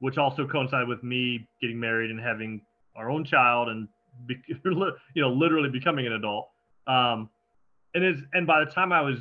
which 0.00 0.18
also 0.18 0.46
coincided 0.46 0.88
with 0.88 1.02
me 1.02 1.46
getting 1.60 1.78
married 1.78 2.10
and 2.10 2.20
having 2.20 2.60
our 2.96 3.10
own 3.10 3.24
child 3.24 3.68
and 3.68 3.88
be, 4.26 4.36
you 4.64 5.22
know 5.22 5.30
literally 5.30 5.68
becoming 5.68 6.06
an 6.06 6.14
adult. 6.14 6.48
Um, 6.86 7.30
and 7.94 8.04
is 8.04 8.20
and 8.32 8.46
by 8.46 8.64
the 8.64 8.70
time 8.70 8.92
I 8.92 9.00
was 9.00 9.18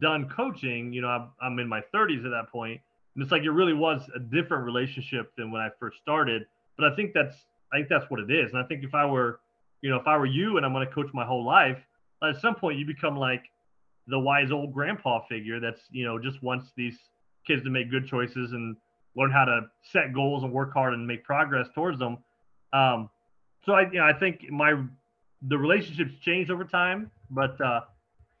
done 0.00 0.28
coaching, 0.28 0.92
you 0.92 1.00
know, 1.00 1.08
I'm, 1.08 1.28
I'm 1.40 1.58
in 1.58 1.68
my 1.68 1.80
30s 1.94 2.24
at 2.24 2.30
that 2.30 2.50
point. 2.50 2.80
And 3.16 3.22
it's 3.22 3.32
like 3.32 3.42
it 3.42 3.50
really 3.50 3.72
was 3.72 4.02
a 4.14 4.18
different 4.20 4.64
relationship 4.64 5.34
than 5.36 5.50
when 5.50 5.62
I 5.62 5.70
first 5.80 5.98
started. 6.02 6.46
But 6.76 6.92
I 6.92 6.94
think 6.94 7.14
that's 7.14 7.34
I 7.72 7.78
think 7.78 7.88
that's 7.88 8.04
what 8.10 8.20
it 8.20 8.30
is. 8.30 8.52
And 8.52 8.62
I 8.62 8.66
think 8.66 8.84
if 8.84 8.94
I 8.94 9.06
were, 9.06 9.40
you 9.80 9.88
know, 9.88 9.96
if 9.96 10.06
I 10.06 10.18
were 10.18 10.26
you 10.26 10.58
and 10.58 10.66
I'm 10.66 10.72
going 10.72 10.86
to 10.86 10.92
coach 10.92 11.08
my 11.14 11.24
whole 11.24 11.44
life, 11.44 11.78
at 12.22 12.40
some 12.40 12.54
point 12.54 12.78
you 12.78 12.86
become 12.86 13.16
like 13.16 13.44
the 14.06 14.18
wise 14.18 14.52
old 14.52 14.72
grandpa 14.72 15.26
figure 15.26 15.58
that's 15.60 15.80
you 15.90 16.04
know 16.04 16.18
just 16.18 16.42
wants 16.42 16.66
these 16.76 16.98
kids 17.46 17.62
to 17.64 17.70
make 17.70 17.90
good 17.90 18.06
choices 18.06 18.52
and 18.52 18.76
learn 19.16 19.30
how 19.30 19.46
to 19.46 19.62
set 19.82 20.12
goals 20.12 20.44
and 20.44 20.52
work 20.52 20.74
hard 20.74 20.92
and 20.92 21.06
make 21.06 21.24
progress 21.24 21.66
towards 21.74 21.98
them. 21.98 22.18
Um, 22.72 23.08
so 23.64 23.72
I, 23.72 23.82
you 23.90 23.98
know, 23.98 24.04
I 24.04 24.12
think 24.12 24.50
my 24.50 24.74
the 25.48 25.56
relationships 25.56 26.12
changed 26.22 26.50
over 26.50 26.64
time, 26.64 27.10
but 27.30 27.58
uh, 27.60 27.80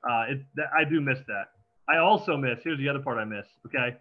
uh, 0.08 0.24
it, 0.28 0.40
I 0.76 0.84
do 0.84 1.00
miss 1.00 1.18
that. 1.26 1.46
I 1.88 1.98
also 1.98 2.36
miss. 2.36 2.58
Here's 2.62 2.78
the 2.78 2.88
other 2.88 2.98
part 2.98 3.16
I 3.18 3.24
miss. 3.24 3.46
Okay, 3.66 3.96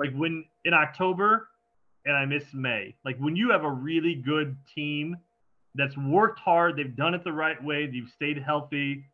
like 0.00 0.12
when 0.14 0.44
in 0.64 0.72
October 0.72 1.48
and 2.06 2.16
I 2.16 2.24
miss 2.24 2.44
May. 2.54 2.96
Like 3.04 3.18
when 3.18 3.36
you 3.36 3.50
have 3.50 3.64
a 3.64 3.70
really 3.70 4.14
good 4.14 4.56
team 4.74 5.16
that's 5.74 5.96
worked 5.96 6.40
hard, 6.40 6.76
they've 6.76 6.96
done 6.96 7.14
it 7.14 7.22
the 7.22 7.32
right 7.32 7.62
way, 7.62 7.86
they've 7.86 8.10
stayed 8.14 8.42
healthy, 8.42 9.04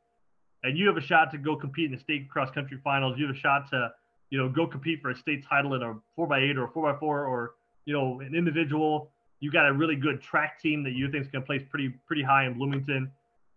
and 0.63 0.79
you 0.79 0.87
have 0.87 0.97
a 0.97 1.01
shot 1.01 1.31
to 1.33 1.39
go 1.39 1.57
compete 1.57 1.87
in 1.87 1.93
the 1.93 2.01
state 2.01 2.31
cross 2.31 2.51
country 2.53 2.79
finals. 2.83 3.19
You 3.19 3.27
have 3.27 3.37
a 3.37 3.39
shot 3.39 3.69
to, 3.71 3.91
you 4.31 4.39
know, 4.39 4.49
go 4.49 4.67
compete 4.67 5.03
for 5.03 5.11
a 5.11 5.17
state 5.17 5.45
title 5.47 5.75
in 5.75 5.83
a 5.83 5.95
four 6.15 6.29
by 6.29 6.39
eight 6.39 6.57
or 6.57 6.65
a 6.65 6.69
four 6.71 6.93
by 6.93 6.99
four 6.99 7.27
or 7.27 7.55
you 7.85 7.93
know 7.93 8.21
an 8.21 8.35
individual. 8.35 9.11
You 9.41 9.51
got 9.51 9.67
a 9.67 9.73
really 9.73 9.97
good 9.97 10.23
track 10.23 10.61
team 10.61 10.83
that 10.85 10.93
you 10.93 11.11
think 11.11 11.25
is 11.25 11.31
going 11.31 11.43
to 11.43 11.47
place 11.47 11.63
pretty 11.69 11.93
pretty 12.07 12.23
high 12.23 12.47
in 12.47 12.55
Bloomington. 12.55 13.11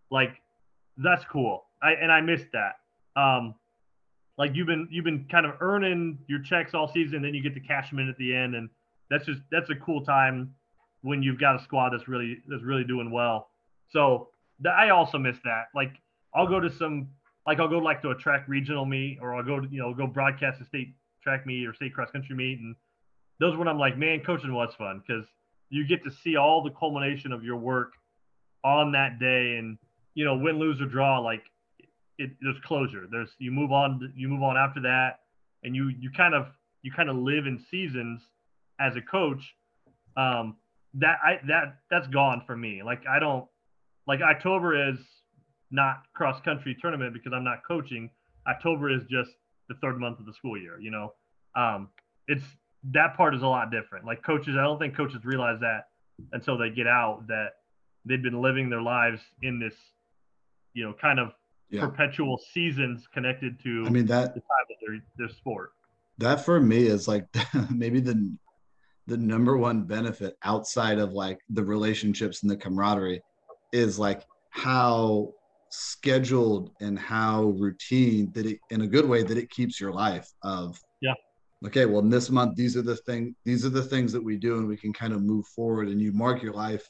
Like 0.09 0.41
that's 0.97 1.23
cool. 1.25 1.65
I 1.81 1.93
and 1.93 2.11
I 2.11 2.21
missed 2.21 2.47
that. 2.53 2.79
Um, 3.15 3.55
like 4.39 4.55
you've 4.55 4.67
been 4.67 4.87
you've 4.89 5.05
been 5.05 5.25
kind 5.29 5.45
of 5.45 5.55
earning 5.59 6.17
your 6.27 6.41
checks 6.41 6.73
all 6.73 6.91
season, 6.91 7.21
then 7.21 7.33
you 7.33 7.43
get 7.43 7.53
to 7.53 7.59
cash 7.59 7.89
them 7.89 7.99
in 7.99 8.09
at 8.09 8.17
the 8.17 8.33
end, 8.33 8.55
and 8.55 8.69
that's 9.09 9.25
just 9.25 9.41
that's 9.51 9.69
a 9.69 9.75
cool 9.75 10.03
time 10.03 10.55
when 11.01 11.21
you've 11.21 11.39
got 11.39 11.59
a 11.59 11.63
squad 11.63 11.89
that's 11.91 12.07
really 12.07 12.37
that's 12.47 12.63
really 12.63 12.85
doing 12.85 13.11
well. 13.11 13.49
So 13.91 14.29
the, 14.61 14.69
I 14.69 14.89
also 14.89 15.17
miss 15.17 15.35
that. 15.43 15.65
Like 15.75 15.91
I'll 16.33 16.47
go 16.47 16.61
to 16.61 16.71
some 16.71 17.09
like 17.45 17.59
I'll 17.59 17.67
go 17.67 17.79
like 17.79 18.01
to 18.03 18.11
a 18.11 18.15
track 18.15 18.45
regional 18.47 18.85
meet, 18.85 19.19
or 19.21 19.35
I'll 19.35 19.43
go 19.43 19.59
to 19.59 19.67
you 19.69 19.81
know 19.81 19.93
go 19.93 20.07
broadcast 20.07 20.61
a 20.61 20.65
state 20.65 20.95
track 21.21 21.45
meet 21.45 21.67
or 21.67 21.73
state 21.73 21.93
cross 21.93 22.09
country 22.09 22.35
meet, 22.35 22.59
and 22.59 22.77
those 23.41 23.57
when 23.57 23.67
I'm 23.67 23.77
like, 23.77 23.97
man, 23.97 24.21
coaching 24.25 24.53
was 24.53 24.73
fun 24.77 25.03
because 25.05 25.25
you 25.69 25.85
get 25.85 26.01
to 26.05 26.11
see 26.23 26.37
all 26.37 26.63
the 26.63 26.71
culmination 26.71 27.33
of 27.33 27.43
your 27.43 27.57
work 27.57 27.91
on 28.63 28.93
that 28.93 29.19
day, 29.19 29.57
and 29.57 29.77
you 30.13 30.23
know 30.23 30.37
win, 30.37 30.59
lose 30.59 30.79
or 30.79 30.85
draw, 30.85 31.19
like 31.19 31.43
it, 32.19 32.31
there's 32.41 32.59
closure. 32.65 33.07
There's 33.09 33.29
you 33.39 33.51
move 33.51 33.71
on 33.71 34.13
you 34.15 34.27
move 34.27 34.43
on 34.43 34.57
after 34.57 34.81
that, 34.81 35.21
and 35.63 35.75
you 35.75 35.89
you 35.99 36.11
kind 36.15 36.35
of 36.35 36.47
you 36.83 36.91
kind 36.91 37.09
of 37.09 37.15
live 37.15 37.47
in 37.47 37.59
seasons 37.71 38.21
as 38.79 38.95
a 38.95 39.01
coach. 39.01 39.41
Um, 40.17 40.57
that 40.95 41.17
I 41.23 41.39
that 41.47 41.77
that's 41.89 42.07
gone 42.07 42.43
for 42.45 42.55
me. 42.55 42.83
Like 42.83 43.03
I 43.09 43.19
don't 43.19 43.45
like 44.05 44.21
October 44.21 44.89
is 44.89 44.97
not 45.71 46.03
cross 46.13 46.41
country 46.41 46.75
tournament 46.81 47.13
because 47.13 47.31
I'm 47.33 47.43
not 47.43 47.59
coaching. 47.67 48.09
October 48.47 48.89
is 48.89 49.01
just 49.09 49.31
the 49.69 49.75
third 49.81 49.99
month 49.99 50.19
of 50.19 50.25
the 50.25 50.33
school 50.33 50.57
year. 50.57 50.79
You 50.79 50.91
know, 50.91 51.13
um, 51.55 51.89
it's 52.27 52.43
that 52.91 53.15
part 53.15 53.33
is 53.33 53.43
a 53.43 53.47
lot 53.47 53.71
different. 53.71 54.05
Like 54.05 54.23
coaches, 54.23 54.55
I 54.59 54.63
don't 54.63 54.79
think 54.79 54.95
coaches 54.95 55.19
realize 55.23 55.59
that 55.61 55.85
until 56.33 56.57
they 56.57 56.69
get 56.69 56.87
out 56.87 57.27
that 57.27 57.51
they've 58.05 58.21
been 58.21 58.41
living 58.41 58.69
their 58.69 58.81
lives 58.81 59.21
in 59.41 59.59
this, 59.59 59.73
you 60.73 60.83
know, 60.83 60.93
kind 60.99 61.19
of 61.19 61.31
yeah. 61.69 61.81
perpetual 61.81 62.39
seasons 62.53 63.07
connected 63.13 63.59
to. 63.63 63.85
I 63.85 63.89
mean 63.89 64.05
that 64.07 64.33
the 64.33 64.41
time 64.41 64.67
of 64.69 64.75
their 64.81 64.99
their 65.17 65.29
sport. 65.29 65.71
That 66.17 66.43
for 66.43 66.59
me 66.59 66.87
is 66.87 67.07
like 67.07 67.25
maybe 67.69 67.99
the 67.99 68.35
the 69.07 69.17
number 69.17 69.57
one 69.57 69.83
benefit 69.83 70.37
outside 70.43 70.99
of 70.99 71.13
like 71.13 71.39
the 71.49 71.63
relationships 71.63 72.43
and 72.43 72.51
the 72.51 72.57
camaraderie 72.57 73.21
is 73.71 73.97
like 73.97 74.25
how 74.51 75.33
scheduled 75.69 76.71
and 76.79 76.97
how 76.97 77.45
routine 77.57 78.31
that 78.33 78.45
it 78.45 78.59
in 78.69 78.81
a 78.81 78.87
good 78.87 79.07
way 79.07 79.23
that 79.23 79.37
it 79.37 79.49
keeps 79.49 79.79
your 79.79 79.91
life 79.91 80.31
of 80.43 80.79
yeah 81.01 81.13
okay 81.65 81.85
well 81.85 81.99
in 81.99 82.09
this 82.09 82.29
month 82.29 82.55
these 82.55 82.75
are 82.75 82.81
the 82.81 82.95
thing 82.95 83.35
these 83.45 83.65
are 83.65 83.69
the 83.69 83.83
things 83.83 84.11
that 84.11 84.23
we 84.23 84.35
do 84.35 84.57
and 84.57 84.67
we 84.67 84.77
can 84.77 84.91
kind 84.91 85.13
of 85.13 85.21
move 85.21 85.45
forward 85.47 85.87
and 85.87 86.01
you 86.01 86.11
mark 86.11 86.41
your 86.41 86.53
life 86.53 86.89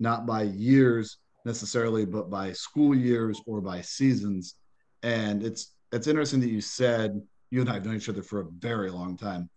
not 0.00 0.26
by 0.26 0.42
years 0.42 1.18
necessarily 1.44 2.04
but 2.04 2.30
by 2.30 2.52
school 2.52 2.94
years 2.94 3.40
or 3.46 3.60
by 3.60 3.80
seasons. 3.80 4.56
And 5.02 5.42
it's 5.42 5.74
it's 5.92 6.06
interesting 6.06 6.40
that 6.40 6.50
you 6.50 6.60
said 6.60 7.20
you 7.50 7.60
and 7.60 7.70
I 7.70 7.74
have 7.74 7.84
known 7.84 7.96
each 7.96 8.08
other 8.08 8.22
for 8.22 8.40
a 8.40 8.50
very 8.58 8.90
long 8.90 9.16
time 9.16 9.48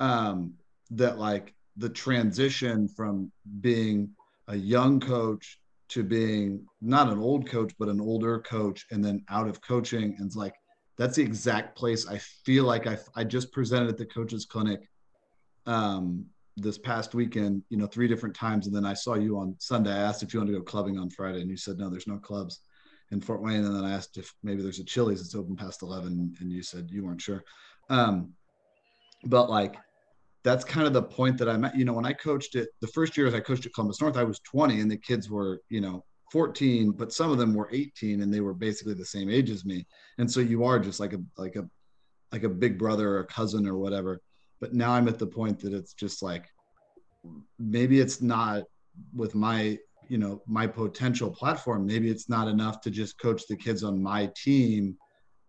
um 0.00 0.54
that 0.90 1.18
like 1.18 1.54
the 1.76 1.88
transition 1.88 2.88
from 2.88 3.32
being 3.60 4.10
a 4.48 4.56
young 4.56 5.00
coach 5.00 5.58
to 5.88 6.02
being 6.02 6.66
not 6.80 7.08
an 7.08 7.18
old 7.18 7.48
coach 7.48 7.72
but 7.78 7.88
an 7.88 8.00
older 8.00 8.40
coach 8.40 8.86
and 8.90 9.04
then 9.04 9.24
out 9.28 9.48
of 9.48 9.60
coaching. 9.60 10.14
And 10.18 10.26
it's 10.26 10.36
like 10.36 10.54
that's 10.98 11.16
the 11.16 11.22
exact 11.22 11.76
place 11.76 12.08
i 12.08 12.18
feel 12.18 12.64
like 12.64 12.86
i, 12.86 12.98
I 13.14 13.24
just 13.24 13.52
presented 13.52 13.88
at 13.88 13.96
the 13.96 14.04
coaches 14.04 14.44
clinic 14.44 14.80
um, 15.66 16.26
this 16.62 16.78
past 16.78 17.14
weekend 17.14 17.62
you 17.68 17.76
know 17.76 17.86
three 17.86 18.08
different 18.08 18.34
times 18.34 18.66
and 18.66 18.74
then 18.74 18.84
i 18.84 18.94
saw 18.94 19.14
you 19.14 19.38
on 19.38 19.54
sunday 19.58 19.92
i 19.92 19.98
asked 19.98 20.22
if 20.22 20.32
you 20.32 20.40
wanted 20.40 20.52
to 20.52 20.58
go 20.58 20.64
clubbing 20.64 20.98
on 20.98 21.10
friday 21.10 21.40
and 21.40 21.50
you 21.50 21.56
said 21.56 21.78
no 21.78 21.88
there's 21.88 22.06
no 22.06 22.18
clubs 22.18 22.60
in 23.10 23.20
fort 23.20 23.42
wayne 23.42 23.64
and 23.64 23.74
then 23.74 23.84
i 23.84 23.92
asked 23.92 24.18
if 24.18 24.34
maybe 24.42 24.62
there's 24.62 24.80
a 24.80 24.84
chili's 24.84 25.20
that's 25.20 25.34
open 25.34 25.56
past 25.56 25.82
11 25.82 26.36
and 26.40 26.52
you 26.52 26.62
said 26.62 26.88
you 26.90 27.04
weren't 27.04 27.20
sure 27.20 27.42
um, 27.90 28.32
but 29.24 29.48
like 29.48 29.76
that's 30.44 30.64
kind 30.64 30.86
of 30.86 30.92
the 30.92 31.02
point 31.02 31.36
that 31.38 31.48
I'm 31.48 31.64
at. 31.64 31.76
You 31.76 31.84
know, 31.84 31.92
when 31.92 32.06
I 32.06 32.12
coached 32.12 32.54
it, 32.54 32.68
the 32.80 32.86
first 32.88 33.16
years 33.16 33.34
I 33.34 33.40
coached 33.40 33.66
at 33.66 33.74
Columbus 33.74 34.00
North, 34.00 34.16
I 34.16 34.24
was 34.24 34.40
20 34.40 34.80
and 34.80 34.90
the 34.90 34.96
kids 34.96 35.28
were, 35.28 35.60
you 35.68 35.80
know, 35.80 36.04
14, 36.32 36.92
but 36.92 37.12
some 37.12 37.30
of 37.30 37.38
them 37.38 37.54
were 37.54 37.68
18 37.72 38.22
and 38.22 38.32
they 38.32 38.40
were 38.40 38.54
basically 38.54 38.94
the 38.94 39.04
same 39.04 39.30
age 39.30 39.50
as 39.50 39.64
me. 39.64 39.86
And 40.18 40.30
so 40.30 40.40
you 40.40 40.64
are 40.64 40.78
just 40.78 41.00
like 41.00 41.12
a 41.12 41.18
like 41.36 41.56
a 41.56 41.68
like 42.32 42.44
a 42.44 42.48
big 42.48 42.78
brother 42.78 43.16
or 43.16 43.20
a 43.20 43.26
cousin 43.26 43.66
or 43.66 43.78
whatever. 43.78 44.20
But 44.60 44.74
now 44.74 44.92
I'm 44.92 45.08
at 45.08 45.18
the 45.18 45.26
point 45.26 45.60
that 45.60 45.72
it's 45.72 45.94
just 45.94 46.22
like 46.22 46.46
maybe 47.58 48.00
it's 48.00 48.20
not 48.20 48.64
with 49.14 49.34
my 49.34 49.78
you 50.08 50.18
know 50.18 50.42
my 50.46 50.66
potential 50.66 51.30
platform 51.30 51.86
maybe 51.86 52.08
it's 52.08 52.28
not 52.28 52.48
enough 52.48 52.80
to 52.80 52.90
just 52.90 53.18
coach 53.20 53.42
the 53.46 53.54
kids 53.54 53.84
on 53.84 54.02
my 54.02 54.28
team 54.34 54.96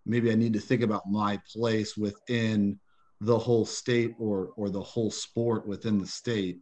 maybe 0.06 0.30
i 0.32 0.36
need 0.36 0.52
to 0.52 0.60
think 0.60 0.82
about 0.82 1.10
my 1.10 1.40
place 1.54 1.96
within 1.96 2.78
the 3.22 3.38
whole 3.38 3.66
state 3.66 4.14
or 4.18 4.52
or 4.56 4.70
the 4.70 4.82
whole 4.82 5.12
sport 5.12 5.68
within 5.68 5.98
the 5.98 6.08
state. 6.08 6.60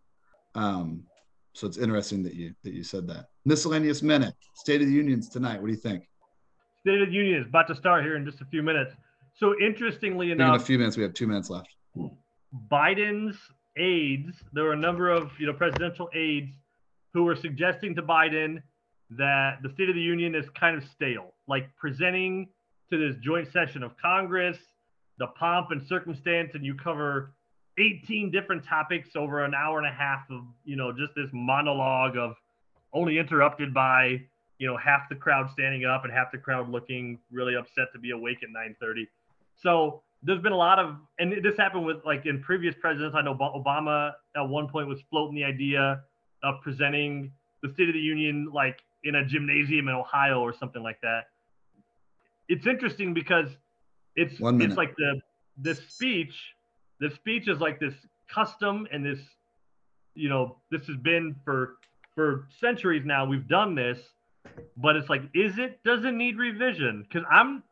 Um, 0.55 1.03
so 1.53 1.67
it's 1.67 1.77
interesting 1.77 2.23
that 2.23 2.35
you 2.35 2.53
that 2.63 2.73
you 2.73 2.83
said 2.83 3.07
that. 3.07 3.25
Miscellaneous 3.45 4.01
minute, 4.01 4.33
State 4.55 4.81
of 4.81 4.87
the 4.87 4.93
Unions 4.93 5.29
tonight. 5.29 5.59
What 5.59 5.67
do 5.67 5.73
you 5.73 5.79
think? 5.79 6.03
State 6.81 7.01
of 7.01 7.09
the 7.09 7.13
Union 7.13 7.41
is 7.41 7.47
about 7.47 7.67
to 7.67 7.75
start 7.75 8.03
here 8.03 8.15
in 8.15 8.25
just 8.25 8.41
a 8.41 8.45
few 8.45 8.63
minutes. 8.63 8.93
So 9.35 9.55
interestingly 9.59 10.31
enough, 10.31 10.55
in 10.55 10.61
a 10.61 10.65
few 10.65 10.77
minutes, 10.79 10.97
we 10.97 11.03
have 11.03 11.13
two 11.13 11.27
minutes 11.27 11.49
left. 11.49 11.69
Biden's 12.71 13.37
aides, 13.77 14.33
there 14.53 14.63
were 14.63 14.73
a 14.73 14.77
number 14.77 15.09
of 15.09 15.31
you 15.39 15.47
know 15.47 15.53
presidential 15.53 16.09
aides 16.13 16.53
who 17.13 17.23
were 17.23 17.35
suggesting 17.35 17.95
to 17.95 18.01
Biden 18.01 18.61
that 19.11 19.61
the 19.63 19.69
State 19.73 19.89
of 19.89 19.95
the 19.95 20.01
Union 20.01 20.35
is 20.35 20.45
kind 20.59 20.77
of 20.77 20.83
stale, 20.89 21.33
like 21.47 21.69
presenting 21.77 22.49
to 22.89 22.97
this 22.97 23.17
joint 23.23 23.51
session 23.51 23.83
of 23.83 23.91
Congress 23.97 24.57
the 25.17 25.27
pomp 25.27 25.71
and 25.71 25.81
circumstance 25.87 26.51
and 26.53 26.65
you 26.65 26.75
cover 26.75 27.33
18 27.79 28.31
different 28.31 28.63
topics 28.65 29.09
over 29.15 29.43
an 29.43 29.53
hour 29.53 29.77
and 29.77 29.87
a 29.87 29.91
half 29.91 30.21
of 30.29 30.41
you 30.63 30.75
know 30.75 30.91
just 30.91 31.13
this 31.15 31.29
monologue 31.33 32.17
of 32.17 32.35
only 32.93 33.17
interrupted 33.17 33.73
by 33.73 34.21
you 34.57 34.67
know 34.67 34.77
half 34.77 35.09
the 35.09 35.15
crowd 35.15 35.49
standing 35.51 35.85
up 35.85 36.03
and 36.03 36.13
half 36.13 36.31
the 36.31 36.37
crowd 36.37 36.69
looking 36.69 37.19
really 37.31 37.55
upset 37.55 37.87
to 37.93 37.99
be 37.99 38.11
awake 38.11 38.37
at 38.43 38.49
9:30 38.49 39.07
so 39.55 40.01
there's 40.23 40.41
been 40.41 40.51
a 40.51 40.57
lot 40.57 40.79
of 40.79 40.95
and 41.19 41.33
this 41.43 41.55
happened 41.57 41.85
with 41.85 41.97
like 42.05 42.25
in 42.25 42.41
previous 42.41 42.75
presidents 42.79 43.15
i 43.15 43.21
know 43.21 43.35
obama 43.35 44.11
at 44.35 44.41
one 44.41 44.67
point 44.67 44.87
was 44.87 44.99
floating 45.09 45.35
the 45.35 45.43
idea 45.43 46.01
of 46.43 46.55
presenting 46.61 47.31
the 47.63 47.71
state 47.73 47.87
of 47.87 47.93
the 47.93 47.99
union 47.99 48.49
like 48.53 48.79
in 49.03 49.15
a 49.15 49.25
gymnasium 49.25 49.87
in 49.87 49.93
ohio 49.93 50.39
or 50.41 50.53
something 50.53 50.81
like 50.83 50.99
that 51.01 51.25
it's 52.47 52.65
interesting 52.65 53.13
because 53.13 53.47
it's 54.15 54.39
One 54.39 54.57
minute. 54.57 54.71
it's 54.71 54.77
like 54.77 54.95
the 54.97 55.21
this 55.57 55.79
speech. 55.89 56.33
The 56.99 57.11
speech 57.11 57.47
is 57.47 57.59
like 57.59 57.79
this 57.79 57.93
custom 58.33 58.87
and 58.91 59.05
this, 59.05 59.19
you 60.15 60.29
know, 60.29 60.57
this 60.71 60.85
has 60.87 60.97
been 60.97 61.35
for 61.43 61.77
for 62.15 62.47
centuries 62.59 63.03
now. 63.05 63.25
We've 63.25 63.47
done 63.47 63.75
this, 63.75 63.99
but 64.77 64.95
it's 64.95 65.09
like, 65.09 65.23
is 65.33 65.57
it? 65.59 65.79
Does 65.83 66.05
it 66.05 66.13
need 66.13 66.37
revision? 66.37 67.05
Because 67.07 67.27
I'm, 67.31 67.63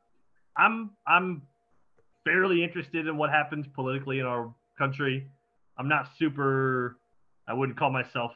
I'm, 0.57 0.91
I'm 1.07 1.41
fairly 2.25 2.63
interested 2.63 3.07
in 3.07 3.17
what 3.17 3.29
happens 3.29 3.65
politically 3.73 4.19
in 4.19 4.25
our 4.25 4.53
country. 4.77 5.25
I'm 5.77 5.87
not 5.87 6.09
super. 6.17 6.97
I 7.47 7.53
wouldn't 7.53 7.77
call 7.77 7.91
myself 7.91 8.31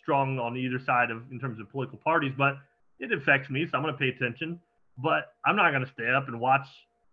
strong 0.00 0.38
on 0.38 0.56
either 0.56 0.78
side 0.84 1.10
of 1.10 1.22
in 1.32 1.40
terms 1.40 1.58
of 1.58 1.70
political 1.70 1.98
parties, 1.98 2.32
but 2.36 2.56
it 3.00 3.12
affects 3.12 3.50
me, 3.50 3.66
so 3.66 3.76
I'm 3.76 3.82
going 3.82 3.94
to 3.94 3.98
pay 3.98 4.08
attention. 4.08 4.60
But 4.98 5.32
I'm 5.46 5.56
not 5.56 5.70
going 5.70 5.84
to 5.84 5.92
stay 5.92 6.10
up 6.10 6.28
and 6.28 6.38
watch 6.40 6.66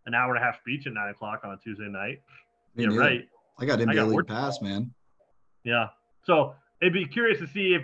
an 0.06 0.14
hour 0.14 0.36
and 0.36 0.44
a 0.44 0.46
half 0.46 0.60
speech 0.60 0.86
at 0.88 0.94
nine 0.94 1.10
o'clock 1.10 1.42
on 1.44 1.52
a 1.52 1.58
Tuesday 1.58 1.88
night. 1.88 2.22
Yeah, 2.76 2.88
right. 2.88 3.28
I 3.58 3.66
got 3.66 3.80
NBA 3.80 4.14
League 4.14 4.28
Pass, 4.28 4.62
man. 4.62 4.94
Yeah. 5.64 5.88
So 6.26 6.56
it'd 6.82 6.94
be 6.94 7.06
curious 7.06 7.40
to 7.40 7.48
see 7.48 7.74
if 7.74 7.84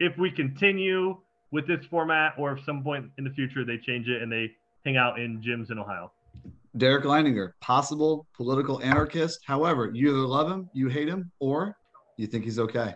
if 0.00 0.18
we 0.18 0.30
continue 0.30 1.16
with 1.52 1.66
this 1.66 1.84
format 1.86 2.34
or 2.38 2.52
if 2.52 2.64
some 2.64 2.82
point 2.82 3.06
in 3.18 3.24
the 3.24 3.30
future 3.30 3.64
they 3.64 3.76
change 3.76 4.08
it 4.08 4.22
and 4.22 4.32
they 4.32 4.50
hang 4.84 4.96
out 4.96 5.20
in 5.20 5.40
gyms 5.40 5.70
in 5.70 5.78
Ohio. 5.78 6.10
Derek 6.76 7.04
Leininger, 7.04 7.52
possible 7.60 8.26
political 8.34 8.82
anarchist. 8.82 9.40
However, 9.46 9.90
you 9.92 10.08
either 10.08 10.26
love 10.26 10.50
him, 10.50 10.70
you 10.72 10.88
hate 10.88 11.08
him, 11.08 11.30
or 11.38 11.76
you 12.16 12.26
think 12.26 12.44
he's 12.44 12.58
okay. 12.58 12.94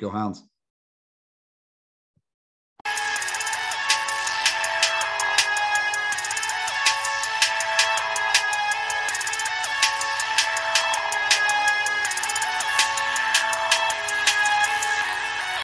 Go 0.00 0.10
Hounds. 0.10 0.42